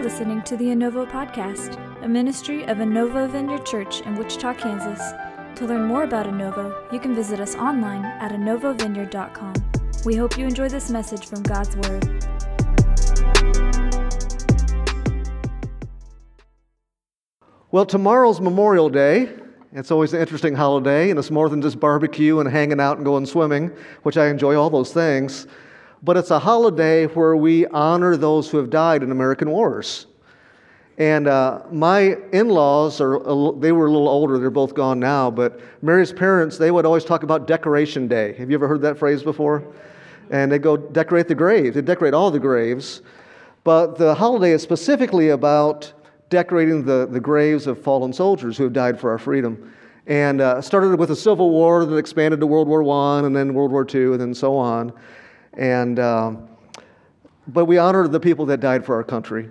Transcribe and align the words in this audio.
for 0.00 0.04
listening 0.04 0.40
to 0.40 0.56
the 0.56 0.64
Innovo 0.64 1.06
Podcast, 1.10 1.76
a 2.02 2.08
ministry 2.08 2.64
of 2.64 2.78
Innovo 2.78 3.28
Vineyard 3.28 3.66
Church 3.66 4.00
in 4.00 4.14
Wichita, 4.14 4.54
Kansas. 4.54 4.98
To 5.56 5.66
learn 5.66 5.84
more 5.84 6.04
about 6.04 6.24
Innovo, 6.24 6.90
you 6.90 6.98
can 6.98 7.14
visit 7.14 7.38
us 7.38 7.54
online 7.54 8.06
at 8.06 8.32
innovovineyard.com. 8.32 9.52
We 10.06 10.16
hope 10.16 10.38
you 10.38 10.46
enjoy 10.46 10.70
this 10.70 10.88
message 10.88 11.26
from 11.26 11.42
God's 11.42 11.76
Word. 11.76 12.24
Well, 17.70 17.84
tomorrow's 17.84 18.40
Memorial 18.40 18.88
Day. 18.88 19.34
It's 19.72 19.90
always 19.90 20.14
an 20.14 20.20
interesting 20.22 20.54
holiday, 20.54 21.10
and 21.10 21.18
it's 21.18 21.30
more 21.30 21.50
than 21.50 21.60
just 21.60 21.78
barbecue 21.78 22.40
and 22.40 22.48
hanging 22.48 22.80
out 22.80 22.96
and 22.96 23.04
going 23.04 23.26
swimming, 23.26 23.70
which 24.04 24.16
I 24.16 24.28
enjoy 24.28 24.54
all 24.54 24.70
those 24.70 24.94
things. 24.94 25.46
But 26.02 26.16
it's 26.16 26.30
a 26.30 26.38
holiday 26.38 27.06
where 27.06 27.36
we 27.36 27.66
honor 27.66 28.16
those 28.16 28.50
who 28.50 28.56
have 28.56 28.70
died 28.70 29.02
in 29.02 29.10
American 29.10 29.50
wars. 29.50 30.06
And 30.96 31.28
uh, 31.28 31.62
my 31.70 32.16
in 32.32 32.48
laws, 32.48 33.00
are 33.00 33.18
they 33.58 33.72
were 33.72 33.86
a 33.86 33.90
little 33.90 34.08
older, 34.08 34.38
they're 34.38 34.50
both 34.50 34.74
gone 34.74 35.00
now, 35.00 35.30
but 35.30 35.60
Mary's 35.82 36.12
parents, 36.12 36.58
they 36.58 36.70
would 36.70 36.84
always 36.84 37.04
talk 37.04 37.22
about 37.22 37.46
Decoration 37.46 38.06
Day. 38.06 38.34
Have 38.34 38.50
you 38.50 38.54
ever 38.54 38.68
heard 38.68 38.82
that 38.82 38.98
phrase 38.98 39.22
before? 39.22 39.64
And 40.30 40.52
they 40.52 40.58
go 40.58 40.76
decorate 40.76 41.26
the 41.26 41.34
graves, 41.34 41.74
they 41.74 41.82
decorate 41.82 42.12
all 42.12 42.30
the 42.30 42.38
graves. 42.38 43.02
But 43.64 43.96
the 43.96 44.14
holiday 44.14 44.52
is 44.52 44.62
specifically 44.62 45.30
about 45.30 45.92
decorating 46.28 46.84
the, 46.84 47.06
the 47.10 47.20
graves 47.20 47.66
of 47.66 47.82
fallen 47.82 48.12
soldiers 48.12 48.56
who 48.56 48.64
have 48.64 48.72
died 48.72 48.98
for 48.98 49.10
our 49.10 49.18
freedom. 49.18 49.72
And 50.06 50.40
uh, 50.40 50.62
started 50.62 50.98
with 50.98 51.08
the 51.10 51.16
Civil 51.16 51.50
War, 51.50 51.84
then 51.84 51.98
expanded 51.98 52.40
to 52.40 52.46
World 52.46 52.68
War 52.68 52.82
I, 52.82 53.26
and 53.26 53.36
then 53.36 53.54
World 53.54 53.70
War 53.70 53.86
II, 53.92 54.12
and 54.12 54.20
then 54.20 54.34
so 54.34 54.56
on. 54.56 54.92
And, 55.54 55.98
um, 55.98 56.48
but 57.48 57.64
we 57.64 57.78
honor 57.78 58.06
the 58.08 58.20
people 58.20 58.46
that 58.46 58.60
died 58.60 58.84
for 58.84 58.94
our 58.94 59.04
country. 59.04 59.48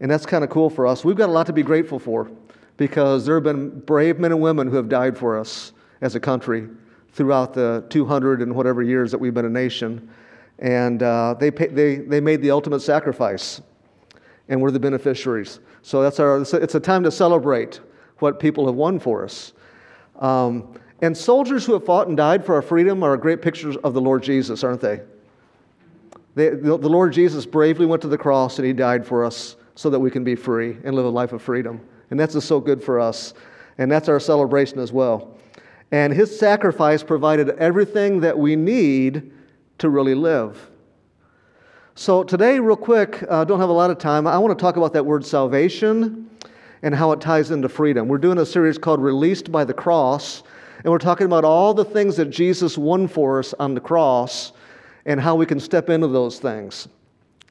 And 0.00 0.10
that's 0.10 0.26
kind 0.26 0.42
of 0.42 0.50
cool 0.50 0.68
for 0.68 0.86
us. 0.86 1.04
We've 1.04 1.16
got 1.16 1.28
a 1.28 1.32
lot 1.32 1.46
to 1.46 1.52
be 1.52 1.62
grateful 1.62 1.98
for 1.98 2.30
because 2.76 3.24
there 3.24 3.36
have 3.36 3.44
been 3.44 3.80
brave 3.80 4.18
men 4.18 4.32
and 4.32 4.40
women 4.40 4.66
who 4.68 4.76
have 4.76 4.88
died 4.88 5.16
for 5.16 5.38
us 5.38 5.72
as 6.00 6.16
a 6.16 6.20
country 6.20 6.68
throughout 7.12 7.54
the 7.54 7.84
200 7.88 8.42
and 8.42 8.54
whatever 8.54 8.82
years 8.82 9.10
that 9.12 9.18
we've 9.18 9.34
been 9.34 9.44
a 9.44 9.50
nation. 9.50 10.10
And 10.58 11.02
uh, 11.02 11.34
they, 11.38 11.50
pay, 11.50 11.68
they, 11.68 11.96
they 11.96 12.20
made 12.20 12.42
the 12.42 12.50
ultimate 12.50 12.80
sacrifice, 12.80 13.60
and 14.48 14.60
we're 14.60 14.70
the 14.70 14.80
beneficiaries. 14.80 15.60
So 15.82 16.02
that's 16.02 16.18
our, 16.20 16.40
it's 16.40 16.74
a 16.74 16.80
time 16.80 17.02
to 17.04 17.10
celebrate 17.10 17.80
what 18.18 18.38
people 18.38 18.66
have 18.66 18.74
won 18.74 18.98
for 18.98 19.24
us. 19.24 19.52
Um, 20.18 20.74
and 21.00 21.16
soldiers 21.16 21.64
who 21.64 21.72
have 21.72 21.84
fought 21.84 22.06
and 22.08 22.16
died 22.16 22.44
for 22.46 22.54
our 22.54 22.62
freedom 22.62 23.02
are 23.02 23.16
great 23.16 23.42
pictures 23.42 23.76
of 23.78 23.92
the 23.92 24.00
Lord 24.00 24.22
Jesus, 24.22 24.62
aren't 24.62 24.80
they? 24.80 25.00
The, 26.34 26.50
the 26.60 26.88
Lord 26.88 27.12
Jesus 27.12 27.44
bravely 27.44 27.86
went 27.86 28.02
to 28.02 28.08
the 28.08 28.18
cross 28.18 28.58
and 28.58 28.66
he 28.66 28.72
died 28.72 29.06
for 29.06 29.24
us 29.24 29.56
so 29.74 29.90
that 29.90 30.00
we 30.00 30.10
can 30.10 30.24
be 30.24 30.34
free 30.34 30.76
and 30.84 30.94
live 30.94 31.04
a 31.04 31.10
life 31.10 31.32
of 31.32 31.42
freedom. 31.42 31.80
And 32.10 32.18
that's 32.18 32.34
just 32.34 32.48
so 32.48 32.60
good 32.60 32.82
for 32.82 33.00
us. 33.00 33.34
And 33.78 33.90
that's 33.90 34.08
our 34.08 34.20
celebration 34.20 34.78
as 34.78 34.92
well. 34.92 35.36
And 35.90 36.12
his 36.12 36.38
sacrifice 36.38 37.02
provided 37.02 37.50
everything 37.50 38.20
that 38.20 38.38
we 38.38 38.56
need 38.56 39.32
to 39.78 39.90
really 39.90 40.14
live. 40.14 40.70
So, 41.94 42.24
today, 42.24 42.58
real 42.58 42.76
quick, 42.76 43.22
uh, 43.28 43.44
don't 43.44 43.60
have 43.60 43.68
a 43.68 43.72
lot 43.74 43.90
of 43.90 43.98
time. 43.98 44.26
I 44.26 44.38
want 44.38 44.56
to 44.58 44.62
talk 44.62 44.76
about 44.76 44.94
that 44.94 45.04
word 45.04 45.26
salvation 45.26 46.30
and 46.82 46.94
how 46.94 47.12
it 47.12 47.20
ties 47.20 47.50
into 47.50 47.68
freedom. 47.68 48.08
We're 48.08 48.16
doing 48.16 48.38
a 48.38 48.46
series 48.46 48.78
called 48.78 49.02
Released 49.02 49.52
by 49.52 49.64
the 49.64 49.74
Cross, 49.74 50.42
and 50.82 50.90
we're 50.90 50.98
talking 50.98 51.26
about 51.26 51.44
all 51.44 51.74
the 51.74 51.84
things 51.84 52.16
that 52.16 52.30
Jesus 52.30 52.78
won 52.78 53.06
for 53.06 53.38
us 53.38 53.52
on 53.58 53.74
the 53.74 53.80
cross 53.80 54.52
and 55.06 55.20
how 55.20 55.34
we 55.34 55.46
can 55.46 55.60
step 55.60 55.90
into 55.90 56.08
those 56.08 56.38
things. 56.38 56.88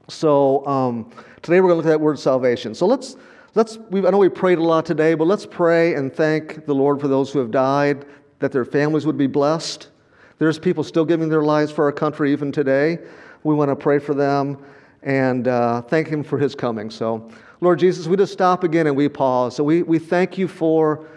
So, 0.07 0.65
um, 0.65 1.11
today 1.41 1.61
we're 1.61 1.69
going 1.69 1.81
to 1.81 1.83
look 1.83 1.85
at 1.85 1.97
that 1.97 2.01
word 2.01 2.19
salvation. 2.19 2.73
So, 2.75 2.85
let's, 2.85 3.15
let's 3.55 3.77
I 3.93 3.99
know 3.99 4.17
we 4.17 4.29
prayed 4.29 4.57
a 4.57 4.63
lot 4.63 4.85
today, 4.85 5.13
but 5.13 5.25
let's 5.25 5.45
pray 5.45 5.95
and 5.95 6.13
thank 6.13 6.65
the 6.65 6.75
Lord 6.75 6.99
for 6.99 7.07
those 7.07 7.31
who 7.31 7.39
have 7.39 7.51
died, 7.51 8.05
that 8.39 8.51
their 8.51 8.65
families 8.65 9.05
would 9.05 9.17
be 9.17 9.27
blessed. 9.27 9.89
There's 10.37 10.57
people 10.57 10.83
still 10.83 11.05
giving 11.05 11.29
their 11.29 11.43
lives 11.43 11.71
for 11.71 11.85
our 11.85 11.91
country 11.91 12.31
even 12.31 12.51
today. 12.51 12.99
We 13.43 13.53
want 13.53 13.69
to 13.69 13.75
pray 13.75 13.99
for 13.99 14.13
them 14.13 14.57
and 15.03 15.47
uh, 15.47 15.81
thank 15.83 16.07
Him 16.07 16.23
for 16.23 16.37
His 16.37 16.55
coming. 16.55 16.89
So, 16.89 17.29
Lord 17.59 17.79
Jesus, 17.79 18.07
we 18.07 18.17
just 18.17 18.33
stop 18.33 18.63
again 18.63 18.87
and 18.87 18.95
we 18.95 19.07
pause. 19.07 19.55
So, 19.55 19.63
we, 19.63 19.83
we 19.83 19.99
thank 19.99 20.37
you 20.37 20.47
for 20.47 21.07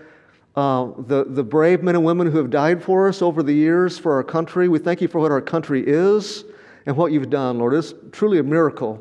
uh, 0.57 0.91
the, 1.07 1.25
the 1.25 1.43
brave 1.43 1.83
men 1.83 1.97
and 1.97 2.05
women 2.05 2.31
who 2.31 2.39
have 2.39 2.51
died 2.51 2.83
for 2.83 3.09
us 3.09 3.23
over 3.23 3.43
the 3.43 3.53
years 3.53 3.99
for 3.99 4.13
our 4.13 4.23
country. 4.23 4.69
We 4.69 4.79
thank 4.79 5.01
you 5.01 5.09
for 5.09 5.21
what 5.21 5.33
our 5.33 5.41
country 5.41 5.83
is 5.87 6.45
and 6.87 6.97
what 6.97 7.13
you've 7.13 7.31
done, 7.31 7.59
Lord. 7.59 7.75
It's 7.75 7.95
truly 8.13 8.39
a 8.39 8.43
miracle 8.43 9.01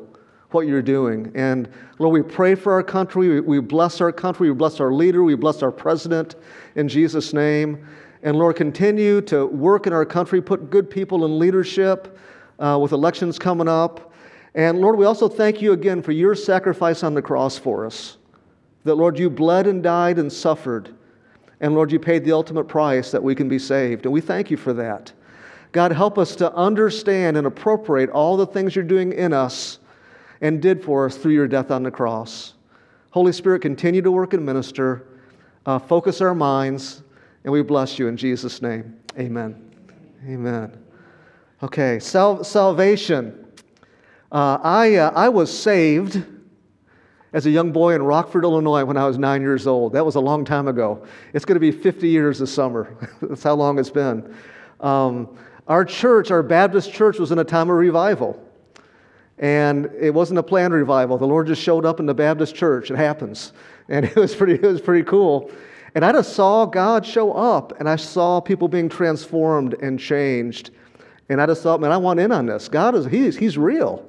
what 0.54 0.66
you're 0.68 0.80
doing. 0.80 1.30
And 1.34 1.68
Lord, 1.98 2.12
we 2.12 2.22
pray 2.22 2.54
for 2.54 2.72
our 2.72 2.82
country. 2.82 3.28
We, 3.28 3.40
we 3.40 3.60
bless 3.60 4.00
our 4.00 4.12
country. 4.12 4.48
We 4.48 4.54
bless 4.54 4.80
our 4.80 4.92
leader. 4.92 5.22
We 5.24 5.34
bless 5.34 5.62
our 5.62 5.72
president 5.72 6.36
in 6.76 6.88
Jesus' 6.88 7.34
name. 7.34 7.86
And 8.22 8.38
Lord, 8.38 8.56
continue 8.56 9.20
to 9.22 9.46
work 9.46 9.86
in 9.86 9.92
our 9.92 10.06
country, 10.06 10.40
put 10.40 10.70
good 10.70 10.88
people 10.88 11.24
in 11.26 11.38
leadership 11.38 12.16
uh, 12.58 12.78
with 12.80 12.92
elections 12.92 13.38
coming 13.38 13.68
up. 13.68 14.12
And 14.54 14.78
Lord, 14.78 14.96
we 14.96 15.04
also 15.04 15.28
thank 15.28 15.60
you 15.60 15.72
again 15.72 16.00
for 16.00 16.12
your 16.12 16.34
sacrifice 16.34 17.02
on 17.02 17.14
the 17.14 17.20
cross 17.20 17.58
for 17.58 17.84
us. 17.84 18.16
That, 18.84 18.94
Lord, 18.94 19.18
you 19.18 19.28
bled 19.28 19.66
and 19.66 19.82
died 19.82 20.18
and 20.18 20.32
suffered. 20.32 20.94
And 21.64 21.74
Lord, 21.74 21.90
you 21.90 21.98
paid 21.98 22.26
the 22.26 22.32
ultimate 22.32 22.64
price 22.64 23.10
that 23.10 23.22
we 23.22 23.34
can 23.34 23.48
be 23.48 23.58
saved. 23.58 24.04
And 24.04 24.12
we 24.12 24.20
thank 24.20 24.50
you 24.50 24.56
for 24.58 24.74
that. 24.74 25.10
God, 25.72 25.92
help 25.92 26.18
us 26.18 26.36
to 26.36 26.52
understand 26.52 27.38
and 27.38 27.46
appropriate 27.46 28.10
all 28.10 28.36
the 28.36 28.46
things 28.46 28.76
you're 28.76 28.84
doing 28.84 29.14
in 29.14 29.32
us 29.32 29.78
and 30.42 30.60
did 30.60 30.84
for 30.84 31.06
us 31.06 31.16
through 31.16 31.32
your 31.32 31.48
death 31.48 31.70
on 31.70 31.82
the 31.82 31.90
cross. 31.90 32.52
Holy 33.12 33.32
Spirit, 33.32 33.62
continue 33.62 34.02
to 34.02 34.12
work 34.12 34.34
and 34.34 34.44
minister. 34.44 35.06
Uh, 35.64 35.78
focus 35.78 36.20
our 36.20 36.34
minds, 36.34 37.02
and 37.44 37.50
we 37.50 37.62
bless 37.62 37.98
you 37.98 38.08
in 38.08 38.16
Jesus' 38.18 38.60
name. 38.60 39.00
Amen. 39.18 39.56
Amen. 40.28 40.76
Okay, 41.62 41.98
sal- 41.98 42.44
salvation. 42.44 43.42
Uh, 44.30 44.58
I, 44.62 44.96
uh, 44.96 45.12
I 45.14 45.30
was 45.30 45.50
saved 45.50 46.26
as 47.34 47.46
a 47.46 47.50
young 47.50 47.72
boy 47.72 47.96
in 47.96 48.02
Rockford, 48.02 48.44
Illinois, 48.44 48.84
when 48.84 48.96
I 48.96 49.06
was 49.06 49.18
nine 49.18 49.42
years 49.42 49.66
old. 49.66 49.92
That 49.92 50.06
was 50.06 50.14
a 50.14 50.20
long 50.20 50.44
time 50.44 50.68
ago. 50.68 51.04
It's 51.34 51.44
going 51.44 51.56
to 51.56 51.60
be 51.60 51.72
50 51.72 52.08
years 52.08 52.38
this 52.38 52.54
summer. 52.54 52.96
That's 53.22 53.42
how 53.42 53.54
long 53.54 53.78
it's 53.80 53.90
been. 53.90 54.32
Um, 54.80 55.36
our 55.66 55.84
church, 55.84 56.30
our 56.30 56.44
Baptist 56.44 56.92
church, 56.92 57.18
was 57.18 57.32
in 57.32 57.40
a 57.40 57.44
time 57.44 57.70
of 57.70 57.76
revival. 57.76 58.40
And 59.38 59.86
it 59.98 60.14
wasn't 60.14 60.38
a 60.38 60.44
planned 60.44 60.74
revival. 60.74 61.18
The 61.18 61.26
Lord 61.26 61.48
just 61.48 61.60
showed 61.60 61.84
up 61.84 61.98
in 61.98 62.06
the 62.06 62.14
Baptist 62.14 62.54
church. 62.54 62.92
It 62.92 62.96
happens. 62.96 63.52
And 63.88 64.04
it 64.04 64.14
was 64.14 64.32
pretty, 64.32 64.54
it 64.54 64.62
was 64.62 64.80
pretty 64.80 65.04
cool. 65.04 65.50
And 65.96 66.04
I 66.04 66.12
just 66.12 66.34
saw 66.34 66.66
God 66.66 67.04
show 67.04 67.32
up, 67.32 67.80
and 67.80 67.88
I 67.88 67.96
saw 67.96 68.40
people 68.40 68.68
being 68.68 68.88
transformed 68.88 69.74
and 69.82 69.98
changed. 69.98 70.70
And 71.28 71.40
I 71.40 71.46
just 71.46 71.64
thought, 71.64 71.80
man, 71.80 71.90
I 71.90 71.96
want 71.96 72.20
in 72.20 72.30
on 72.30 72.46
this. 72.46 72.68
God 72.68 72.94
is, 72.94 73.06
he's, 73.06 73.36
he's 73.36 73.58
real. 73.58 74.08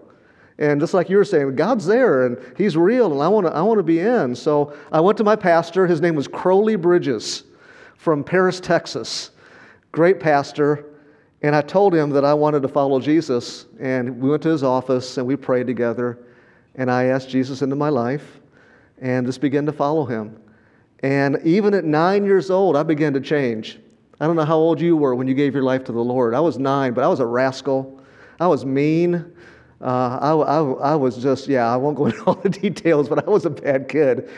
And 0.58 0.80
just 0.80 0.94
like 0.94 1.10
you 1.10 1.18
were 1.18 1.26
saying, 1.26 1.56
God's 1.56 1.86
there 1.86 2.26
and 2.26 2.38
He's 2.58 2.78
real, 2.78 3.12
and 3.12 3.22
I 3.22 3.28
want 3.28 3.48
to 3.48 3.54
I 3.54 3.62
want 3.62 3.80
to 3.80 3.84
be 3.84 4.00
in. 4.00 4.36
So 4.36 4.76
I 4.92 5.00
went 5.02 5.18
to 5.18 5.24
my 5.24 5.36
pastor. 5.36 5.86
His 5.86 6.02
name 6.02 6.16
was 6.16 6.28
Crowley 6.28 6.76
Bridges 6.76 7.44
from 7.98 8.24
Paris, 8.24 8.60
Texas. 8.60 9.32
Great 9.92 10.20
pastor. 10.20 10.86
And 11.42 11.56
I 11.56 11.62
told 11.62 11.94
him 11.94 12.10
that 12.12 12.26
I 12.26 12.34
wanted 12.34 12.62
to 12.62 12.68
follow 12.68 13.00
Jesus. 13.00 13.66
And 13.80 14.20
we 14.20 14.30
went 14.30 14.42
to 14.44 14.50
his 14.50 14.64
office 14.64 15.18
and 15.18 15.28
we 15.28 15.36
prayed 15.36 15.68
together. 15.68 16.18
And 16.76 16.90
I 16.90 17.06
asked 17.06 17.30
Jesus 17.30 17.62
into 17.62 17.76
my 17.76 17.90
life 17.90 18.40
and 19.00 19.26
just 19.26 19.42
began 19.42 19.66
to 19.66 19.72
follow 19.72 20.06
him. 20.06 20.40
And 21.04 21.40
even 21.44 21.74
at 21.74 21.86
nine 21.86 22.26
years 22.26 22.50
old, 22.50 22.76
I 22.76 22.84
began 22.84 23.14
to 23.14 23.22
change. 23.22 23.80
I 24.20 24.28
don't 24.28 24.36
know 24.36 24.46
how 24.46 24.58
old 24.58 24.80
you 24.80 24.96
were 24.96 25.14
when 25.14 25.28
you 25.28 25.34
gave 25.34 25.54
your 25.54 25.64
life 25.64 25.84
to 25.86 25.92
the 25.92 26.04
Lord. 26.04 26.34
I 26.34 26.40
was 26.40 26.58
nine, 26.58 26.94
but 26.94 27.04
I 27.04 27.08
was 27.08 27.20
a 27.20 27.26
rascal. 27.26 28.02
I 28.40 28.48
was 28.48 28.66
mean. 28.66 29.34
Uh, 29.82 30.18
I, 30.22 30.32
I, 30.32 30.92
I, 30.92 30.96
was 30.96 31.18
just, 31.18 31.48
yeah, 31.48 31.72
I 31.72 31.76
won't 31.76 31.98
go 31.98 32.06
into 32.06 32.24
all 32.26 32.36
the 32.36 32.50
details, 32.50 33.10
but 33.10 33.28
I 33.28 33.30
was 33.30 33.46
a 33.46 33.50
bad 33.50 33.90
kid. 33.90 34.30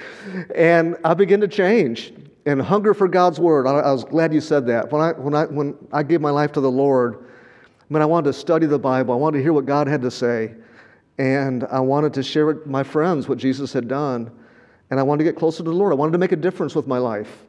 And 0.55 0.97
I 1.03 1.13
began 1.13 1.39
to 1.41 1.47
change 1.47 2.13
and 2.45 2.61
hunger 2.61 2.93
for 2.93 3.07
God's 3.07 3.39
word. 3.39 3.67
I, 3.67 3.71
I 3.71 3.91
was 3.91 4.03
glad 4.03 4.33
you 4.33 4.41
said 4.41 4.65
that. 4.67 4.91
When 4.91 5.01
I, 5.01 5.11
when, 5.13 5.35
I, 5.35 5.45
when 5.45 5.77
I 5.91 6.03
gave 6.03 6.21
my 6.21 6.31
life 6.31 6.51
to 6.53 6.61
the 6.61 6.71
Lord, 6.71 7.25
I 7.89 7.93
mean, 7.93 8.01
I 8.01 8.05
wanted 8.05 8.31
to 8.31 8.33
study 8.33 8.65
the 8.65 8.79
Bible, 8.79 9.13
I 9.13 9.17
wanted 9.17 9.37
to 9.37 9.43
hear 9.43 9.53
what 9.53 9.65
God 9.65 9.87
had 9.87 10.01
to 10.01 10.11
say. 10.11 10.55
And 11.19 11.63
I 11.65 11.79
wanted 11.79 12.13
to 12.15 12.23
share 12.23 12.45
with 12.45 12.65
my 12.67 12.83
friends 12.83 13.27
what 13.27 13.37
Jesus 13.37 13.73
had 13.73 13.87
done. 13.87 14.31
And 14.89 14.99
I 14.99 15.03
wanted 15.03 15.23
to 15.23 15.31
get 15.31 15.37
closer 15.37 15.57
to 15.57 15.63
the 15.63 15.73
Lord. 15.73 15.91
I 15.91 15.95
wanted 15.95 16.11
to 16.13 16.17
make 16.17 16.31
a 16.31 16.37
difference 16.37 16.75
with 16.75 16.87
my 16.87 16.97
life. 16.97 17.45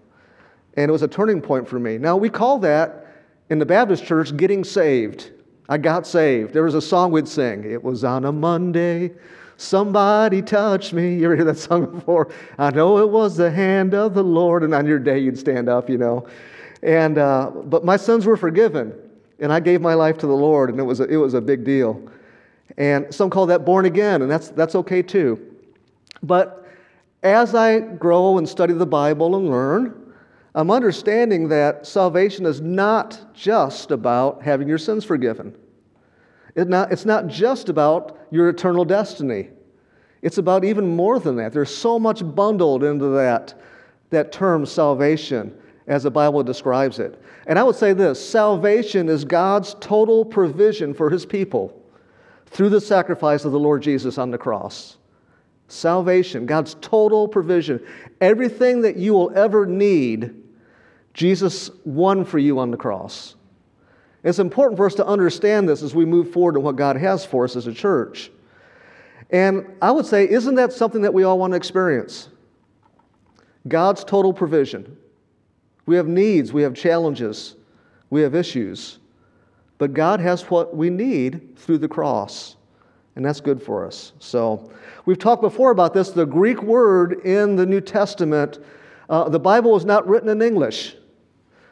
And 0.74 0.88
it 0.88 0.92
was 0.92 1.02
a 1.02 1.08
turning 1.08 1.40
point 1.40 1.68
for 1.68 1.78
me. 1.78 1.98
Now, 1.98 2.16
we 2.16 2.30
call 2.30 2.58
that 2.60 3.06
in 3.50 3.58
the 3.58 3.66
Baptist 3.66 4.04
church 4.04 4.36
getting 4.36 4.64
saved. 4.64 5.30
I 5.68 5.78
got 5.78 6.06
saved. 6.06 6.54
There 6.54 6.62
was 6.62 6.74
a 6.74 6.80
song 6.80 7.12
we'd 7.12 7.28
sing. 7.28 7.64
It 7.64 7.82
was 7.82 8.04
on 8.04 8.24
a 8.24 8.32
Monday. 8.32 9.12
Somebody 9.56 10.40
touched 10.40 10.92
me. 10.92 11.16
You 11.16 11.26
ever 11.26 11.36
hear 11.36 11.44
that 11.44 11.58
song 11.58 11.86
before? 11.98 12.32
I 12.58 12.70
know 12.70 12.98
it 12.98 13.08
was 13.08 13.36
the 13.36 13.50
hand 13.50 13.94
of 13.94 14.14
the 14.14 14.24
Lord. 14.24 14.62
And 14.62 14.72
on 14.74 14.86
your 14.86 14.98
day, 14.98 15.18
you'd 15.18 15.38
stand 15.38 15.68
up, 15.68 15.90
you 15.90 15.98
know. 15.98 16.26
And, 16.82 17.18
uh, 17.18 17.50
but 17.64 17.84
my 17.84 17.96
sins 17.96 18.24
were 18.24 18.36
forgiven. 18.36 18.94
And 19.40 19.52
I 19.52 19.60
gave 19.60 19.80
my 19.80 19.94
life 19.94 20.18
to 20.18 20.26
the 20.26 20.34
Lord, 20.34 20.68
and 20.70 20.80
it 20.80 20.82
was 20.82 20.98
a, 20.98 21.04
it 21.04 21.16
was 21.16 21.34
a 21.34 21.40
big 21.40 21.64
deal. 21.64 22.02
And 22.76 23.12
some 23.14 23.30
call 23.30 23.46
that 23.46 23.64
born 23.64 23.84
again, 23.84 24.22
and 24.22 24.30
that's, 24.30 24.48
that's 24.48 24.74
okay 24.74 25.00
too. 25.00 25.54
But 26.22 26.66
as 27.22 27.54
I 27.54 27.78
grow 27.78 28.38
and 28.38 28.48
study 28.48 28.74
the 28.74 28.86
Bible 28.86 29.36
and 29.36 29.48
learn, 29.48 30.07
I'm 30.58 30.72
understanding 30.72 31.46
that 31.50 31.86
salvation 31.86 32.44
is 32.44 32.60
not 32.60 33.32
just 33.32 33.92
about 33.92 34.42
having 34.42 34.66
your 34.66 34.76
sins 34.76 35.04
forgiven. 35.04 35.54
It's 36.56 36.68
not, 36.68 36.90
it's 36.90 37.04
not 37.04 37.28
just 37.28 37.68
about 37.68 38.18
your 38.32 38.48
eternal 38.48 38.84
destiny. 38.84 39.50
It's 40.20 40.38
about 40.38 40.64
even 40.64 40.96
more 40.96 41.20
than 41.20 41.36
that. 41.36 41.52
There's 41.52 41.72
so 41.72 41.96
much 41.96 42.24
bundled 42.34 42.82
into 42.82 43.06
that, 43.10 43.54
that 44.10 44.32
term 44.32 44.66
salvation 44.66 45.56
as 45.86 46.02
the 46.02 46.10
Bible 46.10 46.42
describes 46.42 46.98
it. 46.98 47.22
And 47.46 47.56
I 47.56 47.62
would 47.62 47.76
say 47.76 47.92
this 47.92 48.18
salvation 48.18 49.08
is 49.08 49.24
God's 49.24 49.76
total 49.78 50.24
provision 50.24 50.92
for 50.92 51.08
his 51.08 51.24
people 51.24 51.80
through 52.46 52.70
the 52.70 52.80
sacrifice 52.80 53.44
of 53.44 53.52
the 53.52 53.60
Lord 53.60 53.80
Jesus 53.80 54.18
on 54.18 54.32
the 54.32 54.38
cross. 54.38 54.96
Salvation, 55.68 56.46
God's 56.46 56.74
total 56.80 57.28
provision. 57.28 57.80
Everything 58.20 58.80
that 58.82 58.96
you 58.96 59.12
will 59.12 59.30
ever 59.36 59.64
need, 59.64 60.34
Jesus 61.18 61.72
won 61.84 62.24
for 62.24 62.38
you 62.38 62.60
on 62.60 62.70
the 62.70 62.76
cross. 62.76 63.34
It's 64.22 64.38
important 64.38 64.76
for 64.76 64.86
us 64.86 64.94
to 64.94 65.04
understand 65.04 65.68
this 65.68 65.82
as 65.82 65.92
we 65.92 66.04
move 66.04 66.30
forward 66.30 66.56
in 66.56 66.62
what 66.62 66.76
God 66.76 66.94
has 66.94 67.24
for 67.24 67.42
us 67.42 67.56
as 67.56 67.66
a 67.66 67.72
church. 67.72 68.30
And 69.30 69.66
I 69.82 69.90
would 69.90 70.06
say, 70.06 70.30
isn't 70.30 70.54
that 70.54 70.72
something 70.72 71.02
that 71.02 71.12
we 71.12 71.24
all 71.24 71.36
want 71.36 71.54
to 71.54 71.56
experience? 71.56 72.28
God's 73.66 74.04
total 74.04 74.32
provision. 74.32 74.96
We 75.86 75.96
have 75.96 76.06
needs, 76.06 76.52
we 76.52 76.62
have 76.62 76.74
challenges, 76.74 77.56
we 78.10 78.22
have 78.22 78.36
issues. 78.36 79.00
But 79.78 79.94
God 79.94 80.20
has 80.20 80.42
what 80.42 80.76
we 80.76 80.88
need 80.88 81.58
through 81.58 81.78
the 81.78 81.88
cross, 81.88 82.54
and 83.16 83.24
that's 83.24 83.40
good 83.40 83.60
for 83.60 83.84
us. 83.84 84.12
So, 84.20 84.70
we've 85.04 85.18
talked 85.18 85.42
before 85.42 85.72
about 85.72 85.94
this. 85.94 86.10
The 86.10 86.26
Greek 86.26 86.62
word 86.62 87.26
in 87.26 87.56
the 87.56 87.66
New 87.66 87.80
Testament, 87.80 88.60
uh, 89.10 89.28
the 89.28 89.40
Bible 89.40 89.72
was 89.72 89.84
not 89.84 90.06
written 90.06 90.28
in 90.28 90.42
English. 90.42 90.94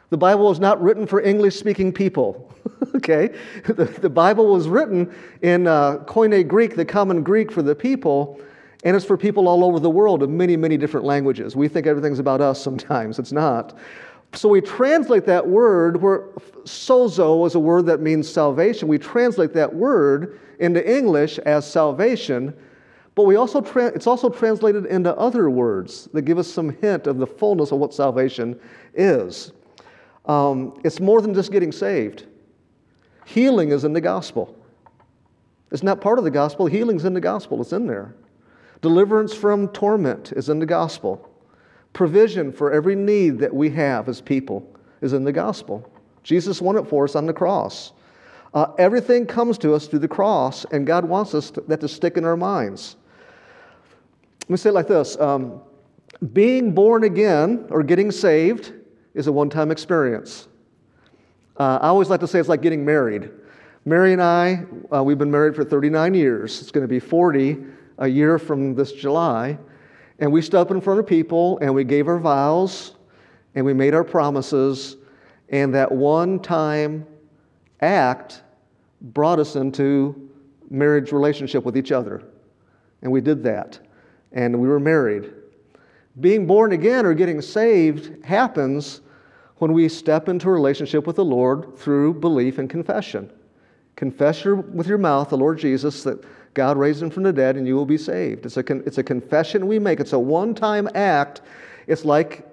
The 0.09 0.17
Bible 0.17 0.45
was 0.45 0.59
not 0.59 0.81
written 0.81 1.05
for 1.05 1.21
English 1.21 1.57
speaking 1.57 1.91
people. 1.91 2.53
okay? 2.95 3.35
The, 3.65 3.85
the, 3.85 4.09
Bible 4.09 4.47
was 4.53 4.67
written 4.67 5.13
in 5.41 5.67
uh, 5.67 5.97
Koine 6.05 6.47
Greek, 6.47 6.75
the 6.75 6.85
common 6.85 7.23
Greek 7.23 7.51
for 7.51 7.61
the 7.61 7.75
people, 7.75 8.39
and 8.83 8.95
it's 8.95 9.05
for 9.05 9.17
people 9.17 9.47
all 9.47 9.65
over 9.65 9.79
the 9.79 9.89
world 9.89 10.23
of 10.23 10.29
many, 10.29 10.55
many 10.55 10.77
different 10.77 11.05
languages. 11.05 11.55
We 11.55 11.67
think 11.67 11.87
everything's 11.87 12.19
about 12.19 12.41
us 12.41 12.61
sometimes, 12.61 13.19
it's 13.19 13.31
not. 13.31 13.77
So 14.33 14.49
we 14.49 14.61
translate 14.61 15.25
that 15.25 15.47
word, 15.47 16.01
where 16.01 16.27
sozo 16.63 17.47
is 17.47 17.55
a 17.55 17.59
word 17.59 17.85
that 17.87 18.01
means 18.01 18.29
salvation. 18.29 18.87
We 18.87 18.97
translate 18.97 19.53
that 19.53 19.73
word 19.73 20.39
into 20.59 20.85
English 20.89 21.39
as 21.39 21.69
salvation, 21.69 22.53
but 23.15 23.23
we 23.23 23.35
also 23.35 23.61
tra- 23.61 23.87
it's 23.87 24.05
also 24.05 24.29
translated 24.29 24.85
into 24.85 25.15
other 25.17 25.49
words 25.49 26.07
that 26.13 26.23
give 26.23 26.37
us 26.37 26.47
some 26.47 26.69
hint 26.81 27.07
of 27.07 27.17
the 27.17 27.27
fullness 27.27 27.71
of 27.71 27.79
what 27.79 27.93
salvation 27.93 28.59
is. 28.93 29.53
Um, 30.27 30.79
it's 30.83 30.99
more 30.99 31.21
than 31.21 31.33
just 31.33 31.51
getting 31.51 31.71
saved. 31.71 32.25
Healing 33.25 33.71
is 33.71 33.83
in 33.83 33.93
the 33.93 34.01
gospel. 34.01 34.55
It's 35.71 35.83
not 35.83 35.99
part 35.99 36.17
of 36.17 36.23
the 36.23 36.31
gospel, 36.31 36.65
healing's 36.67 37.05
in 37.05 37.13
the 37.13 37.21
gospel, 37.21 37.61
it's 37.61 37.73
in 37.73 37.87
there. 37.87 38.15
Deliverance 38.81 39.33
from 39.33 39.67
torment 39.69 40.31
is 40.33 40.49
in 40.49 40.59
the 40.59 40.65
gospel. 40.65 41.29
Provision 41.93 42.51
for 42.51 42.71
every 42.71 42.95
need 42.95 43.39
that 43.39 43.53
we 43.53 43.69
have 43.71 44.07
as 44.07 44.21
people 44.21 44.69
is 45.01 45.13
in 45.13 45.23
the 45.23 45.31
gospel. 45.31 45.89
Jesus 46.23 46.61
won 46.61 46.77
it 46.77 46.87
for 46.87 47.05
us 47.05 47.15
on 47.15 47.25
the 47.25 47.33
cross. 47.33 47.93
Uh, 48.53 48.67
everything 48.77 49.25
comes 49.25 49.57
to 49.57 49.73
us 49.73 49.87
through 49.87 49.99
the 49.99 50.07
cross, 50.07 50.65
and 50.65 50.87
God 50.87 51.05
wants 51.05 51.33
us 51.33 51.51
to, 51.51 51.61
that 51.61 51.81
to 51.81 51.87
stick 51.87 52.17
in 52.17 52.23
our 52.23 52.37
minds. 52.37 52.95
Let 54.43 54.49
me 54.49 54.57
say 54.57 54.69
it 54.69 54.73
like 54.73 54.87
this 54.87 55.19
um, 55.19 55.61
Being 56.33 56.73
born 56.73 57.03
again 57.03 57.67
or 57.69 57.83
getting 57.83 58.11
saved 58.11 58.73
is 59.17 59.25
a 59.25 59.31
one 59.31 59.49
time 59.49 59.71
experience. 59.71 60.47
Uh, 61.59 61.79
I 61.81 61.87
always 61.87 62.09
like 62.09 62.19
to 62.19 62.27
say 62.27 62.39
it's 62.39 62.47
like 62.47 62.61
getting 62.61 62.85
married. 62.85 63.31
Mary 63.83 64.13
and 64.13 64.21
I, 64.21 64.63
uh, 64.93 65.03
we've 65.03 65.17
been 65.17 65.31
married 65.31 65.55
for 65.55 65.63
39 65.63 66.13
years. 66.13 66.61
It's 66.61 66.69
going 66.69 66.83
to 66.83 66.87
be 66.87 66.99
40 66.99 67.57
a 67.97 68.07
year 68.07 68.37
from 68.37 68.75
this 68.75 68.91
July. 68.91 69.57
And 70.19 70.31
we 70.31 70.41
stood 70.43 70.59
up 70.59 70.69
in 70.69 70.79
front 70.81 70.99
of 70.99 71.07
people 71.07 71.57
and 71.59 71.73
we 71.73 71.83
gave 71.83 72.07
our 72.07 72.19
vows 72.19 72.95
and 73.55 73.65
we 73.65 73.73
made 73.73 73.95
our 73.95 74.03
promises. 74.03 74.97
And 75.49 75.73
that 75.73 75.91
one 75.91 76.39
time 76.39 77.07
act 77.81 78.43
brought 79.01 79.39
us 79.39 79.55
into 79.55 80.29
marriage 80.69 81.11
relationship 81.11 81.63
with 81.63 81.75
each 81.75 81.91
other. 81.91 82.23
And 83.01 83.11
we 83.11 83.21
did 83.21 83.41
that. 83.43 83.79
And 84.31 84.59
we 84.59 84.67
were 84.67 84.79
married. 84.79 85.33
Being 86.19 86.45
born 86.45 86.73
again 86.73 87.05
or 87.05 87.13
getting 87.15 87.41
saved 87.41 88.23
happens 88.23 89.01
when 89.59 89.73
we 89.73 89.89
step 89.89 90.29
into 90.29 90.47
a 90.49 90.51
relationship 90.51 91.07
with 91.07 91.15
the 91.15 91.25
Lord 91.25 91.77
through 91.77 92.15
belief 92.15 92.57
and 92.57 92.69
confession. 92.69 93.31
Confess 93.95 94.43
your, 94.43 94.55
with 94.55 94.87
your 94.87 94.99
mouth 94.99 95.29
the 95.29 95.37
Lord 95.37 95.57
Jesus 95.57 96.03
that 96.03 96.23
God 96.53 96.77
raised 96.77 97.01
him 97.01 97.09
from 97.09 97.23
the 97.23 97.33
dead 97.33 97.55
and 97.55 97.67
you 97.67 97.75
will 97.75 97.85
be 97.85 97.97
saved. 97.97 98.45
It's 98.45 98.57
a, 98.57 98.63
con, 98.63 98.83
it's 98.85 98.97
a 98.99 99.03
confession 99.03 99.67
we 99.67 99.79
make, 99.79 99.99
it's 99.99 100.13
a 100.13 100.19
one 100.19 100.53
time 100.53 100.87
act. 100.95 101.41
It's 101.87 102.05
like 102.05 102.47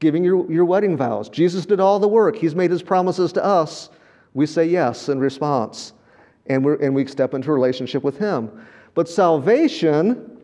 giving 0.00 0.24
your, 0.24 0.50
your 0.50 0.64
wedding 0.64 0.96
vows. 0.96 1.28
Jesus 1.28 1.66
did 1.66 1.80
all 1.80 1.98
the 1.98 2.08
work, 2.08 2.36
He's 2.36 2.54
made 2.54 2.70
His 2.70 2.82
promises 2.82 3.32
to 3.32 3.44
us. 3.44 3.90
We 4.34 4.46
say 4.46 4.66
yes 4.66 5.08
in 5.08 5.18
response, 5.18 5.92
and, 6.46 6.64
we 6.64 6.74
and 6.84 6.94
we 6.94 7.06
step 7.06 7.34
into 7.34 7.50
a 7.50 7.54
relationship 7.54 8.02
with 8.02 8.18
Him. 8.18 8.50
But 8.94 9.08
salvation 9.08 10.40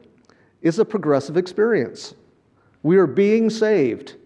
is 0.62 0.78
a 0.78 0.84
progressive 0.84 1.36
experience. 1.36 2.14
We 2.82 2.96
are 2.96 3.06
being 3.06 3.50
saved. 3.50 4.16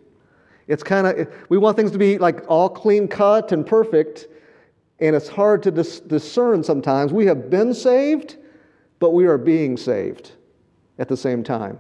It's 0.69 0.83
kind 0.83 1.07
of, 1.07 1.35
we 1.49 1.57
want 1.57 1.77
things 1.77 1.91
to 1.93 1.99
be 1.99 2.19
like 2.19 2.45
all 2.47 2.69
clean 2.69 3.09
cut 3.09 3.53
and 3.53 3.67
perfect, 3.67 4.29
and 5.01 5.17
it's 5.17 5.29
hard 5.29 5.63
to 5.63 5.71
dis- 5.71 6.01
discern 6.01 6.63
sometimes. 6.63 7.13
We 7.13 7.25
have 7.27 7.49
been 7.49 7.73
saved, 7.73 8.37
but 8.99 9.11
we 9.11 9.27
are 9.27 9.39
being 9.39 9.79
saved 9.79 10.33
at 10.99 11.09
the 11.09 11.17
same 11.17 11.43
time. 11.43 11.79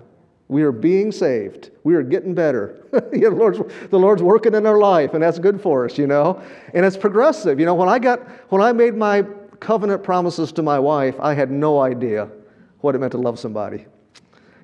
We 0.48 0.62
are 0.62 0.72
being 0.72 1.12
saved. 1.12 1.70
We 1.84 1.94
are 1.94 2.02
getting 2.02 2.34
better. 2.34 2.82
know, 2.92 3.30
the, 3.30 3.30
Lord's, 3.30 3.60
the 3.90 3.98
Lord's 3.98 4.22
working 4.22 4.54
in 4.54 4.64
our 4.64 4.78
life, 4.78 5.12
and 5.12 5.22
that's 5.22 5.38
good 5.38 5.60
for 5.60 5.84
us, 5.84 5.98
you 5.98 6.06
know. 6.06 6.42
And 6.72 6.86
it's 6.86 6.96
progressive. 6.96 7.60
You 7.60 7.66
know, 7.66 7.74
when 7.74 7.90
I 7.90 7.98
got 7.98 8.26
when 8.50 8.62
I 8.62 8.72
made 8.72 8.94
my 8.94 9.26
covenant 9.60 10.02
promises 10.02 10.50
to 10.52 10.62
my 10.62 10.78
wife, 10.78 11.16
I 11.20 11.34
had 11.34 11.50
no 11.50 11.80
idea 11.80 12.30
what 12.80 12.94
it 12.94 12.98
meant 12.98 13.12
to 13.12 13.18
love 13.18 13.38
somebody 13.38 13.84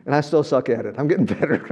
and 0.06 0.14
I 0.14 0.20
still 0.20 0.44
suck 0.44 0.68
at 0.68 0.84
it. 0.86 0.96
I'm 0.98 1.08
getting 1.08 1.24
better. 1.40 1.64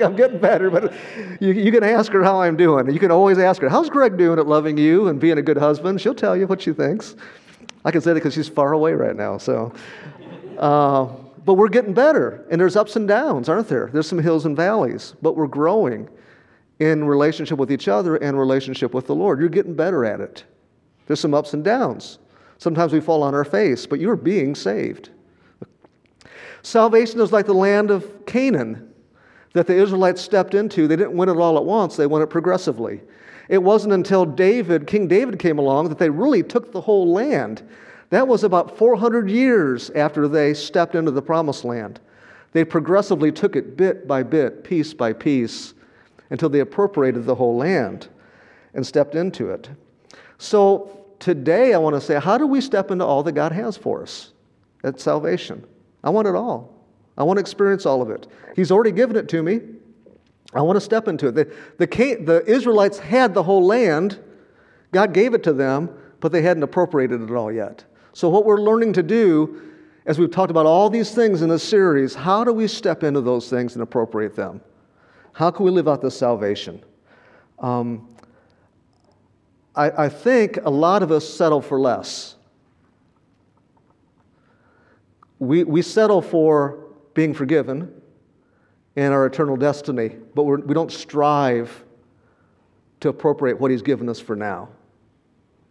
I'm 0.00 0.16
getting 0.16 0.38
better, 0.38 0.70
but 0.70 0.92
you, 1.40 1.52
you, 1.52 1.70
can 1.70 1.84
ask 1.84 2.10
her 2.12 2.22
how 2.22 2.40
I'm 2.40 2.56
doing. 2.56 2.90
You 2.90 2.98
can 2.98 3.10
always 3.10 3.38
ask 3.38 3.62
her, 3.62 3.68
How's 3.68 3.88
Greg 3.88 4.16
doing 4.16 4.38
at 4.38 4.46
loving 4.46 4.76
you 4.76 5.08
and 5.08 5.20
being 5.20 5.38
a 5.38 5.42
good 5.42 5.58
husband? 5.58 6.00
She'll 6.00 6.14
tell 6.14 6.36
you 6.36 6.46
what 6.46 6.60
she 6.60 6.72
thinks. 6.72 7.14
I 7.84 7.90
can 7.90 8.00
say 8.00 8.10
that 8.10 8.14
because 8.14 8.34
she's 8.34 8.48
far 8.48 8.72
away 8.72 8.92
right 8.92 9.14
now. 9.14 9.38
So, 9.38 9.72
uh, 10.58 11.04
but 11.44 11.54
we're 11.54 11.68
getting 11.68 11.94
better, 11.94 12.44
and 12.50 12.60
there's 12.60 12.76
ups 12.76 12.96
and 12.96 13.06
downs, 13.06 13.48
aren't 13.48 13.68
there? 13.68 13.88
There's 13.92 14.08
some 14.08 14.18
hills 14.18 14.44
and 14.44 14.56
valleys, 14.56 15.14
but 15.22 15.36
we're 15.36 15.46
growing 15.46 16.08
in 16.80 17.04
relationship 17.04 17.58
with 17.58 17.72
each 17.72 17.88
other 17.88 18.16
and 18.16 18.38
relationship 18.38 18.92
with 18.92 19.06
the 19.06 19.14
Lord. 19.14 19.40
You're 19.40 19.48
getting 19.48 19.74
better 19.74 20.04
at 20.04 20.20
it. 20.20 20.44
There's 21.06 21.20
some 21.20 21.34
ups 21.34 21.54
and 21.54 21.64
downs. 21.64 22.18
Sometimes 22.58 22.92
we 22.92 23.00
fall 23.00 23.22
on 23.22 23.34
our 23.34 23.44
face, 23.44 23.86
but 23.86 24.00
you're 24.00 24.16
being 24.16 24.54
saved. 24.54 25.10
Salvation 26.62 27.20
is 27.20 27.32
like 27.32 27.46
the 27.46 27.54
land 27.54 27.90
of 27.90 28.26
Canaan 28.26 28.92
that 29.52 29.66
the 29.66 29.74
Israelites 29.74 30.20
stepped 30.20 30.54
into. 30.54 30.86
They 30.86 30.96
didn't 30.96 31.16
win 31.16 31.28
it 31.28 31.36
all 31.36 31.56
at 31.56 31.64
once, 31.64 31.96
they 31.96 32.06
won 32.06 32.22
it 32.22 32.30
progressively. 32.30 33.00
It 33.48 33.62
wasn't 33.62 33.94
until 33.94 34.26
David, 34.26 34.86
King 34.86 35.08
David 35.08 35.38
came 35.38 35.58
along, 35.58 35.88
that 35.88 35.98
they 35.98 36.10
really 36.10 36.42
took 36.42 36.70
the 36.70 36.82
whole 36.82 37.12
land. 37.12 37.66
That 38.10 38.28
was 38.28 38.44
about 38.44 38.76
400 38.76 39.30
years 39.30 39.90
after 39.90 40.28
they 40.28 40.54
stepped 40.54 40.94
into 40.94 41.10
the 41.10 41.22
promised 41.22 41.64
land. 41.64 42.00
They 42.52 42.64
progressively 42.64 43.32
took 43.32 43.56
it 43.56 43.76
bit 43.76 44.06
by 44.06 44.22
bit, 44.22 44.64
piece 44.64 44.92
by 44.94 45.12
piece, 45.12 45.74
until 46.30 46.48
they 46.48 46.60
appropriated 46.60 47.24
the 47.24 47.34
whole 47.34 47.56
land 47.56 48.08
and 48.74 48.86
stepped 48.86 49.14
into 49.14 49.50
it. 49.50 49.70
So 50.38 51.04
today, 51.18 51.74
I 51.74 51.78
want 51.78 51.96
to 51.96 52.00
say, 52.00 52.20
how 52.20 52.38
do 52.38 52.46
we 52.46 52.60
step 52.60 52.90
into 52.90 53.04
all 53.04 53.22
that 53.22 53.32
God 53.32 53.52
has 53.52 53.76
for 53.76 54.02
us 54.02 54.32
at 54.84 55.00
salvation? 55.00 55.66
I 56.08 56.10
want 56.10 56.26
it 56.26 56.34
all. 56.34 56.72
I 57.18 57.22
want 57.22 57.36
to 57.36 57.42
experience 57.42 57.84
all 57.84 58.00
of 58.00 58.08
it. 58.08 58.26
He's 58.56 58.70
already 58.70 58.92
given 58.92 59.14
it 59.14 59.28
to 59.28 59.42
me. 59.42 59.60
I 60.54 60.62
want 60.62 60.78
to 60.78 60.80
step 60.80 61.06
into 61.06 61.26
it. 61.28 61.32
The, 61.32 61.44
the, 61.76 61.86
the 62.24 62.44
Israelites 62.46 62.98
had 62.98 63.34
the 63.34 63.42
whole 63.42 63.62
land, 63.62 64.18
God 64.90 65.12
gave 65.12 65.34
it 65.34 65.42
to 65.42 65.52
them, 65.52 65.90
but 66.20 66.32
they 66.32 66.40
hadn't 66.40 66.62
appropriated 66.62 67.20
it 67.20 67.30
all 67.30 67.52
yet. 67.52 67.84
So, 68.14 68.30
what 68.30 68.46
we're 68.46 68.62
learning 68.62 68.94
to 68.94 69.02
do, 69.02 69.60
as 70.06 70.18
we've 70.18 70.30
talked 70.30 70.50
about 70.50 70.64
all 70.64 70.88
these 70.88 71.10
things 71.10 71.42
in 71.42 71.50
this 71.50 71.62
series, 71.62 72.14
how 72.14 72.42
do 72.42 72.54
we 72.54 72.66
step 72.66 73.02
into 73.02 73.20
those 73.20 73.50
things 73.50 73.74
and 73.74 73.82
appropriate 73.82 74.34
them? 74.34 74.62
How 75.34 75.50
can 75.50 75.66
we 75.66 75.70
live 75.70 75.88
out 75.88 76.00
this 76.00 76.16
salvation? 76.16 76.82
Um, 77.58 78.08
I, 79.76 80.04
I 80.04 80.08
think 80.08 80.56
a 80.64 80.70
lot 80.70 81.02
of 81.02 81.12
us 81.12 81.28
settle 81.28 81.60
for 81.60 81.78
less 81.78 82.36
we, 85.38 85.64
we 85.64 85.82
settle 85.82 86.22
for 86.22 86.84
being 87.14 87.34
forgiven, 87.34 87.92
and 88.96 89.14
our 89.14 89.26
eternal 89.26 89.56
destiny, 89.56 90.16
but 90.34 90.42
we're, 90.42 90.58
we 90.58 90.74
do 90.74 90.80
not 90.80 90.90
strive 90.90 91.84
to 93.00 93.08
appropriate 93.08 93.60
what 93.60 93.70
He's 93.70 93.82
given 93.82 94.08
us 94.08 94.18
for 94.18 94.34
now. 94.34 94.68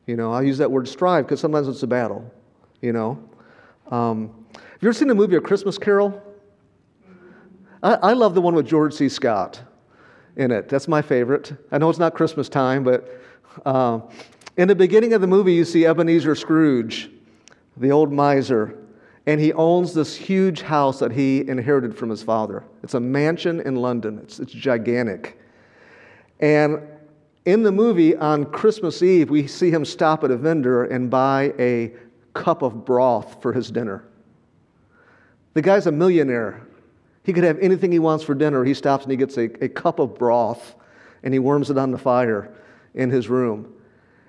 You 0.05 0.15
know, 0.15 0.31
I 0.31 0.43
use 0.43 0.57
that 0.59 0.71
word 0.71 0.87
strive 0.87 1.25
because 1.25 1.41
sometimes 1.41 1.67
it's 1.67 1.83
a 1.83 1.87
battle, 1.87 2.29
you 2.81 2.93
know. 2.93 3.19
Um, 3.91 4.45
have 4.53 4.81
you 4.81 4.89
ever 4.89 4.93
seen 4.93 5.09
the 5.09 5.15
movie 5.15 5.35
A 5.35 5.41
Christmas 5.41 5.77
Carol? 5.77 6.23
I, 7.83 7.95
I 7.95 8.13
love 8.13 8.33
the 8.33 8.41
one 8.41 8.55
with 8.55 8.65
George 8.65 8.93
C. 8.93 9.09
Scott 9.09 9.61
in 10.37 10.51
it. 10.51 10.69
That's 10.69 10.87
my 10.87 11.01
favorite. 11.01 11.51
I 11.71 11.77
know 11.77 11.89
it's 11.89 11.99
not 11.99 12.13
Christmas 12.13 12.47
time, 12.47 12.83
but 12.85 13.21
uh, 13.65 13.99
in 14.55 14.69
the 14.69 14.75
beginning 14.75 15.11
of 15.13 15.19
the 15.19 15.27
movie, 15.27 15.53
you 15.53 15.65
see 15.65 15.85
Ebenezer 15.85 16.35
Scrooge, 16.35 17.09
the 17.75 17.91
old 17.91 18.13
miser, 18.13 18.77
and 19.27 19.41
he 19.41 19.51
owns 19.53 19.93
this 19.93 20.15
huge 20.15 20.61
house 20.61 20.99
that 20.99 21.11
he 21.11 21.47
inherited 21.47 21.95
from 21.95 22.09
his 22.09 22.23
father. 22.23 22.63
It's 22.81 22.93
a 22.93 22.99
mansion 22.99 23.59
in 23.59 23.75
London, 23.75 24.19
it's, 24.23 24.39
it's 24.39 24.53
gigantic. 24.53 25.37
And 26.39 26.81
in 27.45 27.61
the 27.61 27.71
movie, 27.71 28.15
on 28.15 28.45
Christmas 28.45 29.03
Eve, 29.03 29.29
we 29.29 29.45
see 29.45 29.69
him 29.69 29.83
stop 29.85 30.23
at 30.23 30.31
a 30.31 30.37
vendor 30.37 30.85
and 30.85 31.09
buy 31.09 31.53
a 31.59 31.93
cup 32.33 32.61
of 32.61 32.85
broth 32.85 33.41
for 33.41 33.51
his 33.51 33.69
dinner. 33.69 34.05
The 35.53 35.61
guy's 35.61 35.87
a 35.87 35.91
millionaire. 35.91 36.65
He 37.23 37.33
could 37.33 37.43
have 37.43 37.59
anything 37.59 37.91
he 37.91 37.99
wants 37.99 38.23
for 38.23 38.33
dinner. 38.33 38.63
He 38.63 38.73
stops 38.73 39.03
and 39.03 39.11
he 39.11 39.17
gets 39.17 39.37
a, 39.37 39.45
a 39.63 39.67
cup 39.67 39.99
of 39.99 40.17
broth 40.17 40.75
and 41.23 41.33
he 41.33 41.39
warms 41.39 41.69
it 41.69 41.77
on 41.77 41.91
the 41.91 41.97
fire 41.97 42.53
in 42.93 43.09
his 43.09 43.27
room. 43.27 43.73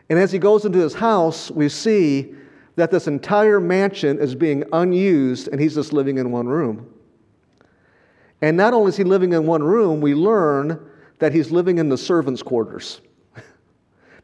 And 0.09 0.19
as 0.19 0.33
he 0.33 0.39
goes 0.39 0.65
into 0.65 0.79
his 0.79 0.95
house, 0.95 1.51
we 1.51 1.69
see 1.69 2.35
that 2.79 2.91
this 2.91 3.07
entire 3.07 3.61
mansion 3.61 4.19
is 4.19 4.35
being 4.35 4.65
unused 4.73 5.49
and 5.49 5.61
he's 5.61 5.75
just 5.75 5.93
living 5.93 6.19
in 6.19 6.31
one 6.31 6.47
room. 6.49 6.93
And 8.41 8.57
not 8.57 8.73
only 8.73 8.91
is 8.91 8.97
he 8.97 9.05
living 9.05 9.33
in 9.33 9.47
one 9.47 9.63
room, 9.63 10.01
we 10.01 10.15
learn 10.15 10.89
that 11.19 11.33
he's 11.33 11.51
living 11.51 11.79
in 11.79 11.89
the 11.89 11.99
servants' 11.99 12.43
quarters. 12.43 13.01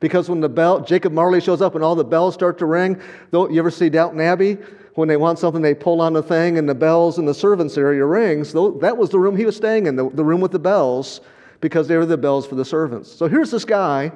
because 0.01 0.29
when 0.29 0.41
the 0.41 0.49
bell, 0.49 0.81
Jacob 0.81 1.13
Marley 1.13 1.41
shows 1.41 1.61
up 1.61 1.75
and 1.75 1.83
all 1.83 1.97
the 1.97 2.05
bells 2.05 2.35
start 2.35 2.59
to 2.59 2.67
ring, 2.67 3.01
you 3.33 3.59
ever 3.59 3.71
see 3.71 3.89
Downton 3.89 4.21
Abbey? 4.21 4.59
When 4.95 5.09
they 5.09 5.17
want 5.17 5.41
something, 5.41 5.61
they 5.61 5.75
pull 5.75 6.01
on 6.01 6.13
the 6.13 6.23
thing 6.23 6.57
and 6.57 6.69
the 6.69 6.75
bells 6.75 7.19
in 7.19 7.25
the 7.25 7.35
servants' 7.35 7.77
area 7.77 8.07
rings. 8.07 8.53
That 8.53 8.97
was 8.97 9.11
the 9.11 9.19
room 9.19 9.37
he 9.37 9.45
was 9.45 9.57
staying 9.57 9.87
in, 9.87 9.97
the, 9.97 10.09
the 10.11 10.25
room 10.25 10.41
with 10.41 10.53
the 10.53 10.61
bells, 10.61 11.21
because 11.61 11.89
they 11.89 11.97
were 11.97 12.07
the 12.07 12.17
bells 12.17 12.47
for 12.47 12.55
the 12.55 12.65
servants. 12.65 13.11
So 13.11 13.27
here's 13.27 13.51
this 13.51 13.65
guy 13.65 14.13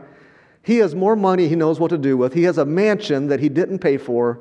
he 0.62 0.79
has 0.79 0.95
more 0.95 1.17
money 1.17 1.49
he 1.49 1.57
knows 1.57 1.81
what 1.81 1.88
to 1.88 1.99
do 1.99 2.17
with. 2.17 2.35
He 2.35 2.43
has 2.45 2.59
a 2.59 2.65
mansion 2.65 3.29
that 3.29 3.41
he 3.41 3.49
didn't 3.49 3.79
pay 3.79 3.97
for, 3.97 4.41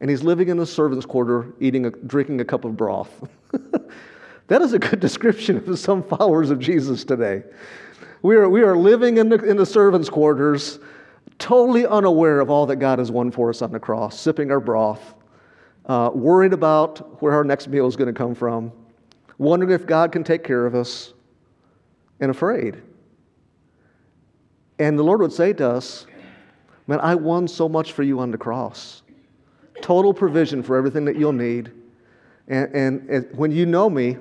and 0.00 0.08
he's 0.08 0.22
living 0.22 0.48
in 0.48 0.58
a 0.58 0.66
servant's 0.66 1.06
quarter, 1.06 1.52
eating 1.60 1.86
a, 1.86 1.90
drinking 1.90 2.40
a 2.40 2.44
cup 2.44 2.64
of 2.64 2.76
broth. 2.76 3.28
that 4.48 4.62
is 4.62 4.72
a 4.72 4.78
good 4.78 5.00
description 5.00 5.56
of 5.68 5.78
some 5.78 6.02
followers 6.02 6.50
of 6.50 6.58
Jesus 6.58 7.04
today. 7.04 7.42
We 8.22 8.36
are, 8.36 8.48
we 8.48 8.62
are 8.62 8.76
living 8.76 9.18
in 9.18 9.28
the, 9.28 9.36
in 9.44 9.56
the 9.56 9.66
servants' 9.66 10.08
quarters, 10.08 10.78
totally 11.38 11.86
unaware 11.86 12.40
of 12.40 12.50
all 12.50 12.66
that 12.66 12.76
God 12.76 12.98
has 12.98 13.10
won 13.10 13.30
for 13.30 13.50
us 13.50 13.62
on 13.62 13.70
the 13.70 13.78
cross, 13.78 14.18
sipping 14.18 14.50
our 14.50 14.60
broth, 14.60 15.14
uh, 15.86 16.10
worried 16.12 16.52
about 16.52 17.22
where 17.22 17.32
our 17.32 17.44
next 17.44 17.68
meal 17.68 17.86
is 17.86 17.96
going 17.96 18.12
to 18.12 18.18
come 18.18 18.34
from, 18.34 18.72
wondering 19.38 19.72
if 19.72 19.86
God 19.86 20.12
can 20.12 20.24
take 20.24 20.44
care 20.44 20.66
of 20.66 20.74
us, 20.74 21.14
and 22.20 22.30
afraid. 22.30 22.82
And 24.78 24.98
the 24.98 25.02
Lord 25.02 25.20
would 25.20 25.32
say 25.32 25.52
to 25.54 25.68
us, 25.68 26.06
Man, 26.86 27.00
I 27.00 27.14
won 27.14 27.46
so 27.46 27.68
much 27.68 27.92
for 27.92 28.02
you 28.02 28.18
on 28.18 28.30
the 28.30 28.38
cross. 28.38 29.02
Total 29.82 30.14
provision 30.14 30.62
for 30.62 30.76
everything 30.76 31.04
that 31.04 31.16
you'll 31.16 31.32
need. 31.32 31.70
And, 32.48 32.74
and, 32.74 33.10
and, 33.10 33.36
when 33.36 33.52
you 33.52 33.66
know 33.66 33.90
me, 33.90 34.16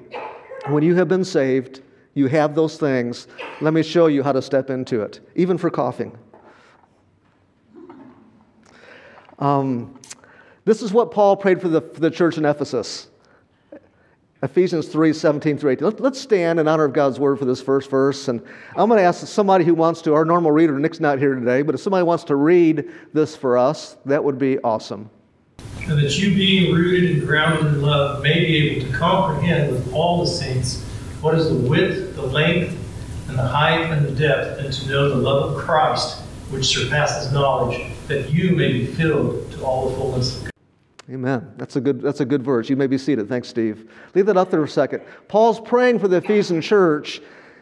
when 0.68 0.84
you 0.84 0.94
have 0.96 1.08
been 1.08 1.24
saved, 1.24 1.82
you 2.14 2.28
have 2.28 2.56
those 2.56 2.78
things. 2.78 3.28
Let 3.62 3.74
me 3.74 3.84
show 3.84 4.08
you 4.08 4.22
how 4.22 4.34
to 4.34 4.42
step 4.42 4.70
into 4.70 5.02
it, 5.02 5.22
even 5.36 5.58
for 5.58 5.70
coughing. 5.70 6.18
Um, 9.40 9.98
this 10.66 10.82
is 10.82 10.92
what 10.92 11.12
Paul 11.12 11.38
prayed 11.38 11.62
for 11.62 11.70
the, 11.70 11.80
for 11.80 12.02
the 12.02 12.12
church 12.12 12.38
in 12.38 12.44
Ephesus. 12.44 13.08
Ephesians 14.44 14.88
3 14.88 15.14
17 15.14 15.58
through 15.58 15.72
18. 15.72 15.96
Let's 15.98 16.22
stand 16.22 16.60
in 16.60 16.68
honor 16.68 16.86
of 16.86 16.94
God's 16.94 17.20
word 17.20 17.40
for 17.40 17.46
this 17.46 17.60
first 17.60 17.90
verse. 17.90 18.28
And 18.28 18.40
I'm 18.76 18.88
going 18.88 19.00
to 19.00 19.04
ask 19.04 19.26
somebody 19.26 19.66
who 19.66 19.74
wants 19.74 20.02
to, 20.04 20.14
our 20.14 20.26
normal 20.26 20.52
reader, 20.52 20.78
Nick's 20.78 21.00
not 21.00 21.18
here 21.18 21.34
today, 21.34 21.64
but 21.64 21.74
if 21.74 21.82
somebody 21.82 22.04
wants 22.04 22.24
to 22.26 22.36
read 22.36 22.92
this 23.14 23.36
for 23.36 23.58
us, 23.58 23.98
that 24.06 24.24
would 24.24 24.38
be 24.38 24.60
awesome. 24.60 25.10
And 25.82 25.98
that 26.00 26.20
you, 26.20 26.36
being 26.36 26.72
rooted 26.72 27.18
and 27.18 27.28
grounded 27.28 27.74
in 27.74 27.82
love, 27.82 28.22
may 28.22 28.46
be 28.46 28.58
able 28.58 28.92
to 28.92 28.98
comprehend 28.98 29.72
with 29.72 29.92
all 29.92 30.24
the 30.24 30.30
saints 30.30 30.84
what 31.22 31.34
is 31.34 31.50
the 31.50 31.68
width, 31.68 32.16
the 32.16 32.22
length, 32.22 32.78
and 33.30 33.40
the 33.40 33.48
height 33.48 33.90
and 33.92 34.06
the 34.06 34.12
depth, 34.12 34.60
and 34.60 34.72
to 34.72 34.90
know 34.90 35.10
the 35.10 35.16
love 35.16 35.56
of 35.56 35.58
Christ, 35.58 36.20
which 36.52 36.66
surpasses 36.66 37.32
knowledge, 37.32 37.92
that 38.08 38.30
you 38.30 38.56
may 38.56 38.72
be 38.72 38.86
filled 38.86 39.52
to 39.54 39.66
all 39.66 39.90
the 39.90 39.96
fullness 39.96 40.38
of 40.38 40.44
God. 40.44 40.52
Amen. 41.10 41.54
That's 41.56 41.78
a 41.78 41.82
good, 41.82 42.02
that's 42.02 42.20
a 42.20 42.26
good 42.26 42.44
verse. 42.44 42.70
You 42.70 42.76
may 42.76 42.88
be 42.88 42.98
seated. 42.98 43.30
Thanks, 43.30 43.48
Steve. 43.48 43.90
Leave 44.14 44.26
that 44.26 44.36
up 44.36 44.52
there 44.52 44.64
a 44.64 44.68
second. 44.68 45.02
Paul's 45.30 45.60
praying 45.60 46.00
for 46.00 46.10
the 46.10 46.18
Ephesian 46.18 46.62
church, 46.62 47.22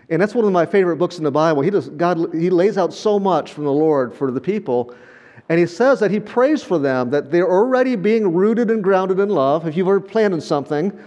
and 0.10 0.20
that's 0.20 0.34
one 0.34 0.46
of 0.46 0.52
my 0.52 0.66
favorite 0.66 0.98
books 0.98 1.20
in 1.20 1.24
the 1.24 1.32
Bible. 1.32 1.62
He 1.62 1.70
does, 1.70 1.90
God, 1.90 2.34
he 2.34 2.50
lays 2.50 2.78
out 2.78 2.92
so 2.92 3.20
much 3.20 3.54
from 3.54 3.66
the 3.66 3.72
Lord 3.72 4.16
for 4.16 4.32
the 4.32 4.42
people. 4.42 4.96
And 5.48 5.60
he 5.60 5.68
says 5.68 6.00
that 6.00 6.10
he 6.10 6.20
prays 6.20 6.64
for 6.64 6.80
them, 6.80 7.12
that 7.12 7.30
they're 7.30 7.52
already 7.52 7.96
being 7.96 8.34
rooted 8.34 8.72
and 8.72 8.84
grounded 8.84 9.20
in 9.20 9.30
love. 9.30 9.68
If 9.68 9.78
you've 9.78 9.88
ever 9.88 10.00
planted 10.00 10.42
something, 10.42 10.98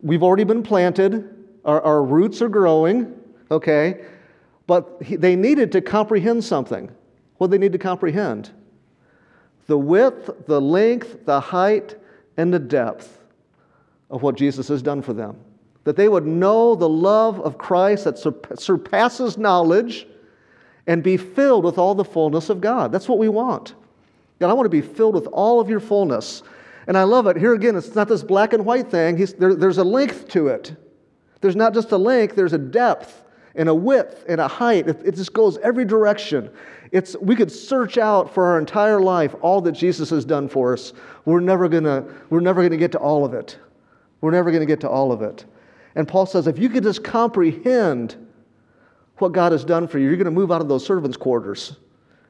we've 0.00 0.22
already 0.22 0.44
been 0.44 0.62
planted, 0.62 1.28
our, 1.66 1.82
our 1.82 2.02
roots 2.02 2.40
are 2.40 2.48
growing, 2.48 3.20
okay? 3.50 4.06
But 4.66 4.96
he, 5.02 5.16
they 5.16 5.36
needed 5.36 5.72
to 5.72 5.82
comprehend 5.82 6.42
something. 6.42 6.90
What 7.36 7.50
they 7.50 7.58
need 7.58 7.72
to 7.72 7.78
comprehend? 7.78 8.50
The 9.66 9.78
width, 9.78 10.30
the 10.46 10.60
length, 10.60 11.24
the 11.24 11.40
height, 11.40 11.96
and 12.36 12.52
the 12.52 12.58
depth 12.58 13.18
of 14.10 14.22
what 14.22 14.36
Jesus 14.36 14.68
has 14.68 14.82
done 14.82 15.02
for 15.02 15.12
them. 15.12 15.36
That 15.84 15.96
they 15.96 16.08
would 16.08 16.26
know 16.26 16.74
the 16.74 16.88
love 16.88 17.40
of 17.40 17.58
Christ 17.58 18.04
that 18.04 18.18
surpasses 18.58 19.38
knowledge 19.38 20.06
and 20.86 21.02
be 21.02 21.16
filled 21.16 21.64
with 21.64 21.78
all 21.78 21.94
the 21.94 22.04
fullness 22.04 22.48
of 22.48 22.60
God. 22.60 22.92
That's 22.92 23.08
what 23.08 23.18
we 23.18 23.28
want. 23.28 23.74
God, 24.38 24.50
I 24.50 24.52
want 24.52 24.66
to 24.66 24.70
be 24.70 24.82
filled 24.82 25.14
with 25.14 25.26
all 25.28 25.60
of 25.60 25.70
your 25.70 25.80
fullness. 25.80 26.42
And 26.86 26.96
I 26.96 27.02
love 27.02 27.26
it. 27.26 27.36
Here 27.36 27.54
again, 27.54 27.74
it's 27.74 27.94
not 27.94 28.08
this 28.08 28.22
black 28.22 28.52
and 28.52 28.64
white 28.64 28.90
thing, 28.90 29.16
there, 29.38 29.54
there's 29.54 29.78
a 29.78 29.84
length 29.84 30.28
to 30.28 30.48
it. 30.48 30.76
There's 31.40 31.56
not 31.56 31.74
just 31.74 31.92
a 31.92 31.96
length, 31.96 32.36
there's 32.36 32.52
a 32.52 32.58
depth 32.58 33.22
and 33.56 33.68
a 33.68 33.74
width 33.74 34.24
and 34.28 34.40
a 34.40 34.48
height. 34.48 34.88
It, 34.88 35.00
it 35.04 35.14
just 35.16 35.32
goes 35.32 35.58
every 35.58 35.84
direction. 35.84 36.50
It's, 36.92 37.16
we 37.16 37.34
could 37.34 37.50
search 37.50 37.98
out 37.98 38.32
for 38.32 38.44
our 38.44 38.58
entire 38.58 39.00
life 39.00 39.34
all 39.40 39.60
that 39.62 39.72
Jesus 39.72 40.10
has 40.10 40.24
done 40.24 40.48
for 40.48 40.72
us. 40.72 40.92
We're 41.24 41.40
never 41.40 41.68
gonna, 41.68 42.04
we're 42.30 42.40
never 42.40 42.62
gonna 42.62 42.76
get 42.76 42.92
to 42.92 42.98
all 42.98 43.24
of 43.24 43.34
it. 43.34 43.58
We're 44.20 44.30
never 44.30 44.50
gonna 44.50 44.66
get 44.66 44.80
to 44.80 44.88
all 44.88 45.12
of 45.12 45.22
it. 45.22 45.44
And 45.94 46.06
Paul 46.06 46.26
says, 46.26 46.46
if 46.46 46.58
you 46.58 46.68
could 46.68 46.82
just 46.82 47.02
comprehend 47.02 48.16
what 49.18 49.32
God 49.32 49.52
has 49.52 49.64
done 49.64 49.88
for 49.88 49.98
you, 49.98 50.08
you're 50.08 50.16
gonna 50.16 50.30
move 50.30 50.52
out 50.52 50.60
of 50.60 50.68
those 50.68 50.84
servants' 50.84 51.16
quarters. 51.16 51.76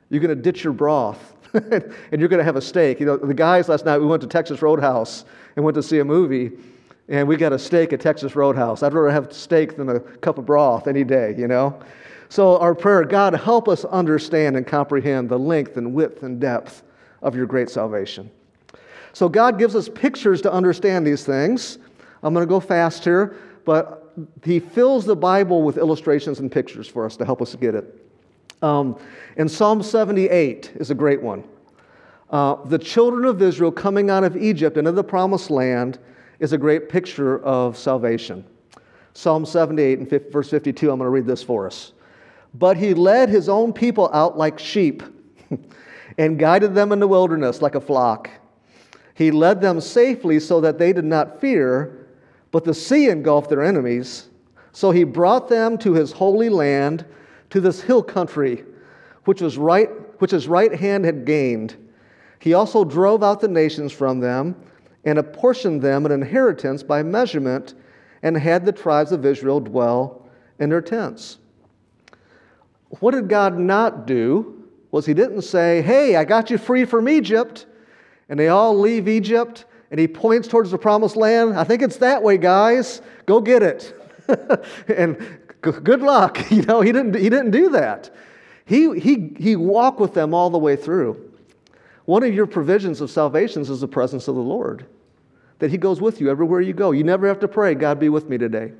You're 0.09 0.21
gonna 0.21 0.35
ditch 0.35 0.64
your 0.64 0.73
broth. 0.73 1.35
and 1.52 2.21
you're 2.21 2.28
going 2.28 2.38
to 2.38 2.45
have 2.45 2.56
a 2.56 2.61
steak. 2.61 3.00
You 3.00 3.06
know, 3.06 3.16
the 3.16 3.33
guys 3.33 3.68
last 3.68 3.85
night, 3.85 3.99
we 3.99 4.06
went 4.06 4.21
to 4.23 4.28
Texas 4.28 4.61
Roadhouse 4.61 5.25
and 5.54 5.64
went 5.64 5.75
to 5.76 5.83
see 5.83 6.00
a 6.00 6.04
movie, 6.04 6.52
and 7.08 7.28
we 7.28 7.36
got 7.36 7.52
a 7.52 7.58
steak 7.58 7.92
at 7.92 8.00
Texas 8.00 8.34
Roadhouse. 8.34 8.82
I'd 8.82 8.92
rather 8.92 9.10
have 9.10 9.32
steak 9.32 9.76
than 9.76 9.88
a 9.88 10.00
cup 10.00 10.38
of 10.38 10.46
broth 10.46 10.88
any 10.88 11.04
day, 11.04 11.34
you 11.36 11.46
know? 11.46 11.78
So, 12.28 12.58
our 12.58 12.75
prayer 12.75 13.04
God, 13.04 13.34
help 13.34 13.68
us 13.68 13.84
understand 13.84 14.56
and 14.56 14.66
comprehend 14.66 15.28
the 15.28 15.38
length 15.38 15.76
and 15.76 15.94
width 15.94 16.25
and 16.25 16.40
depth 16.40 16.82
of 17.22 17.36
your 17.36 17.46
great 17.46 17.70
salvation. 17.70 18.30
So, 19.12 19.28
God 19.28 19.58
gives 19.58 19.76
us 19.76 19.88
pictures 19.88 20.42
to 20.42 20.52
understand 20.52 21.06
these 21.06 21.25
things. 21.25 21.78
I'm 22.25 22.34
going 22.34 22.44
to 22.44 22.48
go 22.48 22.58
fast 22.58 23.04
here, 23.04 23.36
but 23.64 24.12
He 24.44 24.58
fills 24.58 25.04
the 25.04 25.14
Bible 25.14 25.62
with 25.62 25.78
illustrations 25.78 26.40
and 26.40 26.50
pictures 26.50 26.88
for 26.88 27.06
us 27.06 27.16
to 27.18 27.25
help 27.25 27.40
us 27.40 27.54
get 27.54 27.76
it. 27.76 28.02
Um, 28.60 28.98
and 29.36 29.48
Psalm 29.48 29.82
78 29.82 30.72
is 30.76 30.90
a 30.90 30.94
great 30.94 31.22
one. 31.22 31.44
Uh, 32.30 32.56
the 32.64 32.78
children 32.78 33.25
of 33.25 33.40
Israel 33.40 33.70
coming 33.70 34.10
out 34.10 34.25
of 34.25 34.36
Egypt 34.36 34.76
into 34.76 34.90
the 34.90 35.04
promised 35.04 35.50
land 35.50 36.00
is 36.38 36.52
a 36.52 36.59
great 36.59 36.88
picture 36.88 37.43
of 37.45 37.76
salvation. 37.76 38.45
Psalm 39.14 39.47
78 39.47 39.99
and 39.99 40.09
50, 40.09 40.31
verse 40.31 40.50
52, 40.50 40.90
I'm 40.90 40.99
going 40.99 41.07
to 41.07 41.11
read 41.11 41.26
this 41.26 41.43
for 41.43 41.66
us. 41.66 41.93
But 42.55 42.76
he 42.76 42.95
led 42.95 43.28
his 43.28 43.49
own 43.49 43.73
people 43.73 44.11
out 44.12 44.37
like 44.37 44.59
sheep 44.59 45.02
and 46.19 46.38
guided 46.38 46.75
them 46.75 46.93
in 46.93 47.00
the 47.00 47.09
wilderness 47.09 47.62
like 47.62 47.75
a 47.75 47.81
flock. 47.81 48.31
He 49.14 49.31
led 49.31 49.61
them 49.61 49.81
safely 49.81 50.38
so 50.40 50.61
that 50.61 50.78
they 50.78 50.93
did 50.93 51.05
not 51.05 51.40
fear, 51.40 52.07
but 52.50 52.64
the 52.64 52.75
sea 52.75 53.09
engulfed 53.09 53.49
their 53.49 53.62
enemies. 53.62 54.28
So 54.73 54.90
he 54.90 55.05
brought 55.05 55.49
them 55.49 55.78
to 55.78 55.95
his 55.95 56.12
holy 56.12 56.50
land, 56.50 57.07
to 57.49 57.61
this 57.61 57.81
hill 57.81 58.02
country, 58.02 58.64
which, 59.25 59.40
was 59.40 59.57
right, 59.57 59.88
which 60.21 60.33
his 60.33 60.49
right 60.49 60.75
hand 60.75 61.07
had 61.07 61.25
gained. 61.25 61.76
He 62.38 62.52
also 62.52 62.85
drove 62.85 63.23
out 63.23 63.40
the 63.40 63.49
nations 63.49 63.93
from 63.93 64.21
them 64.21 64.55
and 65.06 65.18
apportioned 65.18 65.80
them 65.80 66.04
an 66.04 66.12
inheritance 66.12 66.82
by 66.82 67.02
measurement 67.02 67.75
and 68.22 68.36
had 68.36 68.66
the 68.66 68.72
tribes 68.72 69.12
of 69.12 69.25
Israel 69.25 69.60
dwell 69.60 70.28
in 70.58 70.68
their 70.68 70.82
tents. 70.82 71.38
What 73.00 73.12
did 73.12 73.28
God 73.28 73.58
not 73.58 74.06
do 74.06 74.64
was 74.90 75.06
He 75.06 75.14
didn't 75.14 75.42
say, 75.42 75.80
Hey, 75.80 76.16
I 76.16 76.25
got 76.25 76.50
you 76.50 76.58
free 76.58 76.84
from 76.84 77.08
Egypt, 77.08 77.66
and 78.28 78.38
they 78.38 78.48
all 78.48 78.78
leave 78.78 79.08
Egypt, 79.08 79.64
and 79.90 80.00
He 80.00 80.08
points 80.08 80.48
towards 80.48 80.72
the 80.72 80.78
promised 80.78 81.16
land. 81.16 81.58
I 81.58 81.64
think 81.64 81.82
it's 81.82 81.98
that 81.98 82.22
way, 82.22 82.36
guys. 82.36 83.00
Go 83.26 83.40
get 83.40 83.62
it. 83.62 83.94
and 84.88 85.38
good 85.60 86.02
luck. 86.02 86.38
You 86.50 86.62
know, 86.62 86.80
He 86.80 86.90
didn't, 86.90 87.14
he 87.14 87.28
didn't 87.28 87.52
do 87.52 87.70
that. 87.70 88.14
He, 88.64 88.98
he, 88.98 89.32
he 89.38 89.54
walked 89.54 90.00
with 90.00 90.14
them 90.14 90.34
all 90.34 90.50
the 90.50 90.58
way 90.58 90.75
through. 90.75 91.32
One 92.06 92.22
of 92.22 92.34
your 92.34 92.46
provisions 92.46 93.00
of 93.00 93.10
salvations 93.10 93.68
is 93.70 93.80
the 93.80 93.88
presence 93.88 94.26
of 94.26 94.34
the 94.34 94.40
Lord, 94.40 94.86
that 95.58 95.70
He 95.70 95.78
goes 95.78 96.00
with 96.00 96.20
you 96.20 96.30
everywhere 96.30 96.60
you 96.60 96.72
go. 96.72 96.90
You 96.90 97.04
never 97.04 97.26
have 97.26 97.40
to 97.40 97.48
pray, 97.48 97.75
God 97.75 97.98
be 97.98 98.08
with 98.08 98.28
me 98.28 98.38
today, 98.38 98.72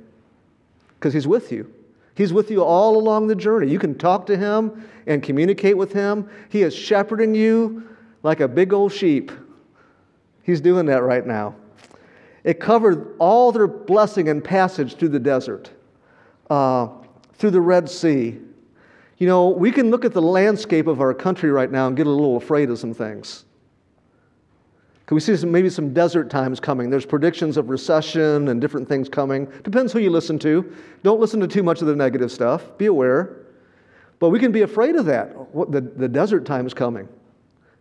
because 0.95 1.13
He's 1.13 1.27
with 1.27 1.51
you. 1.51 1.71
He's 2.15 2.33
with 2.33 2.49
you 2.49 2.63
all 2.63 2.97
along 2.97 3.27
the 3.27 3.35
journey. 3.35 3.69
You 3.71 3.79
can 3.79 3.97
talk 3.97 4.25
to 4.27 4.37
Him 4.37 4.89
and 5.05 5.21
communicate 5.21 5.77
with 5.77 5.93
Him. 5.93 6.29
He 6.49 6.63
is 6.63 6.73
shepherding 6.75 7.35
you 7.35 7.87
like 8.23 8.39
a 8.39 8.47
big 8.47 8.73
old 8.73 8.91
sheep. 8.91 9.31
He's 10.43 10.61
doing 10.61 10.85
that 10.87 11.03
right 11.03 11.25
now. 11.25 11.55
It 12.43 12.59
covered 12.59 13.15
all 13.19 13.51
their 13.51 13.67
blessing 13.67 14.29
and 14.29 14.43
passage 14.43 14.95
through 14.95 15.09
the 15.09 15.19
desert, 15.19 15.69
uh, 16.49 16.87
through 17.33 17.51
the 17.51 17.61
Red 17.61 17.89
Sea, 17.89 18.39
you 19.17 19.25
know, 19.25 19.49
we 19.49 19.71
can 19.71 19.89
look 19.89 20.05
at 20.05 20.13
the 20.13 20.21
landscape 20.21 20.85
of 20.85 21.01
our 21.01 21.13
country 21.13 21.49
right 21.49 21.71
now 21.71 21.87
and 21.87 21.97
get 21.97 22.05
a 22.05 22.09
little 22.09 22.37
afraid 22.37 22.69
of 22.69 22.77
some 22.77 22.93
things. 22.93 23.45
Can 25.07 25.15
we 25.15 25.21
see 25.21 25.37
some, 25.37 25.51
maybe 25.51 25.69
some 25.69 25.93
desert 25.93 26.29
times 26.29 26.59
coming? 26.59 26.89
There's 26.89 27.05
predictions 27.05 27.55
of 27.55 27.69
recession 27.69 28.49
and 28.49 28.59
different 28.59 28.89
things 28.89 29.07
coming. 29.07 29.45
Depends 29.63 29.93
who 29.93 29.99
you 29.99 30.09
listen 30.09 30.37
to. 30.39 30.69
Don't 31.01 31.21
listen 31.21 31.39
to 31.39 31.47
too 31.47 31.63
much 31.63 31.79
of 31.79 31.87
the 31.87 31.95
negative 31.95 32.29
stuff. 32.29 32.77
Be 32.77 32.87
aware. 32.87 33.37
But 34.19 34.29
we 34.29 34.39
can 34.39 34.51
be 34.51 34.63
afraid 34.63 34.97
of 34.97 35.05
that. 35.05 35.33
What, 35.55 35.71
the, 35.71 35.79
the 35.79 36.09
desert 36.09 36.45
time 36.45 36.67
is 36.67 36.73
coming. 36.73 37.07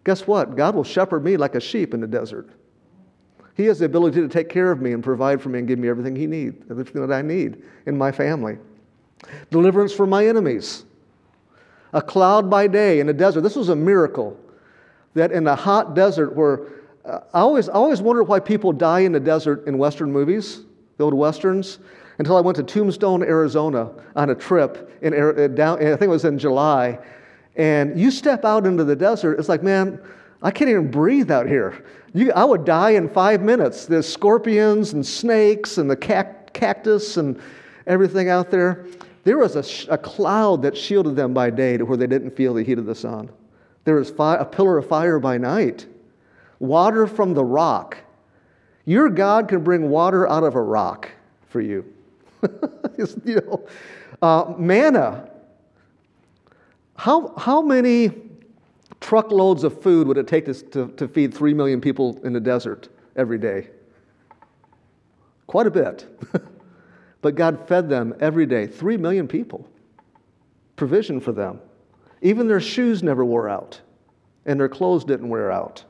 Guess 0.05 0.29
what? 0.29 0.55
God 0.55 0.77
will 0.77 0.85
shepherd 0.85 1.25
me 1.25 1.37
like 1.37 1.57
a 1.57 1.61
sheep 1.61 1.95
in 1.95 2.01
the 2.01 2.07
desert. 2.07 2.49
He 3.57 3.65
has 3.65 3.81
the 3.81 3.87
ability 3.87 4.21
to 4.21 4.29
take 4.29 4.49
care 4.49 4.71
of 4.71 4.81
me 4.81 4.93
and 4.93 5.03
provide 5.03 5.43
for 5.43 5.49
me 5.49 5.59
and 5.59 5.67
give 5.67 5.81
me 5.81 5.89
everything 5.89 6.15
He 6.15 6.29
needs, 6.29 6.63
everything 6.71 7.05
that 7.05 7.13
I 7.13 7.23
need 7.23 7.61
in 7.87 7.99
my 7.99 8.13
family. 8.13 8.59
Deliverance 9.51 9.93
from 9.93 10.11
my 10.11 10.27
enemies 10.27 10.85
a 11.93 12.03
cloud 12.03 12.51
by 12.51 12.67
day 12.67 13.01
in 13.01 13.07
the 13.07 13.15
desert. 13.15 13.41
This 13.41 13.57
was 13.57 13.71
a 13.71 13.77
miracle 13.77 14.39
that 15.15 15.33
in 15.33 15.47
a 15.47 15.57
hot 15.57 15.95
desert 15.95 16.37
where 16.37 16.61
I, 17.07 17.41
always, 17.41 17.69
I 17.69 17.73
always 17.73 18.03
wondered 18.03 18.25
why 18.25 18.41
people 18.41 18.73
die 18.73 19.01
in 19.01 19.13
the 19.13 19.21
desert 19.21 19.67
in 19.67 19.79
Western 19.79 20.13
movies, 20.13 20.63
the 20.99 21.05
old 21.05 21.15
Westerns, 21.15 21.79
until 22.19 22.37
I 22.37 22.41
went 22.41 22.57
to 22.57 22.63
Tombstone, 22.63 23.23
Arizona 23.23 23.91
on 24.15 24.31
a 24.31 24.35
trip 24.35 24.99
in, 25.03 25.15
uh, 25.15 25.49
down, 25.49 25.79
I 25.79 25.91
think 25.91 26.03
it 26.03 26.09
was 26.09 26.25
in 26.25 26.39
July. 26.39 26.99
And 27.57 27.99
you 27.99 28.11
step 28.11 28.45
out 28.45 28.67
into 28.67 28.85
the 28.85 28.97
desert, 28.97 29.39
it's 29.39 29.49
like, 29.49 29.63
man, 29.63 30.01
I 30.43 30.51
can't 30.51 30.69
even 30.71 30.91
breathe 30.91 31.31
out 31.31 31.47
here. 31.47 31.85
You, 32.13 32.33
I 32.33 32.45
would 32.45 32.65
die 32.65 32.91
in 32.91 33.09
five 33.09 33.43
minutes. 33.43 33.87
There's 33.87 34.07
scorpions 34.07 34.93
and 34.93 35.05
snakes 35.05 35.79
and 35.79 35.91
the 35.91 35.97
cact- 35.97 36.53
cactus 36.55 37.17
and 37.17 37.41
everything 37.87 38.29
out 38.29 38.51
there. 38.51 38.87
There 39.25 39.39
was 39.39 39.57
a, 39.57 39.93
a 39.93 39.99
cloud 39.99 40.63
that 40.63 40.77
shielded 40.77 41.17
them 41.17 41.35
by 41.35 41.51
day 41.51 41.77
to 41.77 41.85
where 41.85 41.97
they 41.97 42.07
didn't 42.07 42.31
feel 42.31 42.55
the 42.55 42.63
heat 42.63 42.79
of 42.79 42.87
the 42.87 42.95
sun. 42.95 43.29
There 43.85 43.97
was 43.97 44.11
a 44.19 44.45
pillar 44.45 44.79
of 44.79 44.89
fire 44.89 45.19
by 45.19 45.39
night, 45.39 45.87
water 46.59 47.07
from 47.07 47.35
the 47.35 47.45
rock. 47.45 47.99
Your 48.85 49.09
God 49.09 49.49
can 49.49 49.65
bring 49.65 49.91
water 49.91 50.29
out 50.29 50.45
of 50.45 50.55
a 50.55 50.63
rock 50.63 51.11
for 51.49 51.61
you. 51.61 51.85
you 53.25 53.37
know, 53.37 53.67
uh, 54.23 54.55
manna. 54.57 55.31
How, 56.97 57.35
how 57.37 57.61
many 57.61 58.11
truckloads 59.01 59.65
of 59.65 59.83
food 59.83 60.07
would 60.07 60.19
it 60.19 60.27
take 60.27 60.47
to, 60.47 60.55
to, 60.55 60.89
to 60.89 61.09
feed 61.09 61.35
three 61.35 61.53
million 61.53 61.81
people 61.81 62.19
in 62.25 62.33
the 62.33 62.41
desert 62.41 62.89
every 63.17 63.39
day? 63.39 63.69
Quite 65.47 65.67
a 65.67 65.71
bit. 65.71 66.07
But 67.27 67.35
God 67.35 67.67
fed 67.67 67.89
them 67.89 68.15
every 68.21 68.47
day, 68.47 68.69
three 68.69 68.97
million 68.97 69.27
people. 69.27 69.69
Provision 70.77 71.19
for 71.21 71.33
them. 71.33 71.61
Even 72.23 72.47
their 72.47 72.61
shoes 72.61 73.03
never 73.03 73.25
wore 73.25 73.49
out, 73.49 73.81
and 74.45 74.61
their 74.61 74.69
clothes 74.69 75.05
didn't 75.05 75.29
wear 75.29 75.51
out. 75.51 75.85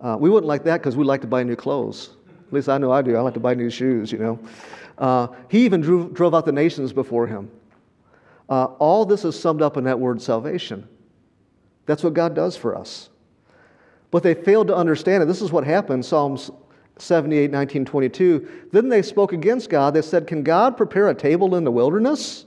Uh, 0.00 0.16
we 0.18 0.30
wouldn't 0.30 0.48
like 0.48 0.64
that 0.64 0.78
because 0.78 0.96
we 0.96 1.04
like 1.04 1.20
to 1.20 1.26
buy 1.26 1.42
new 1.42 1.56
clothes. 1.56 2.10
At 2.46 2.52
least 2.52 2.68
I 2.68 2.78
know 2.78 2.90
I 2.90 3.02
do. 3.02 3.16
I 3.16 3.20
like 3.20 3.34
to 3.34 3.40
buy 3.40 3.54
new 3.54 3.70
shoes, 3.70 4.10
you 4.10 4.18
know. 4.18 4.38
Uh, 4.98 5.28
he 5.48 5.64
even 5.64 5.80
drew, 5.80 6.10
drove 6.10 6.34
out 6.34 6.44
the 6.44 6.52
nations 6.52 6.92
before 6.92 7.26
him. 7.26 7.50
Uh, 8.48 8.64
all 8.78 9.04
this 9.04 9.24
is 9.24 9.38
summed 9.38 9.62
up 9.62 9.76
in 9.76 9.84
that 9.84 9.98
word 9.98 10.20
salvation. 10.20 10.88
That's 11.86 12.02
what 12.02 12.14
God 12.14 12.34
does 12.34 12.56
for 12.56 12.76
us. 12.76 13.08
But 14.10 14.22
they 14.22 14.34
failed 14.34 14.66
to 14.68 14.76
understand 14.76 15.22
it. 15.22 15.26
This 15.26 15.40
is 15.40 15.52
what 15.52 15.64
happened. 15.64 16.04
Psalms 16.04 16.50
78, 16.98 17.50
19, 17.50 17.84
22. 17.84 18.48
Then 18.72 18.88
they 18.88 19.02
spoke 19.02 19.32
against 19.32 19.70
God. 19.70 19.94
They 19.94 20.02
said, 20.02 20.26
Can 20.26 20.42
God 20.42 20.76
prepare 20.76 21.08
a 21.08 21.14
table 21.14 21.54
in 21.54 21.64
the 21.64 21.70
wilderness? 21.70 22.46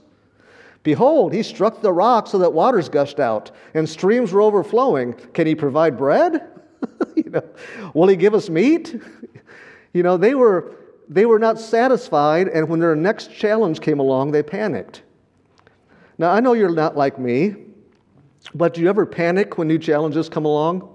Behold, 0.82 1.32
he 1.32 1.42
struck 1.42 1.80
the 1.80 1.92
rock 1.92 2.26
so 2.26 2.38
that 2.38 2.52
waters 2.52 2.90
gushed 2.90 3.18
out 3.18 3.50
and 3.72 3.88
streams 3.88 4.32
were 4.32 4.42
overflowing. 4.42 5.14
Can 5.32 5.46
he 5.46 5.54
provide 5.54 5.96
bread? 5.96 6.53
you 7.16 7.30
know, 7.30 7.42
will 7.94 8.08
he 8.08 8.16
give 8.16 8.34
us 8.34 8.48
meat? 8.48 9.00
you 9.92 10.02
know, 10.02 10.16
they 10.16 10.34
were, 10.34 10.76
they 11.08 11.26
were 11.26 11.38
not 11.38 11.58
satisfied, 11.58 12.48
and 12.48 12.68
when 12.68 12.80
their 12.80 12.96
next 12.96 13.32
challenge 13.32 13.80
came 13.80 13.98
along, 13.98 14.32
they 14.32 14.42
panicked. 14.42 15.02
Now, 16.18 16.30
I 16.30 16.40
know 16.40 16.52
you're 16.52 16.70
not 16.70 16.96
like 16.96 17.18
me, 17.18 17.56
but 18.54 18.74
do 18.74 18.80
you 18.80 18.88
ever 18.88 19.06
panic 19.06 19.58
when 19.58 19.68
new 19.68 19.78
challenges 19.78 20.28
come 20.28 20.44
along? 20.44 20.90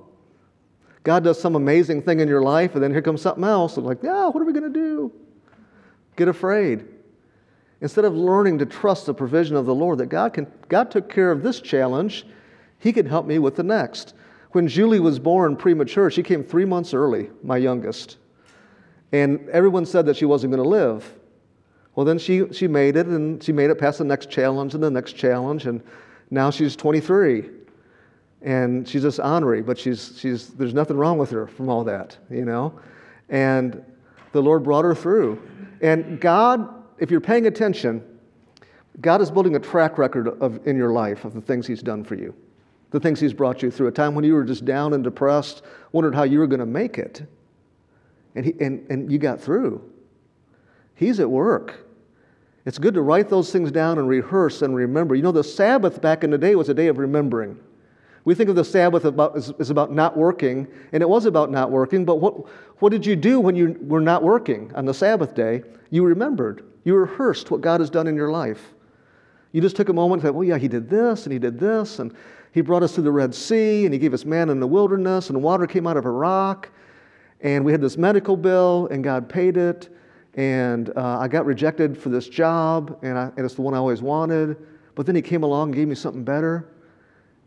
God 1.03 1.23
does 1.23 1.39
some 1.39 1.55
amazing 1.55 2.01
thing 2.01 2.19
in 2.19 2.27
your 2.27 2.41
life, 2.41 2.75
and 2.75 2.83
then 2.83 2.91
here 2.91 3.01
comes 3.01 3.21
something 3.21 3.43
else. 3.43 3.77
And 3.77 3.85
like, 3.85 4.03
yeah, 4.03 4.27
what 4.27 4.41
are 4.41 4.45
we 4.45 4.53
going 4.53 4.71
to 4.71 4.79
do? 4.79 5.11
Get 6.15 6.27
afraid. 6.27 6.85
Instead 7.81 8.05
of 8.05 8.13
learning 8.13 8.59
to 8.59 8.65
trust 8.65 9.05
the 9.05 9.13
provision 9.13 9.55
of 9.55 9.65
the 9.65 9.73
Lord, 9.73 9.99
that 9.99 10.07
God, 10.07 10.33
can, 10.33 10.47
God 10.67 10.91
took 10.91 11.09
care 11.09 11.31
of 11.31 11.41
this 11.41 11.61
challenge, 11.61 12.25
He 12.79 12.91
can 12.91 13.05
help 13.05 13.25
me 13.25 13.39
with 13.39 13.55
the 13.55 13.63
next. 13.63 14.13
When 14.51 14.67
Julie 14.67 14.99
was 14.99 15.19
born 15.19 15.55
premature, 15.55 16.09
she 16.09 16.23
came 16.23 16.43
three 16.43 16.65
months 16.65 16.93
early, 16.93 17.29
my 17.43 17.57
youngest. 17.57 18.17
And 19.11 19.47
everyone 19.49 19.85
said 19.85 20.05
that 20.07 20.17
she 20.17 20.25
wasn't 20.25 20.51
going 20.53 20.63
to 20.63 20.69
live. 20.69 21.19
Well, 21.95 22.05
then 22.05 22.17
she, 22.17 22.51
she 22.51 22.67
made 22.67 22.95
it, 22.95 23.07
and 23.07 23.43
she 23.43 23.51
made 23.51 23.69
it 23.69 23.75
past 23.75 23.97
the 23.97 24.03
next 24.03 24.29
challenge 24.29 24.73
and 24.73 24.83
the 24.83 24.91
next 24.91 25.13
challenge, 25.13 25.65
and 25.65 25.83
now 26.31 26.49
she's 26.51 26.75
23 26.75 27.49
and 28.41 28.87
she's 28.87 29.01
just 29.01 29.19
ornery, 29.19 29.61
but 29.61 29.77
she's, 29.77 30.17
she's, 30.17 30.47
there's 30.49 30.73
nothing 30.73 30.97
wrong 30.97 31.17
with 31.17 31.29
her 31.31 31.47
from 31.47 31.69
all 31.69 31.83
that, 31.83 32.17
you 32.29 32.45
know? 32.45 32.79
And 33.27 33.83
the 34.31 34.41
Lord 34.41 34.63
brought 34.63 34.85
her 34.85 34.95
through. 34.95 35.41
And 35.81 36.19
God, 36.19 36.67
if 36.99 37.11
you're 37.11 37.21
paying 37.21 37.47
attention, 37.47 38.03
God 39.01 39.21
is 39.21 39.29
building 39.29 39.55
a 39.55 39.59
track 39.59 39.97
record 39.97 40.27
of, 40.41 40.65
in 40.65 40.77
your 40.77 40.91
life 40.91 41.25
of 41.25 41.33
the 41.33 41.41
things 41.41 41.67
He's 41.67 41.81
done 41.81 42.03
for 42.03 42.15
you, 42.15 42.33
the 42.91 42.99
things 42.99 43.19
He's 43.19 43.33
brought 43.33 43.61
you 43.61 43.71
through. 43.71 43.87
A 43.87 43.91
time 43.91 44.15
when 44.15 44.23
you 44.23 44.33
were 44.33 44.43
just 44.43 44.65
down 44.65 44.93
and 44.93 45.03
depressed, 45.03 45.63
wondered 45.91 46.15
how 46.15 46.23
you 46.23 46.39
were 46.39 46.47
going 46.47 46.59
to 46.59 46.65
make 46.65 46.97
it, 46.97 47.23
and, 48.35 48.45
he, 48.45 48.53
and, 48.59 48.85
and 48.89 49.11
you 49.11 49.17
got 49.17 49.39
through. 49.41 49.81
He's 50.95 51.19
at 51.19 51.29
work. 51.29 51.85
It's 52.65 52.77
good 52.77 52.93
to 52.95 53.01
write 53.01 53.29
those 53.29 53.51
things 53.51 53.71
down 53.71 53.97
and 53.97 54.07
rehearse 54.07 54.61
and 54.61 54.75
remember. 54.75 55.15
You 55.15 55.23
know, 55.23 55.31
the 55.31 55.43
Sabbath 55.43 56.01
back 56.01 56.23
in 56.23 56.29
the 56.29 56.37
day 56.37 56.55
was 56.55 56.69
a 56.69 56.73
day 56.73 56.87
of 56.87 56.97
remembering. 56.97 57.57
We 58.25 58.35
think 58.35 58.49
of 58.49 58.55
the 58.55 58.65
Sabbath 58.65 59.05
about, 59.05 59.35
as, 59.37 59.51
as, 59.59 59.69
about 59.69 59.93
not 59.93 60.17
working, 60.17 60.67
and 60.91 61.01
it 61.01 61.07
was 61.07 61.25
about 61.25 61.51
not 61.51 61.71
working, 61.71 62.05
but 62.05 62.17
what, 62.17 62.47
what 62.81 62.91
did 62.91 63.05
you 63.05 63.15
do 63.15 63.39
when 63.39 63.55
you 63.55 63.77
were 63.81 64.01
not 64.01 64.23
working 64.23 64.71
on 64.75 64.85
the 64.85 64.93
Sabbath 64.93 65.33
day? 65.33 65.63
You 65.89 66.03
remembered. 66.03 66.63
You 66.83 66.95
rehearsed 66.95 67.49
what 67.49 67.61
God 67.61 67.79
has 67.79 67.89
done 67.89 68.07
in 68.07 68.15
your 68.15 68.29
life. 68.29 68.73
You 69.51 69.61
just 69.61 69.75
took 69.75 69.89
a 69.89 69.93
moment 69.93 70.21
and 70.21 70.27
said, 70.27 70.35
well, 70.35 70.43
yeah, 70.43 70.57
he 70.57 70.67
did 70.67 70.89
this, 70.89 71.25
and 71.25 71.33
he 71.33 71.39
did 71.39 71.59
this, 71.59 71.99
and 71.99 72.13
he 72.51 72.61
brought 72.61 72.83
us 72.83 72.93
through 72.93 73.03
the 73.03 73.11
Red 73.11 73.33
Sea, 73.33 73.85
and 73.85 73.93
he 73.93 73.99
gave 73.99 74.13
us 74.13 74.25
manna 74.25 74.51
in 74.51 74.59
the 74.59 74.67
wilderness, 74.67 75.29
and 75.29 75.41
water 75.41 75.67
came 75.67 75.85
out 75.85 75.97
of 75.97 76.05
a 76.05 76.11
rock, 76.11 76.69
and 77.41 77.63
we 77.63 77.71
had 77.71 77.81
this 77.81 77.97
medical 77.97 78.35
bill, 78.35 78.87
and 78.91 79.03
God 79.03 79.29
paid 79.29 79.57
it, 79.57 79.89
and 80.35 80.89
uh, 80.97 81.19
I 81.19 81.27
got 81.27 81.45
rejected 81.45 81.97
for 81.97 82.09
this 82.09 82.27
job, 82.27 82.97
and, 83.01 83.17
I, 83.17 83.31
and 83.35 83.45
it's 83.45 83.55
the 83.55 83.61
one 83.61 83.73
I 83.73 83.77
always 83.77 84.01
wanted, 84.01 84.57
but 84.95 85.05
then 85.05 85.15
he 85.15 85.21
came 85.21 85.43
along 85.43 85.69
and 85.69 85.75
gave 85.75 85.87
me 85.87 85.95
something 85.95 86.23
better 86.23 86.69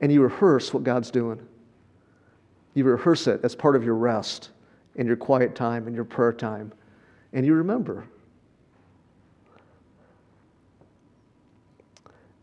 and 0.03 0.13
you 0.13 0.21
rehearse 0.21 0.75
what 0.75 0.83
God's 0.83 1.11
doing. 1.11 1.41
You 2.75 2.85
rehearse 2.85 3.27
it 3.29 3.41
as 3.45 3.55
part 3.55 3.77
of 3.77 3.85
your 3.85 3.95
rest 3.95 4.51
and 4.97 5.07
your 5.07 5.17
quiet 5.17 5.55
time 5.55 5.87
and 5.87 5.95
your 5.95 6.05
prayer 6.05 6.33
time, 6.33 6.73
and 7.33 7.47
you 7.47 7.55
remember. 7.55 8.05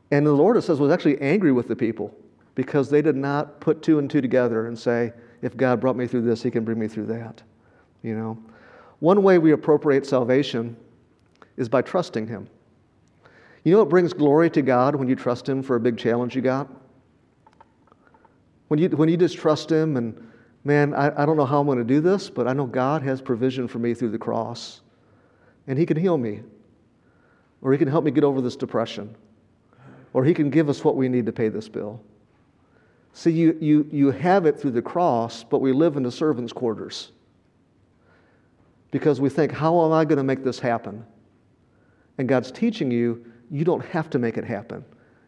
And 0.10 0.26
the 0.26 0.32
Lord, 0.32 0.58
it 0.58 0.64
says, 0.64 0.80
was 0.80 0.92
actually 0.92 1.22
angry 1.22 1.52
with 1.52 1.68
the 1.68 1.76
people 1.76 2.16
because 2.60 2.90
they 2.90 3.02
did 3.02 3.16
not 3.16 3.62
put 3.62 3.82
two 3.82 4.00
and 4.00 4.12
two 4.12 4.20
together 4.20 4.68
and 4.68 4.78
say, 4.78 5.14
if 5.42 5.56
God 5.56 5.80
brought 5.80 5.96
me 5.96 6.08
through 6.08 6.24
this, 6.24 6.44
he 6.44 6.52
can 6.52 6.66
bring 6.66 6.78
me 6.78 6.90
through 6.90 7.06
that. 7.06 7.42
You 8.04 8.18
know? 8.18 8.38
One 9.00 9.24
way 9.24 9.38
we 9.38 9.54
appropriate 9.54 10.06
salvation 10.06 10.76
is 11.56 11.70
by 11.70 11.82
trusting 11.82 12.28
Him. 12.28 12.50
You 13.64 13.72
know 13.72 13.80
what 13.80 13.88
brings 13.88 14.12
glory 14.12 14.50
to 14.50 14.62
God 14.62 14.94
when 14.94 15.08
you 15.08 15.16
trust 15.16 15.48
Him 15.48 15.64
for 15.64 15.78
a 15.78 15.80
big 15.80 15.98
challenge 15.98 16.36
you 16.36 16.42
got? 16.42 16.68
When 18.68 18.78
you, 18.78 18.90
when 18.90 19.08
you 19.08 19.16
just 19.16 19.38
trust 19.38 19.72
Him 19.72 19.96
and, 19.96 20.30
man, 20.66 20.94
I, 20.94 21.24
I 21.24 21.26
don't 21.26 21.38
know 21.38 21.46
how 21.46 21.62
I'm 21.62 21.66
going 21.66 21.78
to 21.78 21.86
do 21.86 22.02
this, 22.02 22.30
but 22.30 22.46
I 22.46 22.52
know 22.52 22.66
God 22.66 23.04
has 23.04 23.22
provision 23.22 23.70
for 23.70 23.80
me 23.80 23.94
through 23.94 24.10
the 24.10 24.18
cross. 24.18 24.82
And 25.66 25.80
He 25.80 25.86
can 25.86 25.96
heal 25.96 26.18
me, 26.18 26.42
or 27.62 27.72
He 27.72 27.78
can 27.78 27.88
help 27.88 28.04
me 28.04 28.12
get 28.12 28.26
over 28.26 28.42
this 28.42 28.58
depression, 28.58 29.16
or 30.12 30.26
He 30.26 30.34
can 30.34 30.50
give 30.50 30.68
us 30.68 30.84
what 30.84 30.98
we 30.98 31.08
need 31.08 31.26
to 31.26 31.32
pay 31.32 31.48
this 31.48 31.70
bill. 31.70 32.02
See, 33.14 33.32
you, 33.32 33.58
you, 33.60 33.88
you 33.92 34.12
have 34.12 34.46
it 34.46 34.60
through 34.60 34.72
the 34.72 34.82
cross, 34.82 35.44
but 35.44 35.60
we 35.60 35.72
live 35.72 35.98
in 35.98 36.04
the 36.04 36.12
servant's 36.12 36.54
quarters 36.54 37.12
because 38.92 39.20
we 39.20 39.30
think, 39.30 39.52
how 39.52 39.86
am 39.86 39.92
I 39.92 40.06
going 40.06 40.18
to 40.18 40.24
make 40.24 40.44
this 40.44 40.60
happen? 40.60 41.06
And 42.18 42.28
God's 42.28 42.52
teaching 42.52 42.92
you, 42.92 43.26
you 43.50 43.64
don't 43.64 43.86
have 43.88 44.10
to 44.12 44.20
make 44.20 44.38
it 44.38 44.46
happen. 44.46 44.84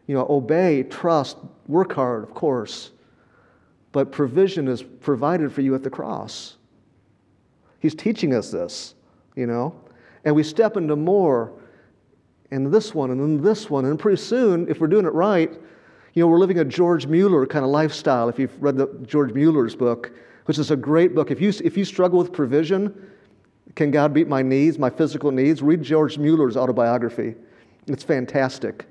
You 0.06 0.14
know, 0.14 0.26
obey, 0.28 0.82
trust, 0.84 1.38
work 1.66 1.92
hard, 1.92 2.22
of 2.22 2.34
course, 2.34 2.90
but 3.92 4.10
provision 4.10 4.68
is 4.68 4.82
provided 4.82 5.52
for 5.52 5.60
you 5.60 5.74
at 5.74 5.82
the 5.82 5.90
cross. 5.90 6.56
He's 7.80 7.94
teaching 7.94 8.34
us 8.34 8.50
this, 8.50 8.94
you 9.36 9.46
know, 9.46 9.74
and 10.24 10.34
we 10.34 10.42
step 10.42 10.76
into 10.76 10.96
more 10.96 11.52
in 12.50 12.70
this 12.70 12.94
one 12.94 13.10
and 13.10 13.20
in 13.20 13.42
this 13.42 13.70
one, 13.70 13.84
and 13.86 13.98
pretty 13.98 14.20
soon, 14.20 14.68
if 14.68 14.80
we're 14.80 14.86
doing 14.86 15.06
it 15.06 15.12
right, 15.12 15.52
you 16.14 16.22
know, 16.22 16.26
we're 16.26 16.38
living 16.38 16.58
a 16.58 16.64
George 16.64 17.06
Mueller 17.06 17.46
kind 17.46 17.64
of 17.64 17.70
lifestyle. 17.70 18.28
If 18.28 18.38
you've 18.38 18.62
read 18.62 18.76
the 18.76 18.86
George 19.06 19.32
Mueller's 19.32 19.74
book, 19.74 20.12
which 20.44 20.58
is 20.58 20.70
a 20.70 20.76
great 20.76 21.14
book, 21.14 21.30
if 21.30 21.40
you, 21.40 21.52
if 21.64 21.76
you 21.76 21.84
struggle 21.84 22.18
with 22.18 22.32
provision, 22.32 23.10
can 23.74 23.90
God 23.90 24.12
meet 24.12 24.28
my 24.28 24.42
needs, 24.42 24.78
my 24.78 24.90
physical 24.90 25.30
needs? 25.30 25.62
Read 25.62 25.82
George 25.82 26.18
Mueller's 26.18 26.56
autobiography. 26.56 27.34
It's 27.86 28.04
fantastic. 28.04 28.86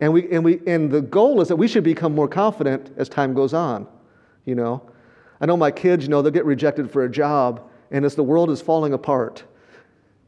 And, 0.00 0.12
we, 0.12 0.30
and, 0.30 0.44
we, 0.44 0.60
and 0.66 0.90
the 0.90 1.02
goal 1.02 1.40
is 1.40 1.48
that 1.48 1.56
we 1.56 1.68
should 1.68 1.84
become 1.84 2.14
more 2.14 2.28
confident 2.28 2.90
as 2.96 3.08
time 3.08 3.34
goes 3.34 3.52
on. 3.52 3.86
You 4.44 4.54
know, 4.54 4.82
I 5.40 5.46
know 5.46 5.56
my 5.56 5.70
kids, 5.70 6.04
you 6.04 6.10
know, 6.10 6.22
they'll 6.22 6.32
get 6.32 6.44
rejected 6.44 6.90
for 6.90 7.04
a 7.04 7.10
job, 7.10 7.68
and 7.90 8.04
as 8.04 8.14
the 8.14 8.22
world 8.22 8.50
is 8.50 8.62
falling 8.62 8.92
apart. 8.92 9.44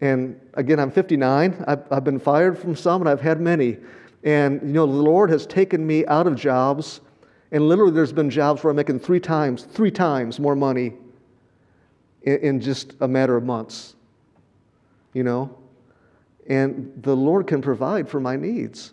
And 0.01 0.41
again, 0.55 0.79
I'm 0.79 0.91
59. 0.91 1.65
I've, 1.67 1.93
I've 1.93 2.05
been 2.05 2.19
fired 2.19 2.59
from 2.59 2.77
some, 2.77 3.03
and 3.03 3.09
I've 3.09 3.21
had 3.21 3.41
many. 3.41 3.79
And, 4.25 4.61
you 4.63 4.73
know, 4.73 4.87
the 4.87 4.93
Lord 4.93 5.31
has 5.31 5.47
taken 5.47 5.87
me 5.87 6.05
out 6.07 6.27
of 6.27 6.35
jobs, 6.35 7.01
and 7.53 7.69
literally 7.69 7.93
there's 7.93 8.13
been 8.13 8.31
jobs 8.31 8.63
where 8.63 8.71
I'm 8.71 8.77
making 8.77 9.01
three 9.01 9.21
times, 9.21 9.63
three 9.63 9.91
times 9.91 10.41
more 10.41 10.57
money 10.57 10.95
in, 12.23 12.37
in 12.39 12.61
just 12.61 12.95
a 13.01 13.09
matter 13.09 13.37
of 13.37 13.45
months, 13.45 13.95
you 15.15 15.23
know? 15.23 15.57
And 16.49 16.93
the 17.03 17.15
Lord 17.15 17.47
can 17.47 17.63
provide 17.63 18.09
for 18.09 18.21
my 18.21 18.37
needs. 18.37 18.93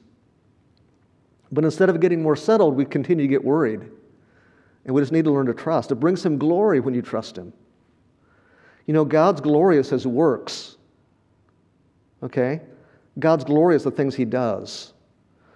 But 1.51 1.63
instead 1.63 1.89
of 1.89 1.99
getting 1.99 2.21
more 2.21 2.35
settled, 2.35 2.75
we 2.75 2.85
continue 2.85 3.23
to 3.23 3.29
get 3.29 3.43
worried. 3.43 3.81
And 4.85 4.93
we 4.93 5.01
just 5.01 5.11
need 5.11 5.25
to 5.25 5.31
learn 5.31 5.45
to 5.47 5.53
trust. 5.53 5.91
It 5.91 5.95
brings 5.95 6.23
Him 6.25 6.37
glory 6.37 6.79
when 6.79 6.93
you 6.93 7.01
trust 7.01 7.37
Him. 7.37 7.53
You 8.85 8.93
know, 8.93 9.05
God's 9.05 9.41
glory 9.41 9.77
is 9.77 9.89
His 9.89 10.05
works. 10.05 10.77
Okay? 12.21 12.61
God's 13.17 13.43
glory 13.43 13.75
is 13.75 13.83
the 13.83 13.91
things 13.91 14.15
He 14.15 14.25
does. 14.25 14.93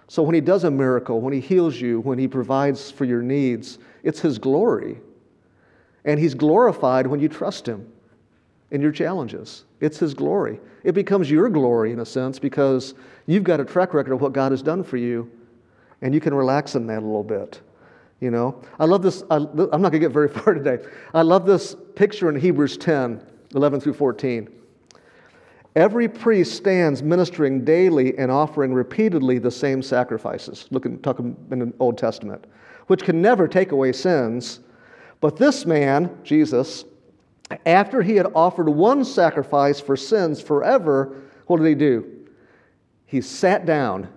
So 0.10 0.24
when 0.24 0.34
He 0.34 0.42
does 0.42 0.64
a 0.64 0.72
miracle, 0.72 1.22
when 1.22 1.34
He 1.34 1.40
heals 1.40 1.80
you, 1.80 2.02
when 2.02 2.18
He 2.18 2.28
provides 2.28 2.90
for 2.90 3.06
your 3.06 3.22
needs, 3.22 3.78
it's 4.04 4.20
His 4.20 4.40
glory. 4.40 5.00
And 6.04 6.20
He's 6.20 6.34
glorified 6.34 7.06
when 7.06 7.20
you 7.20 7.30
trust 7.30 7.68
Him 7.68 7.88
in 8.72 8.82
your 8.82 8.92
challenges. 8.92 9.66
It's 9.80 10.00
His 10.00 10.16
glory. 10.16 10.60
It 10.84 10.94
becomes 10.94 11.30
your 11.30 11.48
glory, 11.48 11.92
in 11.92 12.00
a 12.00 12.06
sense, 12.06 12.40
because 12.40 12.96
you've 13.28 13.44
got 13.44 13.60
a 13.60 13.66
track 13.66 13.94
record 13.94 14.12
of 14.14 14.22
what 14.22 14.34
God 14.34 14.52
has 14.52 14.64
done 14.64 14.84
for 14.84 14.98
you, 14.98 15.30
and 16.02 16.12
you 16.12 16.20
can 16.20 16.34
relax 16.34 16.74
in 16.74 16.88
that 16.88 17.04
a 17.04 17.06
little 17.06 17.24
bit. 17.24 17.62
You 18.20 18.32
know, 18.32 18.62
I 18.80 18.86
love 18.86 19.04
this. 19.04 19.24
I, 19.30 19.36
am 19.36 19.56
not 19.56 19.70
going 19.72 19.92
to 19.92 20.00
get 20.00 20.12
very 20.12 20.28
far 20.30 20.56
today. 20.56 20.84
I 21.14 21.22
love 21.22 21.46
this 21.46 21.76
picture 21.96 22.30
in 22.30 22.36
Hebrews 22.36 22.78
10 22.78 23.24
11 23.54 23.80
through 23.80 23.94
14. 23.94 24.59
Every 25.76 26.08
priest 26.08 26.56
stands 26.56 27.04
ministering 27.04 27.64
daily 27.64 28.18
and 28.18 28.32
offering 28.32 28.74
repeatedly 28.74 29.40
the 29.40 29.52
same 29.52 29.82
sacrifices. 29.82 30.68
Looking, 30.72 31.00
talking 31.00 31.36
in 31.52 31.60
the 31.60 31.74
Old 31.80 31.98
Testament, 31.98 32.46
which 32.88 33.04
can 33.04 33.22
never 33.22 33.48
take 33.48 33.72
away 33.72 33.92
sins 33.92 34.62
but 35.22 35.36
this 35.38 35.66
man, 35.66 36.18
Jesus, 36.24 36.86
after 37.66 38.02
he 38.02 38.16
had 38.16 38.28
offered 38.36 38.70
one 38.70 39.04
sacrifice 39.04 39.80
for 39.80 39.98
sins 39.98 40.42
forever, 40.42 41.24
what 41.48 41.58
did 41.58 41.68
he 41.68 41.76
do? 41.76 42.06
He 43.06 43.22
sat 43.22 43.66
down 43.66 44.08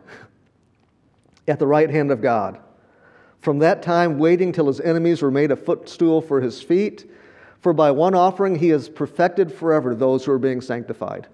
at 1.49 1.59
the 1.59 1.67
right 1.67 1.91
hand 1.91 2.11
of 2.11 2.21
God. 2.21 2.59
From 3.41 3.59
that 3.59 3.83
time, 3.83 4.19
waiting 4.19 4.53
till 4.53 4.69
his 4.69 4.81
enemies 4.81 5.23
were 5.23 5.31
made 5.31 5.51
a 5.51 5.57
footstool 5.57 6.21
for 6.21 6.41
his 6.41 6.62
feet. 6.62 7.11
For 7.61 7.73
by 7.73 7.91
one 7.91 8.15
offering 8.15 8.55
he 8.57 8.69
has 8.69 8.88
perfected 8.88 9.53
forever 9.53 9.95
those 9.95 10.25
who 10.25 10.33
are 10.33 10.38
being 10.38 10.61
sanctified. 10.61 11.27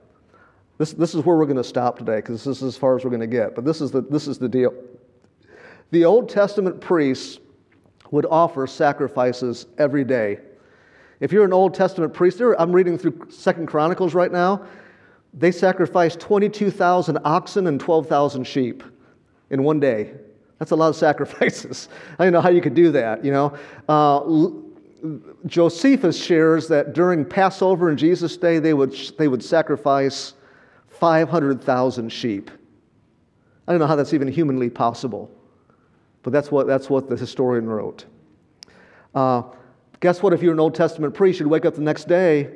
This, 0.78 0.92
this 0.92 1.14
is 1.14 1.24
where 1.24 1.36
we're 1.36 1.44
going 1.44 1.56
to 1.56 1.64
stop 1.64 1.98
today 1.98 2.16
because 2.16 2.44
this 2.44 2.58
is 2.58 2.62
as 2.62 2.76
far 2.76 2.96
as 2.96 3.04
we're 3.04 3.10
going 3.10 3.20
to 3.20 3.26
get. 3.26 3.54
But 3.54 3.64
this 3.64 3.80
is, 3.80 3.90
the, 3.90 4.00
this 4.00 4.28
is 4.28 4.38
the 4.38 4.48
deal. 4.48 4.72
The 5.90 6.04
Old 6.04 6.28
Testament 6.28 6.80
priests 6.80 7.40
would 8.12 8.26
offer 8.26 8.66
sacrifices 8.66 9.66
every 9.76 10.04
day. 10.04 10.38
If 11.20 11.32
you're 11.32 11.44
an 11.44 11.52
Old 11.52 11.74
Testament 11.74 12.14
priest, 12.14 12.40
I'm 12.40 12.72
reading 12.72 12.96
through 12.96 13.26
Second 13.28 13.66
Chronicles 13.66 14.14
right 14.14 14.30
now. 14.30 14.66
They 15.34 15.50
sacrificed 15.50 16.20
22,000 16.20 17.18
oxen 17.24 17.66
and 17.66 17.80
12,000 17.80 18.44
sheep 18.44 18.82
in 19.50 19.64
one 19.64 19.80
day. 19.80 20.12
That's 20.58 20.70
a 20.70 20.76
lot 20.76 20.88
of 20.88 20.96
sacrifices. 20.96 21.88
I 22.18 22.24
don't 22.24 22.32
know 22.32 22.40
how 22.40 22.50
you 22.50 22.60
could 22.60 22.74
do 22.74 22.92
that, 22.92 23.24
you 23.24 23.32
know. 23.32 23.56
Uh, 23.88 24.50
Josephus 25.46 26.20
shares 26.20 26.68
that 26.68 26.92
during 26.92 27.24
Passover 27.24 27.90
in 27.90 27.96
Jesus' 27.96 28.36
day, 28.36 28.58
they 28.58 28.74
would, 28.74 28.92
they 29.16 29.28
would 29.28 29.42
sacrifice 29.42 30.34
500,000 30.98 32.11
sheep. 32.11 32.50
I 33.66 33.72
don't 33.72 33.80
know 33.80 33.87
how 33.87 33.96
that's 33.96 34.14
even 34.14 34.28
humanly 34.28 34.70
possible. 34.70 35.30
But 36.22 36.32
that's 36.32 36.50
what, 36.50 36.66
that's 36.66 36.90
what 36.90 37.08
the 37.08 37.16
historian 37.16 37.66
wrote. 37.66 38.04
Uh, 39.14 39.42
guess 40.00 40.22
what? 40.22 40.32
If 40.32 40.42
you're 40.42 40.52
an 40.52 40.61
Old 40.61 40.74
Testament 40.74 41.14
priest, 41.14 41.40
you'd 41.40 41.48
wake 41.48 41.64
up 41.64 41.74
the 41.74 41.80
next 41.80 42.08
day. 42.08 42.50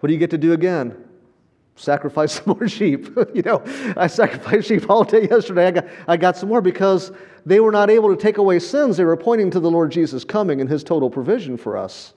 What 0.00 0.08
do 0.08 0.12
you 0.12 0.18
get 0.18 0.30
to 0.30 0.38
do 0.38 0.52
again? 0.52 0.96
Sacrifice 1.76 2.32
some 2.44 2.56
more 2.58 2.68
sheep. 2.68 3.08
you 3.34 3.42
know, 3.42 3.62
I 3.96 4.06
sacrificed 4.08 4.68
sheep 4.68 4.90
all 4.90 5.04
day 5.04 5.28
yesterday. 5.28 5.68
I 5.68 5.70
got, 5.70 5.86
I 6.08 6.16
got 6.16 6.36
some 6.36 6.48
more 6.48 6.60
because 6.60 7.12
they 7.46 7.60
were 7.60 7.72
not 7.72 7.90
able 7.90 8.14
to 8.14 8.20
take 8.20 8.38
away 8.38 8.58
sins. 8.58 8.96
They 8.96 9.04
were 9.04 9.16
pointing 9.16 9.50
to 9.52 9.60
the 9.60 9.70
Lord 9.70 9.90
Jesus 9.90 10.24
coming 10.24 10.60
and 10.60 10.68
his 10.68 10.84
total 10.84 11.10
provision 11.10 11.56
for 11.56 11.76
us. 11.76 12.14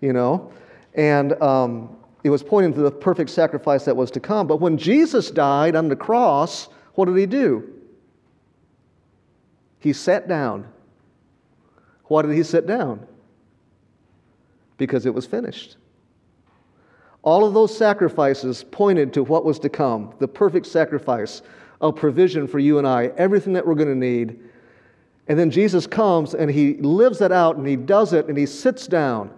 You 0.00 0.14
know, 0.14 0.52
and 0.94 1.40
um, 1.42 1.96
it 2.22 2.30
was 2.30 2.42
pointing 2.42 2.74
to 2.74 2.80
the 2.80 2.90
perfect 2.90 3.30
sacrifice 3.30 3.84
that 3.86 3.96
was 3.96 4.10
to 4.12 4.20
come. 4.20 4.46
But 4.46 4.60
when 4.60 4.76
Jesus 4.76 5.30
died 5.30 5.74
on 5.74 5.88
the 5.88 5.96
cross, 5.96 6.68
what 6.94 7.06
did 7.06 7.16
he 7.16 7.26
do? 7.26 7.72
He 9.78 9.92
sat 9.92 10.28
down. 10.28 10.66
Why 12.04 12.22
did 12.22 12.32
he 12.32 12.42
sit 12.42 12.66
down? 12.66 13.06
Because 14.76 15.06
it 15.06 15.14
was 15.14 15.26
finished. 15.26 15.76
All 17.22 17.44
of 17.44 17.54
those 17.54 17.76
sacrifices 17.76 18.64
pointed 18.70 19.12
to 19.14 19.22
what 19.22 19.44
was 19.44 19.58
to 19.60 19.68
come 19.68 20.14
the 20.18 20.28
perfect 20.28 20.66
sacrifice 20.66 21.42
of 21.80 21.96
provision 21.96 22.46
for 22.46 22.58
you 22.58 22.78
and 22.78 22.86
I, 22.86 23.06
everything 23.16 23.54
that 23.54 23.66
we're 23.66 23.74
going 23.74 23.88
to 23.88 23.94
need. 23.94 24.38
And 25.28 25.38
then 25.38 25.50
Jesus 25.50 25.86
comes 25.86 26.34
and 26.34 26.50
he 26.50 26.74
lives 26.74 27.18
that 27.20 27.32
out 27.32 27.56
and 27.56 27.66
he 27.66 27.76
does 27.76 28.12
it 28.12 28.26
and 28.26 28.36
he 28.36 28.46
sits 28.46 28.86
down 28.86 29.30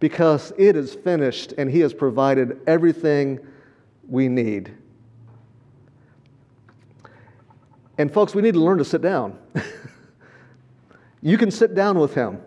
because 0.00 0.52
it 0.56 0.76
is 0.76 0.94
finished 0.94 1.52
and 1.58 1.70
he 1.70 1.80
has 1.80 1.92
provided 1.92 2.60
everything 2.66 3.40
we 4.08 4.28
need. 4.28 4.72
And 7.98 8.12
folks, 8.12 8.34
we 8.34 8.42
need 8.42 8.54
to 8.54 8.60
learn 8.60 8.78
to 8.78 8.84
sit 8.84 9.02
down. 9.02 9.36
you 11.22 11.36
can 11.36 11.50
sit 11.50 11.74
down 11.74 11.98
with 11.98 12.14
him. 12.14 12.40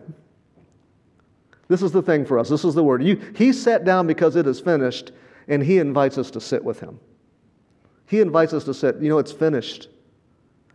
This 1.68 1.82
is 1.82 1.92
the 1.92 2.02
thing 2.02 2.24
for 2.24 2.38
us. 2.38 2.48
This 2.48 2.64
is 2.64 2.74
the 2.74 2.82
word. 2.82 3.02
You, 3.02 3.16
he 3.36 3.52
sat 3.52 3.84
down 3.84 4.06
because 4.06 4.36
it 4.36 4.46
is 4.46 4.60
finished, 4.60 5.12
and 5.48 5.62
he 5.62 5.78
invites 5.78 6.18
us 6.18 6.30
to 6.32 6.40
sit 6.40 6.64
with 6.64 6.80
him. 6.80 6.98
He 8.06 8.20
invites 8.20 8.52
us 8.52 8.64
to 8.64 8.74
sit. 8.74 9.00
You 9.00 9.08
know, 9.08 9.18
it's 9.18 9.32
finished. 9.32 9.88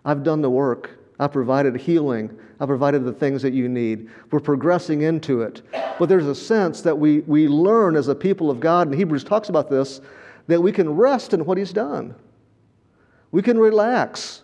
I've 0.06 0.24
done 0.24 0.42
the 0.42 0.50
work. 0.50 0.98
I've 1.19 1.32
provided 1.32 1.75
healing. 1.75 2.38
I've 2.60 2.67
provided 2.67 3.03
the 3.03 3.12
things 3.12 3.41
that 3.41 3.53
you 3.53 3.67
need. 3.67 4.10
We're 4.32 4.39
progressing 4.39 5.01
into 5.01 5.41
it. 5.41 5.62
But 5.97 6.10
there's 6.10 6.27
a 6.27 6.36
sense 6.36 6.82
that 6.82 6.97
we, 6.97 7.21
we 7.21 7.47
learn 7.47 7.95
as 7.95 8.08
a 8.08 8.15
people 8.15 8.51
of 8.51 8.60
God, 8.60 8.88
and 8.88 8.95
Hebrews 8.95 9.23
talks 9.23 9.49
about 9.49 9.69
this, 9.69 10.01
that 10.47 10.62
we 10.62 10.71
can 10.71 10.89
rest 10.89 11.34
in 11.34 11.45
what 11.45 11.58
He's 11.58 11.73
done. 11.73 12.15
We 13.32 13.41
can 13.41 13.58
relax. 13.58 14.43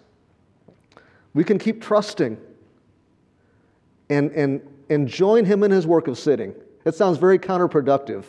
We 1.34 1.44
can 1.44 1.58
keep 1.58 1.82
trusting 1.82 2.38
and, 4.10 4.32
and, 4.32 4.62
and 4.90 5.08
join 5.08 5.46
him 5.46 5.64
in 5.64 5.72
his 5.72 5.88
work 5.88 6.08
of 6.08 6.18
sitting. 6.18 6.54
It 6.86 6.96
sounds 6.96 7.18
very 7.18 7.40
counterproductive, 7.40 8.26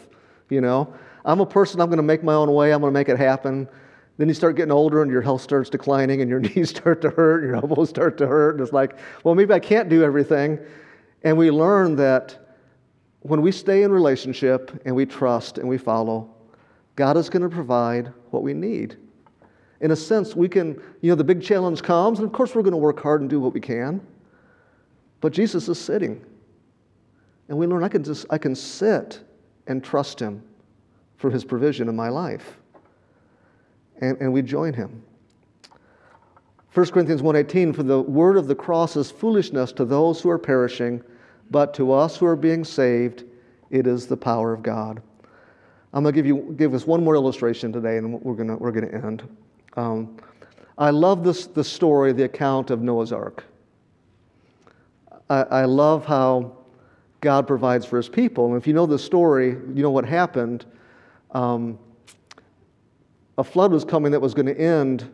you 0.49 0.61
know. 0.61 0.93
I'm 1.25 1.41
a 1.41 1.47
person, 1.47 1.81
I'm 1.81 1.89
going 1.89 1.99
to 1.99 2.03
make 2.03 2.23
my 2.23 2.35
own 2.35 2.53
way, 2.53 2.73
I'm 2.73 2.81
going 2.81 2.93
to 2.93 2.99
make 2.99 3.09
it 3.09 3.19
happen. 3.19 3.69
Then 4.17 4.29
you 4.29 4.35
start 4.35 4.57
getting 4.57 4.73
older 4.73 5.03
and 5.03 5.11
your 5.11 5.23
health 5.23 5.43
starts 5.43 5.69
declining 5.69 6.21
and 6.21 6.31
your 6.31 6.41
knees 6.55 6.71
start 6.71 7.01
to 7.03 7.11
hurt 7.11 7.43
and 7.43 7.51
your 7.51 7.57
elbows 7.57 7.89
start 7.89 8.17
to 8.19 8.27
hurt. 8.27 8.55
And 8.55 8.61
it's 8.63 8.73
like, 8.73 8.97
well, 9.25 9.35
maybe 9.35 9.53
I 9.53 9.59
can't 9.59 9.89
do 9.89 10.05
everything. 10.05 10.59
And 11.23 11.37
we 11.37 11.51
learn 11.51 11.97
that 11.97 12.39
when 13.21 13.41
we 13.41 13.51
stay 13.51 13.83
in 13.83 13.91
relationship 13.91 14.83
and 14.85 14.95
we 14.95 15.07
trust 15.07 15.59
and 15.59 15.69
we 15.69 15.79
follow, 15.79 16.31
God 16.97 17.17
is 17.17 17.29
going 17.29 17.43
to 17.43 17.49
provide 17.49 18.13
what 18.31 18.43
we 18.43 18.55
need. 18.55 18.97
In 19.81 19.91
a 19.91 19.97
sense, 19.97 20.37
we 20.37 20.49
can, 20.49 20.81
you 21.01 21.11
know, 21.11 21.15
the 21.15 21.25
big 21.25 21.43
challenge 21.43 21.83
comes, 21.83 22.19
and 22.19 22.27
of 22.27 22.33
course 22.33 22.55
we're 22.55 22.63
going 22.63 22.73
to 22.73 22.79
work 22.79 23.01
hard 23.01 23.21
and 23.21 23.29
do 23.29 23.41
what 23.41 23.53
we 23.53 23.61
can. 23.61 24.01
But 25.21 25.33
Jesus 25.33 25.69
is 25.69 25.81
sitting. 25.81 26.25
And 27.49 27.59
we 27.59 27.67
learn 27.67 27.83
I 27.83 27.89
can 27.89 28.05
just 28.05 28.27
I 28.31 28.39
can 28.39 28.55
sit 28.55 29.21
and 29.67 29.83
trust 29.83 30.21
him 30.21 30.43
for 31.17 31.31
his 31.31 31.45
provision 31.45 31.89
in 31.89 31.97
my 31.97 32.09
life. 32.09 32.59
And, 34.01 34.17
and 34.21 34.33
we 34.33 34.43
join 34.43 34.73
him. 34.73 35.03
1 36.73 36.87
Corinthians 36.87 37.23
1:18 37.23 37.75
for 37.75 37.85
the 37.85 38.01
word 38.01 38.37
of 38.37 38.49
the 38.49 38.55
cross 38.55 38.97
is 38.97 39.11
foolishness 39.11 39.71
to 39.73 39.85
those 39.85 40.21
who 40.21 40.29
are 40.29 40.39
perishing 40.39 41.03
but 41.51 41.73
to 41.75 41.93
us 41.93 42.17
who 42.17 42.27
are 42.27 42.37
being 42.37 42.65
saved 42.65 43.25
it 43.71 43.87
is 43.87 44.07
the 44.07 44.17
power 44.17 44.53
of 44.53 44.63
God. 44.63 45.03
I'm 45.93 46.03
going 46.03 46.13
to 46.13 46.17
give 46.17 46.27
you 46.27 46.55
give 46.57 46.75
us 46.75 46.87
one 46.87 47.03
more 47.05 47.15
illustration 47.15 47.73
today 47.73 47.99
and 47.99 48.21
we're 48.23 48.35
going 48.35 48.49
to 48.49 48.57
we're 48.57 48.73
going 48.73 48.89
to 48.89 48.95
end. 48.95 49.23
Um, 49.77 50.17
I 50.77 50.91
love 50.91 51.23
this 51.23 51.47
the 51.47 51.63
story 51.63 52.13
the 52.13 52.25
account 52.25 52.71
of 52.71 52.83
Noah's 52.83 53.13
ark. 53.13 53.45
I, 55.31 55.43
I 55.43 55.65
love 55.65 56.05
how 56.05 56.57
God 57.21 57.47
provides 57.47 57.87
for 57.87 57.97
his 57.97 58.09
people. 58.09 58.49
And 58.49 58.57
if 58.57 58.67
you 58.67 58.75
know 58.75 58.87
the 58.87 58.99
story, 58.99 59.51
you 59.51 59.83
know 59.83 59.91
what 59.91 60.05
happened. 60.05 60.67
Um, 61.31 61.79
a 63.39 63.45
flood 63.45 63.73
was 63.73 63.85
coming 63.85 64.13
that 64.13 64.21
was 64.21 64.35
going 64.35 64.47
to 64.47 64.59
end 64.59 65.11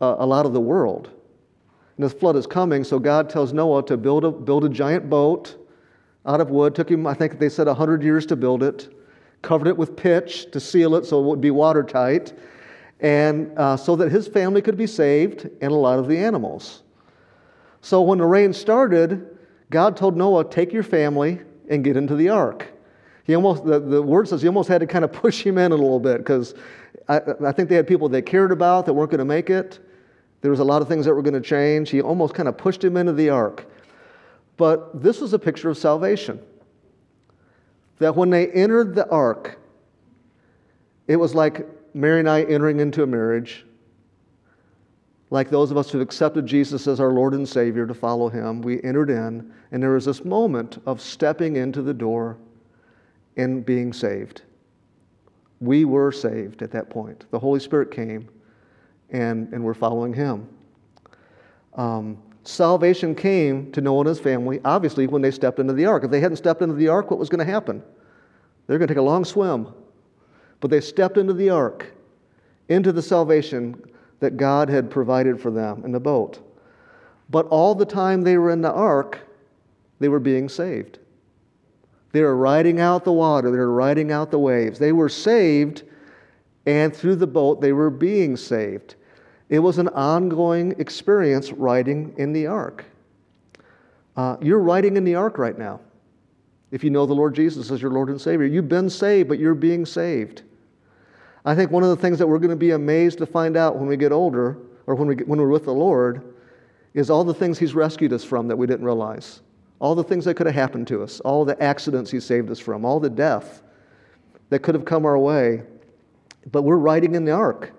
uh, 0.00 0.16
a 0.18 0.26
lot 0.26 0.46
of 0.46 0.52
the 0.52 0.60
world. 0.60 1.10
And 1.96 2.04
this 2.04 2.12
flood 2.12 2.36
is 2.36 2.46
coming, 2.46 2.82
so 2.82 2.98
God 2.98 3.28
tells 3.28 3.52
Noah 3.52 3.84
to 3.86 3.96
build 3.96 4.24
a, 4.24 4.30
build 4.30 4.64
a 4.64 4.68
giant 4.68 5.10
boat 5.10 5.56
out 6.26 6.40
of 6.40 6.50
wood. 6.50 6.74
Took 6.74 6.90
him, 6.90 7.06
I 7.06 7.14
think 7.14 7.38
they 7.38 7.48
said, 7.48 7.66
100 7.66 8.02
years 8.02 8.26
to 8.26 8.36
build 8.36 8.62
it. 8.62 8.94
Covered 9.42 9.68
it 9.68 9.76
with 9.76 9.96
pitch 9.96 10.50
to 10.50 10.60
seal 10.60 10.94
it 10.96 11.06
so 11.06 11.20
it 11.20 11.26
would 11.26 11.40
be 11.40 11.50
watertight. 11.50 12.32
And 13.00 13.56
uh, 13.58 13.76
so 13.76 13.96
that 13.96 14.10
his 14.10 14.28
family 14.28 14.60
could 14.60 14.76
be 14.76 14.86
saved 14.86 15.48
and 15.60 15.72
a 15.72 15.74
lot 15.74 15.98
of 15.98 16.08
the 16.08 16.18
animals. 16.18 16.82
So 17.80 18.02
when 18.02 18.18
the 18.18 18.26
rain 18.26 18.52
started, 18.52 19.38
God 19.70 19.96
told 19.96 20.16
Noah, 20.16 20.44
Take 20.44 20.72
your 20.72 20.82
family 20.82 21.40
and 21.70 21.82
get 21.82 21.96
into 21.96 22.14
the 22.14 22.28
ark. 22.28 22.66
He 23.24 23.34
almost, 23.34 23.64
the, 23.64 23.78
the 23.78 24.02
word 24.02 24.28
says 24.28 24.42
he 24.42 24.48
almost 24.48 24.68
had 24.68 24.80
to 24.80 24.86
kind 24.86 25.04
of 25.04 25.12
push 25.12 25.42
him 25.42 25.56
in 25.56 25.72
a 25.72 25.76
little 25.76 26.00
bit 26.00 26.18
because 26.18 26.54
I, 27.10 27.20
I 27.44 27.52
think 27.52 27.68
they 27.68 27.74
had 27.74 27.86
people 27.86 28.08
they 28.08 28.22
cared 28.22 28.52
about 28.52 28.86
that 28.86 28.94
weren't 28.94 29.10
going 29.10 29.18
to 29.18 29.24
make 29.24 29.50
it. 29.50 29.78
There 30.40 30.50
was 30.50 30.60
a 30.60 30.64
lot 30.64 30.80
of 30.80 30.88
things 30.88 31.04
that 31.06 31.14
were 31.14 31.22
going 31.22 31.34
to 31.34 31.40
change. 31.40 31.90
He 31.90 32.00
almost 32.00 32.34
kind 32.34 32.48
of 32.48 32.56
pushed 32.56 32.82
him 32.82 32.96
into 32.96 33.12
the 33.12 33.30
ark. 33.30 33.66
But 34.56 35.02
this 35.02 35.20
was 35.20 35.32
a 35.32 35.38
picture 35.38 35.68
of 35.68 35.76
salvation. 35.76 36.40
That 37.98 38.16
when 38.16 38.30
they 38.30 38.48
entered 38.48 38.94
the 38.94 39.08
ark, 39.10 39.58
it 41.08 41.16
was 41.16 41.34
like 41.34 41.66
Mary 41.94 42.20
and 42.20 42.30
I 42.30 42.42
entering 42.42 42.80
into 42.80 43.02
a 43.02 43.06
marriage 43.06 43.64
like 45.30 45.48
those 45.48 45.70
of 45.70 45.76
us 45.76 45.90
who've 45.90 46.02
accepted 46.02 46.44
Jesus 46.44 46.88
as 46.88 46.98
our 46.98 47.12
Lord 47.12 47.34
and 47.34 47.48
Savior 47.48 47.86
to 47.86 47.94
follow 47.94 48.28
Him, 48.28 48.62
we 48.62 48.82
entered 48.82 49.10
in, 49.10 49.52
and 49.70 49.82
there 49.82 49.92
was 49.92 50.04
this 50.04 50.24
moment 50.24 50.82
of 50.86 51.00
stepping 51.00 51.56
into 51.56 51.82
the 51.82 51.94
door 51.94 52.36
and 53.36 53.64
being 53.64 53.92
saved. 53.92 54.42
We 55.60 55.84
were 55.84 56.10
saved 56.10 56.62
at 56.62 56.70
that 56.72 56.90
point. 56.90 57.26
The 57.30 57.38
Holy 57.38 57.60
Spirit 57.60 57.90
came, 57.90 58.28
and, 59.10 59.52
and 59.52 59.62
we're 59.62 59.74
following 59.74 60.12
Him. 60.12 60.48
Um, 61.74 62.18
salvation 62.44 63.14
came 63.14 63.70
to 63.72 63.80
Noah 63.80 64.00
and 64.00 64.08
his 64.08 64.20
family, 64.20 64.60
obviously, 64.64 65.06
when 65.06 65.22
they 65.22 65.30
stepped 65.30 65.58
into 65.58 65.72
the 65.72 65.86
ark. 65.86 66.04
If 66.04 66.10
they 66.10 66.20
hadn't 66.20 66.38
stepped 66.38 66.62
into 66.62 66.74
the 66.74 66.88
ark, 66.88 67.10
what 67.10 67.20
was 67.20 67.28
going 67.28 67.44
to 67.44 67.50
happen? 67.50 67.82
They're 68.66 68.78
going 68.78 68.88
to 68.88 68.94
take 68.94 68.98
a 68.98 69.02
long 69.02 69.24
swim. 69.24 69.72
But 70.60 70.70
they 70.70 70.80
stepped 70.80 71.16
into 71.16 71.32
the 71.32 71.50
ark, 71.50 71.92
into 72.68 72.92
the 72.92 73.02
salvation 73.02 73.82
that 74.20 74.36
God 74.36 74.68
had 74.68 74.90
provided 74.90 75.40
for 75.40 75.50
them 75.50 75.84
in 75.84 75.92
the 75.92 76.00
boat. 76.00 76.40
But 77.30 77.46
all 77.46 77.74
the 77.74 77.86
time 77.86 78.22
they 78.22 78.36
were 78.36 78.50
in 78.50 78.60
the 78.60 78.72
ark, 78.72 79.20
they 79.98 80.08
were 80.08 80.20
being 80.20 80.48
saved. 80.48 80.98
They 82.12 82.22
were 82.22 82.36
riding 82.36 82.80
out 82.80 83.04
the 83.04 83.12
water, 83.12 83.50
they 83.50 83.58
were 83.58 83.72
riding 83.72 84.10
out 84.10 84.30
the 84.30 84.38
waves. 84.38 84.78
They 84.78 84.92
were 84.92 85.08
saved, 85.08 85.84
and 86.66 86.94
through 86.94 87.16
the 87.16 87.26
boat, 87.26 87.60
they 87.60 87.72
were 87.72 87.90
being 87.90 88.36
saved. 88.36 88.96
It 89.48 89.58
was 89.58 89.78
an 89.78 89.88
ongoing 89.88 90.74
experience 90.78 91.52
riding 91.52 92.14
in 92.16 92.32
the 92.32 92.46
ark. 92.46 92.84
Uh, 94.16 94.36
you're 94.40 94.60
riding 94.60 94.96
in 94.96 95.04
the 95.04 95.14
ark 95.14 95.38
right 95.38 95.58
now. 95.58 95.80
If 96.70 96.84
you 96.84 96.90
know 96.90 97.06
the 97.06 97.14
Lord 97.14 97.34
Jesus 97.34 97.70
as 97.70 97.82
your 97.82 97.90
Lord 97.90 98.10
and 98.10 98.20
Savior, 98.20 98.46
you've 98.46 98.68
been 98.68 98.88
saved, 98.88 99.28
but 99.28 99.38
you're 99.38 99.54
being 99.54 99.84
saved. 99.84 100.42
I 101.44 101.54
think 101.54 101.70
one 101.70 101.82
of 101.82 101.88
the 101.88 101.96
things 101.96 102.18
that 102.18 102.26
we're 102.26 102.38
going 102.38 102.50
to 102.50 102.56
be 102.56 102.72
amazed 102.72 103.18
to 103.18 103.26
find 103.26 103.56
out 103.56 103.76
when 103.76 103.88
we 103.88 103.96
get 103.96 104.12
older, 104.12 104.58
or 104.86 104.94
when, 104.94 105.08
we 105.08 105.16
when 105.16 105.40
we're 105.40 105.48
with 105.48 105.64
the 105.64 105.72
Lord, 105.72 106.34
is 106.94 107.10
all 107.10 107.24
the 107.24 107.34
things 107.34 107.58
He's 107.58 107.74
rescued 107.74 108.12
us 108.12 108.22
from 108.22 108.46
that 108.48 108.56
we 108.56 108.66
didn't 108.66 108.84
realize. 108.84 109.40
All 109.80 109.94
the 109.94 110.04
things 110.04 110.24
that 110.26 110.34
could 110.34 110.46
have 110.46 110.54
happened 110.54 110.86
to 110.88 111.02
us, 111.02 111.20
all 111.20 111.44
the 111.44 111.60
accidents 111.62 112.10
He 112.10 112.20
saved 112.20 112.50
us 112.50 112.58
from, 112.58 112.84
all 112.84 113.00
the 113.00 113.10
death 113.10 113.62
that 114.50 114.60
could 114.60 114.74
have 114.74 114.84
come 114.84 115.04
our 115.04 115.18
way. 115.18 115.62
But 116.52 116.62
we're 116.62 116.76
riding 116.76 117.14
in 117.14 117.24
the 117.24 117.32
ark. 117.32 117.72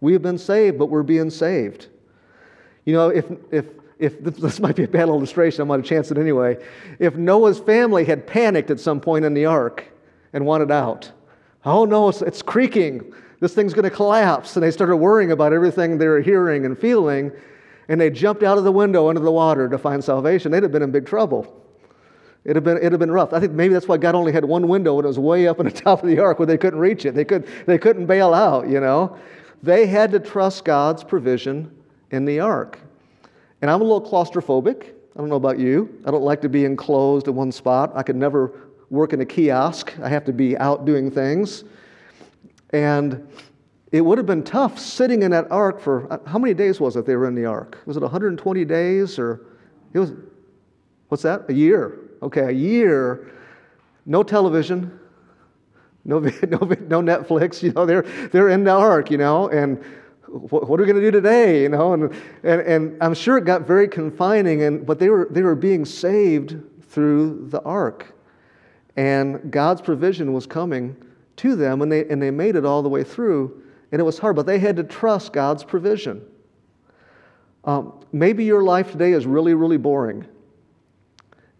We 0.00 0.12
have 0.14 0.22
been 0.22 0.38
saved, 0.38 0.78
but 0.78 0.86
we're 0.86 1.02
being 1.02 1.30
saved. 1.30 1.88
You 2.84 2.94
know, 2.94 3.08
if, 3.10 3.26
if, 3.50 3.66
if 3.98 4.22
this 4.40 4.60
might 4.60 4.76
be 4.76 4.84
a 4.84 4.88
bad 4.88 5.08
illustration, 5.08 5.62
I'm 5.62 5.68
going 5.68 5.82
to 5.82 5.88
chance 5.88 6.10
it 6.10 6.18
anyway. 6.18 6.56
If 6.98 7.16
Noah's 7.16 7.58
family 7.58 8.04
had 8.04 8.26
panicked 8.26 8.70
at 8.70 8.80
some 8.80 9.00
point 9.00 9.24
in 9.24 9.34
the 9.34 9.46
ark 9.46 9.84
and 10.32 10.46
wanted 10.46 10.70
out, 10.70 11.10
Oh 11.64 11.84
no, 11.84 12.08
it's, 12.08 12.22
it's 12.22 12.42
creaking. 12.42 13.12
This 13.40 13.54
thing's 13.54 13.74
going 13.74 13.84
to 13.84 13.90
collapse. 13.90 14.56
And 14.56 14.62
they 14.62 14.70
started 14.70 14.96
worrying 14.96 15.32
about 15.32 15.52
everything 15.52 15.98
they 15.98 16.08
were 16.08 16.20
hearing 16.20 16.64
and 16.64 16.78
feeling. 16.78 17.32
And 17.92 18.00
they 18.00 18.08
jumped 18.08 18.42
out 18.42 18.56
of 18.56 18.64
the 18.64 18.72
window 18.72 19.10
into 19.10 19.20
the 19.20 19.30
water 19.30 19.68
to 19.68 19.76
find 19.76 20.02
salvation. 20.02 20.50
They'd 20.50 20.62
have 20.62 20.72
been 20.72 20.82
in 20.82 20.90
big 20.90 21.04
trouble. 21.04 21.62
It'd 22.42 22.56
have, 22.56 22.64
been, 22.64 22.78
it'd 22.78 22.92
have 22.92 22.98
been 22.98 23.10
rough. 23.10 23.34
I 23.34 23.38
think 23.38 23.52
maybe 23.52 23.74
that's 23.74 23.86
why 23.86 23.98
God 23.98 24.14
only 24.14 24.32
had 24.32 24.46
one 24.46 24.66
window 24.66 24.96
and 24.96 25.04
it 25.04 25.08
was 25.08 25.18
way 25.18 25.46
up 25.46 25.58
on 25.58 25.66
the 25.66 25.70
top 25.86 26.02
of 26.02 26.08
the 26.08 26.18
ark 26.18 26.38
where 26.38 26.46
they 26.46 26.56
couldn't 26.56 26.78
reach 26.78 27.04
it. 27.04 27.14
They, 27.14 27.26
could, 27.26 27.46
they 27.66 27.76
couldn't 27.76 28.06
bail 28.06 28.32
out, 28.32 28.66
you 28.66 28.80
know. 28.80 29.18
They 29.62 29.84
had 29.84 30.10
to 30.12 30.20
trust 30.20 30.64
God's 30.64 31.04
provision 31.04 31.70
in 32.12 32.24
the 32.24 32.40
ark. 32.40 32.80
And 33.60 33.70
I'm 33.70 33.82
a 33.82 33.84
little 33.84 34.00
claustrophobic. 34.00 34.84
I 34.84 35.18
don't 35.18 35.28
know 35.28 35.36
about 35.36 35.58
you. 35.58 36.00
I 36.06 36.10
don't 36.10 36.24
like 36.24 36.40
to 36.40 36.48
be 36.48 36.64
enclosed 36.64 37.28
in 37.28 37.34
one 37.34 37.52
spot. 37.52 37.92
I 37.94 38.02
could 38.02 38.16
never 38.16 38.52
work 38.88 39.12
in 39.12 39.20
a 39.20 39.26
kiosk. 39.26 39.92
I 40.02 40.08
have 40.08 40.24
to 40.24 40.32
be 40.32 40.56
out 40.56 40.86
doing 40.86 41.10
things. 41.10 41.64
And 42.70 43.28
it 43.92 44.00
would 44.00 44.16
have 44.18 44.26
been 44.26 44.42
tough 44.42 44.78
sitting 44.78 45.22
in 45.22 45.30
that 45.30 45.50
ark 45.50 45.78
for 45.78 46.10
uh, 46.10 46.18
how 46.26 46.38
many 46.38 46.54
days 46.54 46.80
was 46.80 46.96
it 46.96 47.06
they 47.06 47.14
were 47.14 47.28
in 47.28 47.34
the 47.34 47.44
ark? 47.44 47.78
Was 47.84 47.96
it 47.96 48.02
120 48.02 48.64
days 48.64 49.18
or 49.18 49.46
it 49.92 49.98
was 49.98 50.12
what's 51.08 51.22
that? 51.22 51.48
A 51.48 51.52
year. 51.52 51.98
Okay, 52.22 52.46
a 52.46 52.50
year. 52.50 53.30
No 54.06 54.22
television. 54.22 54.98
No, 56.04 56.18
no, 56.18 56.58
no 56.58 57.02
Netflix, 57.02 57.62
you 57.62 57.72
know, 57.72 57.86
they're, 57.86 58.02
they're 58.02 58.48
in 58.48 58.64
the 58.64 58.72
ark, 58.72 59.10
you 59.10 59.18
know, 59.18 59.48
and 59.50 59.82
what, 60.26 60.68
what 60.68 60.80
are 60.80 60.82
we 60.82 60.90
going 60.90 61.00
to 61.00 61.10
do 61.10 61.10
today, 61.10 61.62
you 61.62 61.68
know, 61.68 61.92
and, 61.92 62.12
and, 62.42 62.60
and 62.62 63.02
I'm 63.02 63.14
sure 63.14 63.36
it 63.36 63.44
got 63.44 63.66
very 63.66 63.86
confining, 63.86 64.62
and, 64.62 64.84
but 64.84 64.98
they 64.98 65.10
were, 65.10 65.28
they 65.30 65.42
were 65.42 65.54
being 65.54 65.84
saved 65.84 66.56
through 66.88 67.48
the 67.50 67.62
ark. 67.62 68.14
And 68.96 69.52
God's 69.52 69.80
provision 69.80 70.32
was 70.32 70.46
coming 70.46 70.96
to 71.36 71.54
them, 71.54 71.82
and 71.82 71.92
they, 71.92 72.06
and 72.08 72.20
they 72.20 72.30
made 72.30 72.56
it 72.56 72.64
all 72.64 72.82
the 72.82 72.88
way 72.88 73.04
through. 73.04 73.61
And 73.92 74.00
it 74.00 74.04
was 74.04 74.18
hard, 74.18 74.36
but 74.36 74.46
they 74.46 74.58
had 74.58 74.76
to 74.76 74.84
trust 74.84 75.32
God's 75.32 75.62
provision. 75.62 76.22
Um, 77.64 78.00
maybe 78.10 78.44
your 78.44 78.62
life 78.62 78.90
today 78.90 79.12
is 79.12 79.26
really, 79.26 79.54
really 79.54 79.76
boring, 79.76 80.26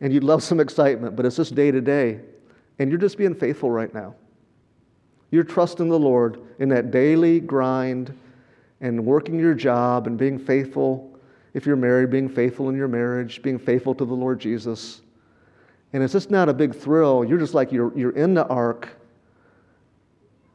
and 0.01 0.12
you'd 0.12 0.25
love 0.25 0.42
some 0.42 0.59
excitement, 0.59 1.14
but 1.14 1.27
it's 1.27 1.37
just 1.37 1.55
day 1.55 1.71
to 1.71 1.81
day, 1.81 2.21
and 2.79 2.90
you're 2.90 2.99
just 2.99 3.18
being 3.18 3.35
faithful 3.35 3.71
right 3.71 3.92
now. 3.95 4.14
You're 5.31 5.45
trusting 5.45 5.88
the 5.88 5.99
Lord 5.99 6.40
in 6.59 6.68
that 6.71 6.90
daily 6.90 7.38
grind 7.38 8.18
and 8.81 9.05
working 9.07 9.38
your 9.38 9.55
job 9.55 10.07
and 10.07 10.18
being 10.18 10.38
faithful. 10.38 11.16
If 11.55 11.66
you're 11.66 11.77
married, 11.77 12.11
being 12.11 12.29
faithful 12.29 12.68
in 12.68 12.77
your 12.77 12.88
marriage, 12.88 13.42
being 13.42 13.59
faithful 13.59 13.95
to 13.95 14.05
the 14.05 14.14
Lord 14.14 14.40
Jesus. 14.40 15.03
And 15.92 16.03
it's 16.03 16.12
just 16.12 16.31
not 16.31 16.49
a 16.49 16.55
big 16.55 16.75
thrill. 16.75 17.25
You're 17.25 17.38
just 17.38 17.55
like 17.55 17.71
you're, 17.71 17.97
you're 17.97 18.16
in 18.16 18.35
the 18.35 18.47
ark 18.49 18.88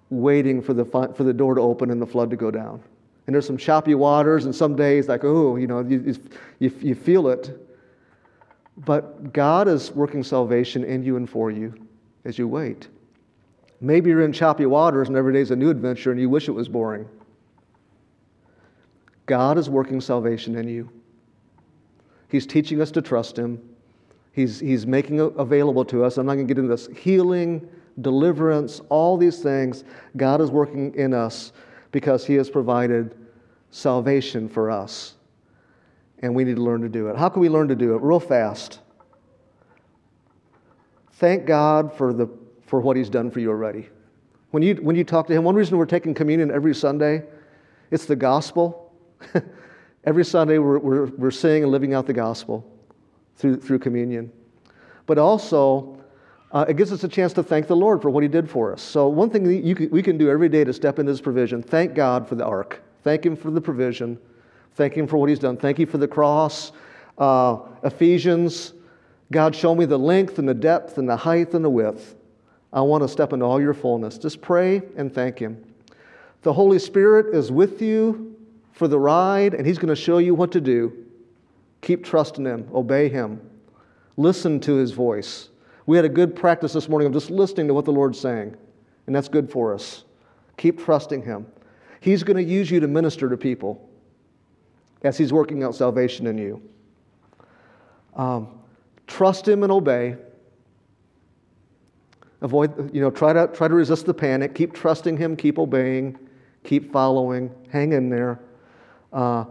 waiting 0.10 0.62
for 0.62 0.74
the, 0.74 0.86
for 0.86 1.24
the 1.24 1.34
door 1.34 1.56
to 1.56 1.62
open 1.62 1.92
and 1.92 2.02
the 2.02 2.06
flood 2.06 2.30
to 2.30 2.36
go 2.36 2.52
down. 2.52 2.82
And 3.26 3.34
there's 3.34 3.46
some 3.46 3.58
choppy 3.58 3.94
waters, 3.94 4.46
and 4.46 4.56
some 4.56 4.76
days, 4.76 5.10
like, 5.10 5.26
oh, 5.26 5.58
you 5.58 5.68
know, 5.68 5.82
you, 5.82 6.16
you, 6.60 6.72
you 6.82 6.96
feel 6.96 7.28
it. 7.28 7.52
But 8.78 9.34
God 9.34 9.68
is 9.68 9.92
working 9.92 10.24
salvation 10.24 10.84
in 10.84 11.04
you 11.04 11.18
and 11.18 11.30
for 11.30 11.52
you 11.52 11.74
as 12.26 12.38
you 12.38 12.48
wait. 12.48 12.88
Maybe 13.82 14.10
you're 14.10 14.24
in 14.24 14.34
choppy 14.34 14.66
waters 14.66 15.08
and 15.08 15.18
every 15.18 15.34
day's 15.34 15.52
a 15.52 15.56
new 15.56 15.70
adventure 15.70 16.12
and 16.12 16.20
you 16.20 16.30
wish 16.30 16.48
it 16.48 16.52
was 16.52 16.68
boring. 16.68 17.08
God 19.26 19.58
is 19.58 19.70
working 19.70 20.00
salvation 20.02 20.56
in 20.56 20.68
you. 20.68 20.90
He's 22.30 22.46
teaching 22.46 22.82
us 22.82 22.92
to 22.92 23.02
trust 23.02 23.38
Him. 23.38 23.62
He's, 24.32 24.60
he's 24.60 24.86
making 24.86 25.20
available 25.20 25.84
to 25.86 26.04
us. 26.04 26.18
I'm 26.18 26.26
not 26.26 26.36
going 26.36 26.48
to 26.48 26.54
get 26.54 26.60
into 26.60 26.76
this. 26.76 26.88
Healing, 26.98 27.68
deliverance, 28.02 28.82
all 28.90 29.18
these 29.18 29.40
things, 29.40 29.84
God 30.16 30.42
is 30.42 30.52
working 30.52 30.94
in 30.96 31.14
us 31.14 31.52
because 31.92 32.26
He 32.26 32.36
has 32.36 32.50
provided 32.50 33.16
salvation 33.72 34.48
for 34.48 34.70
us. 34.70 35.16
And 36.20 36.34
we 36.36 36.44
need 36.44 36.56
to 36.56 36.64
learn 36.64 36.82
to 36.82 36.90
do 36.90 37.08
it. 37.10 37.16
How 37.16 37.30
can 37.30 37.42
we 37.42 37.50
learn 37.50 37.68
to 37.68 37.76
do 37.76 37.96
it? 37.96 38.02
Real 38.02 38.20
fast. 38.20 38.80
Thank 41.14 41.46
God 41.46 41.94
for, 41.94 42.14
the, 42.14 42.28
for 42.66 42.80
what 42.80 42.98
He's 42.98 43.10
done 43.10 43.32
for 43.32 43.40
you 43.40 43.50
already. 43.50 43.90
When 44.52 44.64
you, 44.64 44.76
when 44.76 44.96
you 44.96 45.04
talk 45.04 45.28
to 45.28 45.34
Him, 45.34 45.44
one 45.44 45.56
reason 45.56 45.78
we're 45.78 45.86
taking 45.86 46.14
communion 46.14 46.52
every 46.52 46.74
Sunday, 46.74 47.24
it's 47.92 48.06
the 48.06 48.16
gospel. 48.16 48.94
every 50.04 50.26
Sunday, 50.26 50.58
we're, 50.58 50.80
we're, 50.80 51.06
we're 51.06 51.32
seeing 51.32 51.64
and 51.64 51.72
living 51.72 51.94
out 51.94 52.06
the 52.06 52.14
gospel 52.14 52.66
through, 53.36 53.58
through 53.62 53.80
communion. 53.80 54.32
But 55.06 55.18
also, 55.18 55.97
uh, 56.58 56.66
it 56.68 56.76
gives 56.76 56.92
us 56.92 57.04
a 57.04 57.08
chance 57.08 57.34
to 57.34 57.44
thank 57.44 57.68
the 57.68 57.76
Lord 57.76 58.02
for 58.02 58.10
what 58.10 58.24
He 58.24 58.28
did 58.28 58.50
for 58.50 58.74
us. 58.74 58.82
So, 58.82 59.08
one 59.10 59.30
thing 59.30 59.44
can, 59.76 59.92
we 59.92 60.02
can 60.02 60.18
do 60.18 60.28
every 60.28 60.50
day 60.50 60.64
to 60.64 60.74
step 60.74 60.98
into 60.98 61.12
His 61.12 61.22
provision 61.22 61.62
thank 61.62 61.94
God 61.94 62.28
for 62.28 62.34
the 62.34 62.46
ark, 62.46 62.82
thank 63.04 63.24
Him 63.24 63.36
for 63.36 63.52
the 63.52 63.62
provision, 63.62 64.18
thank 64.74 64.96
Him 64.96 65.06
for 65.06 65.18
what 65.18 65.30
He's 65.30 65.38
done, 65.38 65.56
thank 65.56 65.78
you 65.78 65.86
for 65.86 66.00
the 66.00 66.08
cross. 66.08 66.72
Uh, 67.16 67.60
Ephesians, 67.84 68.74
God, 69.32 69.56
show 69.56 69.76
me 69.76 69.86
the 69.86 70.00
length 70.00 70.40
and 70.40 70.50
the 70.50 70.54
depth 70.56 70.98
and 70.98 71.08
the 71.08 71.16
height 71.16 71.54
and 71.54 71.64
the 71.64 71.70
width. 71.70 72.16
I 72.74 72.82
want 72.82 73.04
to 73.04 73.08
step 73.08 73.34
into 73.34 73.46
all 73.46 73.62
your 73.62 73.76
fullness. 73.76 74.18
Just 74.18 74.42
pray 74.42 74.82
and 74.96 75.14
thank 75.14 75.38
Him. 75.38 75.64
The 76.42 76.54
Holy 76.54 76.80
Spirit 76.80 77.36
is 77.36 77.52
with 77.52 77.84
you 77.84 78.36
for 78.72 78.88
the 78.88 78.98
ride, 78.98 79.54
and 79.54 79.68
He's 79.68 79.78
going 79.78 79.90
to 79.90 79.96
show 79.96 80.18
you 80.18 80.34
what 80.34 80.52
to 80.54 80.62
do. 80.62 81.06
Keep 81.82 82.04
trusting 82.04 82.46
Him, 82.46 82.68
obey 82.74 83.10
Him, 83.10 83.48
listen 84.18 84.60
to 84.62 84.74
His 84.74 84.90
voice. 84.90 85.50
We 85.88 85.96
had 85.96 86.06
a 86.06 86.10
good 86.10 86.36
practice 86.36 86.74
this 86.74 86.90
morning 86.90 87.08
of 87.08 87.14
just 87.14 87.32
listening 87.32 87.68
to 87.70 87.74
what 87.74 87.86
the 87.86 87.94
Lord's 87.94 88.20
saying, 88.20 88.56
and 89.08 89.16
that's 89.16 89.30
good 89.30 89.50
for 89.50 89.74
us. 89.74 90.04
Keep 90.58 90.84
trusting 90.84 91.24
Him. 91.24 91.48
He's 92.02 92.24
going 92.24 92.38
to 92.38 92.44
use 92.44 92.70
you 92.70 92.82
to 92.82 92.88
minister 92.88 93.30
to 93.30 93.38
people 93.38 93.90
as 95.04 95.18
He's 95.18 95.32
working 95.32 95.64
out 95.64 95.76
salvation 95.76 96.28
in 96.28 96.38
you. 96.38 96.62
Um, 98.16 98.50
trust 99.08 99.48
Him 99.48 99.64
and 99.64 99.72
obey. 99.72 100.18
Avoid, 102.42 102.94
you 102.94 103.00
know, 103.00 103.10
try 103.10 103.32
to, 103.32 103.48
try 103.48 103.70
to 103.70 103.74
resist 103.74 104.06
the 104.06 104.14
panic. 104.14 104.54
Keep 104.56 104.74
trusting 104.74 105.16
Him, 105.16 105.38
keep 105.38 105.58
obeying, 105.58 106.20
keep 106.66 106.92
following, 106.92 107.50
hang 107.70 107.94
in 107.94 108.10
there. 108.10 108.42
Uh, 109.14 109.46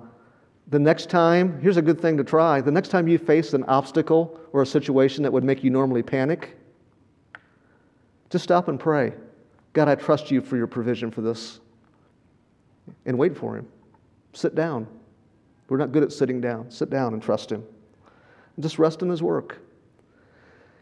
the 0.69 0.79
next 0.79 1.09
time, 1.09 1.61
here's 1.61 1.77
a 1.77 1.83
good 1.83 2.01
thing 2.01 2.17
to 2.17 2.25
try. 2.25 2.61
The 2.61 2.73
next 2.73 2.89
time 2.89 3.07
you 3.07 3.19
face 3.19 3.53
an 3.55 3.65
obstacle 3.65 4.41
or 4.53 4.63
a 4.63 4.67
situation 4.67 5.23
that 5.23 5.33
would 5.33 5.45
make 5.45 5.63
you 5.63 5.71
normally 5.71 6.03
panic, 6.03 6.57
just 8.31 8.43
stop 8.43 8.69
and 8.69 8.79
pray. 8.79 9.13
God, 9.73 9.89
I 9.89 9.95
trust 9.95 10.31
you 10.31 10.41
for 10.41 10.57
your 10.57 10.67
provision 10.67 11.11
for 11.11 11.21
this. 11.21 11.61
And 13.05 13.17
wait 13.17 13.37
for 13.37 13.57
Him. 13.57 13.69
Sit 14.33 14.55
down. 14.55 14.87
We're 15.69 15.77
not 15.77 15.93
good 15.93 16.03
at 16.03 16.13
sitting 16.13 16.41
down. 16.41 16.71
Sit 16.71 16.91
down 16.91 17.13
and 17.13 17.23
trust 17.23 17.51
Him. 17.51 17.65
And 18.57 18.63
just 18.63 18.79
rest 18.79 19.03
in 19.03 19.09
His 19.09 19.23
work. 19.23 19.59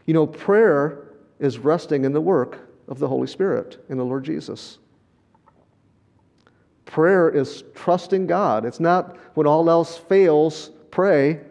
You 0.05 0.13
know, 0.13 0.25
prayer 0.25 1.09
is 1.39 1.59
resting 1.59 2.05
in 2.05 2.13
the 2.13 2.21
work 2.21 2.59
of 2.87 2.99
the 2.99 3.07
Holy 3.07 3.27
Spirit 3.27 3.83
in 3.89 3.97
the 3.97 4.05
Lord 4.05 4.23
Jesus. 4.23 4.79
Prayer 6.95 7.29
is 7.29 7.65
trusting 7.73 8.25
God. 8.25 8.63
It's 8.63 8.79
not 8.79 9.17
when 9.33 9.45
all 9.45 9.69
else 9.69 9.97
fails, 9.97 10.71
pray. 10.91 11.41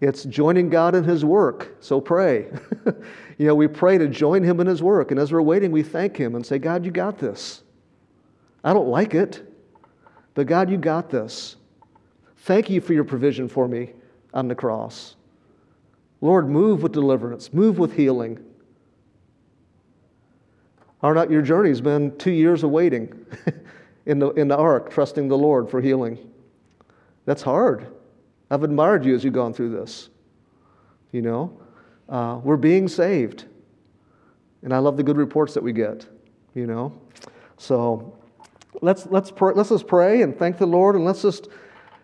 It's 0.00 0.22
joining 0.22 0.70
God 0.70 0.94
in 0.94 1.02
His 1.02 1.24
work, 1.24 1.74
so 1.80 2.00
pray. 2.00 2.46
you 3.38 3.48
know, 3.48 3.56
we 3.56 3.66
pray 3.66 3.98
to 3.98 4.06
join 4.06 4.44
Him 4.44 4.60
in 4.60 4.68
His 4.68 4.80
work, 4.80 5.10
and 5.10 5.18
as 5.18 5.32
we're 5.32 5.42
waiting, 5.42 5.72
we 5.72 5.82
thank 5.82 6.16
Him 6.16 6.36
and 6.36 6.46
say, 6.46 6.60
God, 6.60 6.84
you 6.84 6.92
got 6.92 7.18
this. 7.18 7.64
I 8.62 8.72
don't 8.72 8.86
like 8.86 9.14
it, 9.14 9.42
but 10.34 10.46
God, 10.46 10.70
you 10.70 10.76
got 10.76 11.10
this. 11.10 11.56
Thank 12.36 12.70
you 12.70 12.80
for 12.80 12.92
your 12.92 13.02
provision 13.02 13.48
for 13.48 13.66
me 13.66 13.94
on 14.32 14.46
the 14.46 14.54
cross. 14.54 15.16
Lord, 16.20 16.48
move 16.48 16.84
with 16.84 16.92
deliverance, 16.92 17.52
move 17.52 17.80
with 17.80 17.96
healing. 17.96 18.38
Are 21.02 21.14
not 21.14 21.32
your 21.32 21.42
journey's 21.42 21.80
been 21.80 22.16
two 22.16 22.30
years 22.30 22.62
of 22.62 22.70
waiting? 22.70 23.26
in 24.06 24.18
the, 24.18 24.30
in 24.30 24.48
the 24.48 24.56
ark, 24.56 24.90
trusting 24.90 25.28
the 25.28 25.38
Lord 25.38 25.70
for 25.70 25.80
healing. 25.80 26.18
That's 27.24 27.42
hard. 27.42 27.86
I've 28.50 28.62
admired 28.62 29.04
you 29.04 29.14
as 29.14 29.24
you've 29.24 29.34
gone 29.34 29.54
through 29.54 29.70
this. 29.70 30.10
You 31.12 31.22
know, 31.22 31.60
uh, 32.08 32.40
we're 32.42 32.56
being 32.56 32.88
saved. 32.88 33.44
And 34.62 34.72
I 34.72 34.78
love 34.78 34.96
the 34.96 35.02
good 35.02 35.16
reports 35.16 35.54
that 35.54 35.62
we 35.62 35.72
get, 35.72 36.06
you 36.54 36.66
know. 36.66 37.00
So 37.56 38.16
let's, 38.80 39.06
let's, 39.06 39.30
pray, 39.30 39.52
let's 39.54 39.68
just 39.70 39.86
pray 39.86 40.22
and 40.22 40.36
thank 40.36 40.58
the 40.58 40.66
Lord 40.66 40.94
and 40.94 41.04
let's 41.04 41.22
just, 41.22 41.48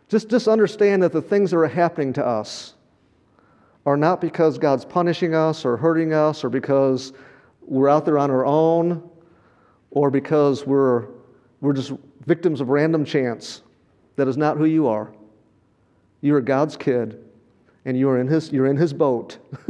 just, 0.09 0.29
just 0.29 0.49
understand 0.49 1.03
that 1.03 1.13
the 1.13 1.23
things 1.23 1.51
that 1.51 1.59
are 1.59 1.69
happening 1.69 2.13
to 2.15 2.25
us 2.25 2.75
are 3.87 3.97
not 3.97 4.21
because 4.21 4.59
God's 4.59 4.85
punishing 4.85 5.35
us 5.35 5.65
or 5.65 5.77
hurting 5.77 6.13
us 6.13 6.45
or 6.45 6.51
because 6.51 7.13
we're 7.63 7.89
out 7.89 8.05
there 8.05 8.19
on 8.19 8.31
our 8.31 8.45
own 8.45 9.09
or 9.91 10.11
because 10.11 10.67
we're 10.67 11.09
we're 11.61 11.73
just 11.73 11.93
victims 12.27 12.61
of 12.61 12.69
random 12.69 13.05
chance. 13.05 13.63
That 14.17 14.29
is 14.29 14.37
not 14.37 14.57
who 14.57 14.65
you 14.65 14.87
are. 14.87 15.13
You 16.21 16.35
are 16.35 16.41
God's 16.41 16.77
kid, 16.77 17.25
and 17.85 17.97
you 17.97 18.09
are 18.09 18.19
in 18.19 18.27
his, 18.27 18.53
you're 18.53 18.67
in 18.67 18.77
his 18.77 18.93
boat. 18.93 19.39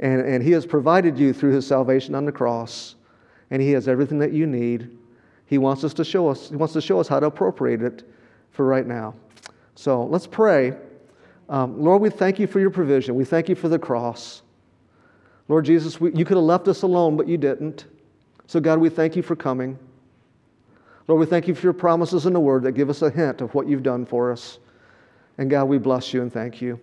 and, 0.00 0.20
and 0.20 0.42
he 0.42 0.50
has 0.52 0.66
provided 0.66 1.18
you 1.18 1.32
through 1.32 1.52
his 1.52 1.66
salvation 1.66 2.14
on 2.14 2.24
the 2.24 2.32
cross, 2.32 2.96
and 3.50 3.62
he 3.62 3.70
has 3.70 3.86
everything 3.86 4.18
that 4.18 4.32
you 4.32 4.46
need. 4.46 4.98
He 5.46 5.58
wants 5.58 5.84
us 5.84 5.94
to 5.94 6.04
show 6.04 6.28
us, 6.28 6.48
he 6.48 6.56
wants 6.56 6.74
to 6.74 6.80
show 6.80 6.98
us 6.98 7.08
how 7.08 7.20
to 7.20 7.26
appropriate 7.26 7.82
it 7.82 8.08
for 8.50 8.66
right 8.66 8.86
now. 8.86 9.14
So 9.74 10.04
let's 10.04 10.26
pray. 10.26 10.74
Um, 11.48 11.80
Lord, 11.80 12.02
we 12.02 12.10
thank 12.10 12.38
you 12.38 12.46
for 12.46 12.60
your 12.60 12.70
provision. 12.70 13.14
We 13.14 13.24
thank 13.24 13.48
you 13.48 13.54
for 13.54 13.68
the 13.68 13.78
cross. 13.78 14.42
Lord 15.48 15.64
Jesus, 15.64 16.00
we, 16.00 16.12
you 16.14 16.24
could 16.24 16.36
have 16.36 16.44
left 16.44 16.68
us 16.68 16.82
alone, 16.82 17.16
but 17.16 17.28
you 17.28 17.36
didn't. 17.36 17.86
So, 18.46 18.60
God, 18.60 18.78
we 18.78 18.88
thank 18.88 19.16
you 19.16 19.22
for 19.22 19.36
coming. 19.36 19.78
Lord, 21.08 21.20
we 21.20 21.26
thank 21.26 21.48
you 21.48 21.54
for 21.54 21.62
your 21.62 21.72
promises 21.72 22.26
in 22.26 22.32
the 22.32 22.40
Word 22.40 22.62
that 22.62 22.72
give 22.72 22.90
us 22.90 23.02
a 23.02 23.10
hint 23.10 23.40
of 23.40 23.54
what 23.54 23.66
you've 23.66 23.82
done 23.82 24.06
for 24.06 24.30
us. 24.30 24.58
And 25.38 25.50
God, 25.50 25.64
we 25.64 25.78
bless 25.78 26.12
you 26.12 26.22
and 26.22 26.32
thank 26.32 26.60
you. 26.60 26.78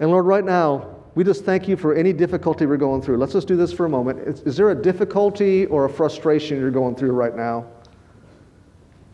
And 0.00 0.10
Lord, 0.10 0.26
right 0.26 0.44
now, 0.44 0.96
we 1.14 1.24
just 1.24 1.44
thank 1.44 1.68
you 1.68 1.76
for 1.76 1.94
any 1.94 2.12
difficulty 2.12 2.64
we're 2.64 2.76
going 2.76 3.02
through. 3.02 3.18
Let's 3.18 3.34
just 3.34 3.46
do 3.46 3.56
this 3.56 3.72
for 3.72 3.86
a 3.86 3.88
moment. 3.88 4.20
Is, 4.20 4.40
is 4.42 4.56
there 4.56 4.70
a 4.70 4.74
difficulty 4.74 5.66
or 5.66 5.84
a 5.84 5.90
frustration 5.90 6.58
you're 6.58 6.70
going 6.70 6.94
through 6.94 7.12
right 7.12 7.36
now 7.36 7.66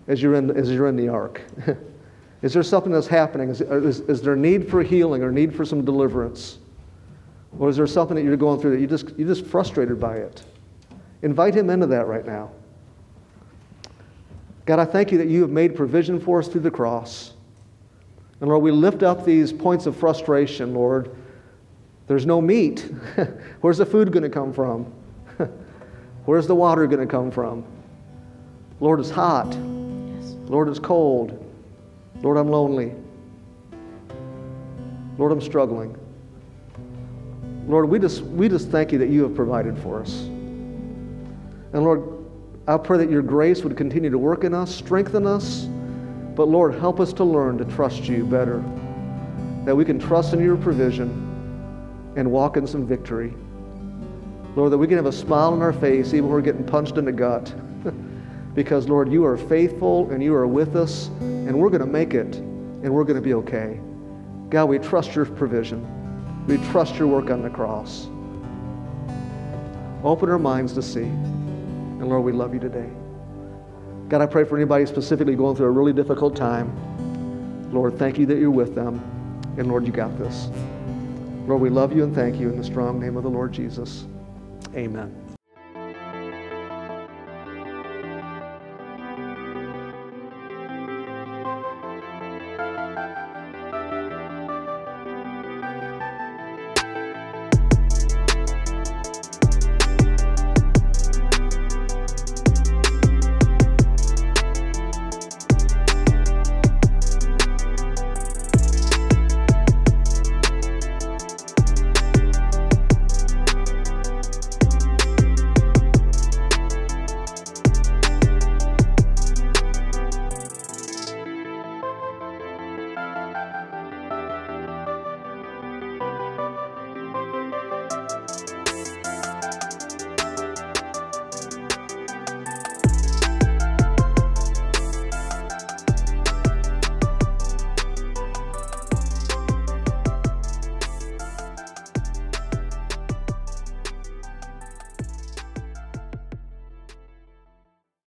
as 0.07 0.23
you're 0.23 0.35
in, 0.35 0.57
as 0.57 0.71
you're 0.71 0.87
in 0.87 0.97
the 0.97 1.09
ark? 1.09 1.43
is 2.43 2.53
there 2.53 2.63
something 2.63 2.93
that's 2.93 3.09
happening? 3.09 3.49
Is, 3.49 3.61
is, 3.61 4.01
is 4.01 4.23
there 4.23 4.37
need 4.37 4.71
for 4.71 4.83
healing 4.83 5.23
or 5.23 5.33
need 5.33 5.55
for 5.55 5.65
some 5.65 5.85
deliverance? 5.85 6.59
Or 7.59 7.69
is 7.69 7.77
there 7.77 7.87
something 7.87 8.15
that 8.15 8.23
you're 8.23 8.37
going 8.37 8.61
through 8.61 8.73
that 8.73 8.81
you 8.81 8.87
just, 8.87 9.09
you're 9.19 9.29
just 9.29 9.47
frustrated 9.47 9.99
by 9.99 10.19
it? 10.19 10.45
Invite 11.23 11.55
him 11.55 11.71
into 11.71 11.87
that 11.89 12.07
right 12.07 12.25
now. 12.25 12.51
God, 14.69 14.79
I 14.79 14.85
thank 14.85 15.11
you 15.11 15.17
that 15.17 15.29
you 15.29 15.41
have 15.41 15.51
made 15.51 15.75
provision 15.75 16.21
for 16.21 16.41
us 16.41 16.47
through 16.47 16.61
the 16.61 16.71
cross. 16.71 17.33
And 18.43 18.51
Lord, 18.51 18.63
we 18.63 18.71
lift 18.71 19.03
up 19.03 19.25
these 19.25 19.51
points 19.51 19.87
of 19.87 19.97
frustration, 19.97 20.75
Lord. 20.75 21.17
There's 22.07 22.27
no 22.27 22.43
meat. 22.43 22.81
Where's 23.63 23.79
the 23.79 23.87
food 23.87 24.13
going 24.13 24.25
to 24.25 24.29
come 24.29 24.53
from? 24.53 24.93
Where's 26.27 26.47
the 26.47 26.55
water 26.55 26.87
going 26.87 27.01
to 27.01 27.11
come 27.11 27.31
from? 27.31 27.65
Lord, 28.79 29.01
it's 29.01 29.09
hot. 29.09 29.47
Yes. 29.47 30.37
Lord, 30.49 30.69
it's 30.69 30.79
cold. 30.79 31.43
Lord, 32.21 32.37
I'm 32.37 32.51
lonely. 32.51 32.93
Lord, 35.17 35.33
I'm 35.33 35.41
struggling. 35.41 35.97
Lord, 37.67 37.89
we 37.89 37.99
just, 37.99 38.21
we 38.21 38.51
just 38.51 38.69
thank 38.69 38.93
you 38.93 38.99
that 38.99 39.09
you 39.09 39.23
have 39.23 39.35
provided 39.35 39.79
for 39.79 40.03
us. 40.03 40.25
And 41.73 41.85
Lord, 41.85 42.18
I 42.69 42.77
pray 42.77 42.99
that 42.99 43.11
your 43.11 43.23
grace 43.23 43.65
would 43.65 43.79
continue 43.79 44.11
to 44.11 44.19
work 44.19 44.45
in 44.45 44.53
us, 44.53 44.75
strengthen 44.75 45.27
us. 45.27 45.65
But 46.37 46.49
Lord, 46.49 46.75
help 46.75 47.01
us 47.01 47.15
to 47.15 47.25
learn 47.25 47.57
to 47.57 47.65
trust 47.65 48.05
you 48.05 48.27
better. 48.27 48.63
That 49.65 49.75
we 49.75 49.87
can 49.87 49.99
trust 49.99 50.35
in 50.35 50.41
your 50.41 50.59
provision 50.59 52.13
and 52.15 52.31
walk 52.31 52.59
in 52.59 52.67
some 52.67 52.87
victory. 52.87 53.33
Lord, 54.55 54.71
that 54.71 54.77
we 54.77 54.87
can 54.87 54.99
have 54.99 55.07
a 55.07 55.13
smile 55.13 55.55
on 55.55 55.63
our 55.63 55.73
face 55.73 56.09
even 56.09 56.25
when 56.25 56.33
we're 56.33 56.43
getting 56.43 56.63
punched 56.63 56.99
in 56.99 57.07
the 57.07 57.13
gut. 57.13 57.55
because, 58.55 58.87
Lord, 58.87 59.11
you 59.11 59.25
are 59.25 59.39
faithful 59.39 60.11
and 60.11 60.23
you 60.23 60.35
are 60.35 60.47
with 60.47 60.77
us, 60.77 61.09
and 61.21 61.59
we're 61.59 61.71
going 61.71 61.81
to 61.81 61.87
make 61.87 62.13
it, 62.13 62.37
and 62.37 62.91
we're 62.93 63.05
going 63.05 63.17
to 63.17 63.23
be 63.23 63.33
okay. 63.33 63.81
God, 64.51 64.67
we 64.67 64.79
trust 64.79 65.15
your 65.15 65.25
provision. 65.25 66.47
We 66.47 66.59
trust 66.71 66.97
your 66.97 67.09
work 67.09 67.31
on 67.31 67.41
the 67.41 67.49
cross. 67.49 68.09
Open 70.05 70.29
our 70.29 70.39
minds 70.39 70.75
to 70.75 70.83
see. 70.83 71.11
And 71.99 72.09
Lord, 72.09 72.25
we 72.25 72.33
love 72.33 72.55
you 72.55 72.61
today. 72.61 72.89
God, 74.09 74.23
I 74.23 74.27
pray 74.27 74.45
for 74.45 74.57
anybody 74.57 74.87
specifically 74.87 75.35
going 75.35 75.57
through 75.57 75.67
a 75.67 75.71
really 75.71 75.93
difficult 75.93 76.35
time. 76.35 76.73
Lord, 77.73 77.99
thank 77.99 78.19
you 78.19 78.27
that 78.27 78.39
you're 78.39 78.51
with 78.51 78.75
them. 78.75 79.03
And 79.59 79.69
Lord, 79.69 79.87
you 79.87 79.93
got 79.93 80.17
this. 80.19 80.49
Lord, 81.47 81.61
we 81.61 81.71
love 81.71 81.95
you 81.95 82.05
and 82.05 82.15
thank 82.15 82.39
you 82.39 82.49
in 82.49 82.57
the 82.57 82.65
strong 82.65 83.01
name 83.01 83.17
of 83.17 83.23
the 83.23 83.31
Lord 83.31 83.53
Jesus. 83.53 84.07
Amen. 84.75 85.28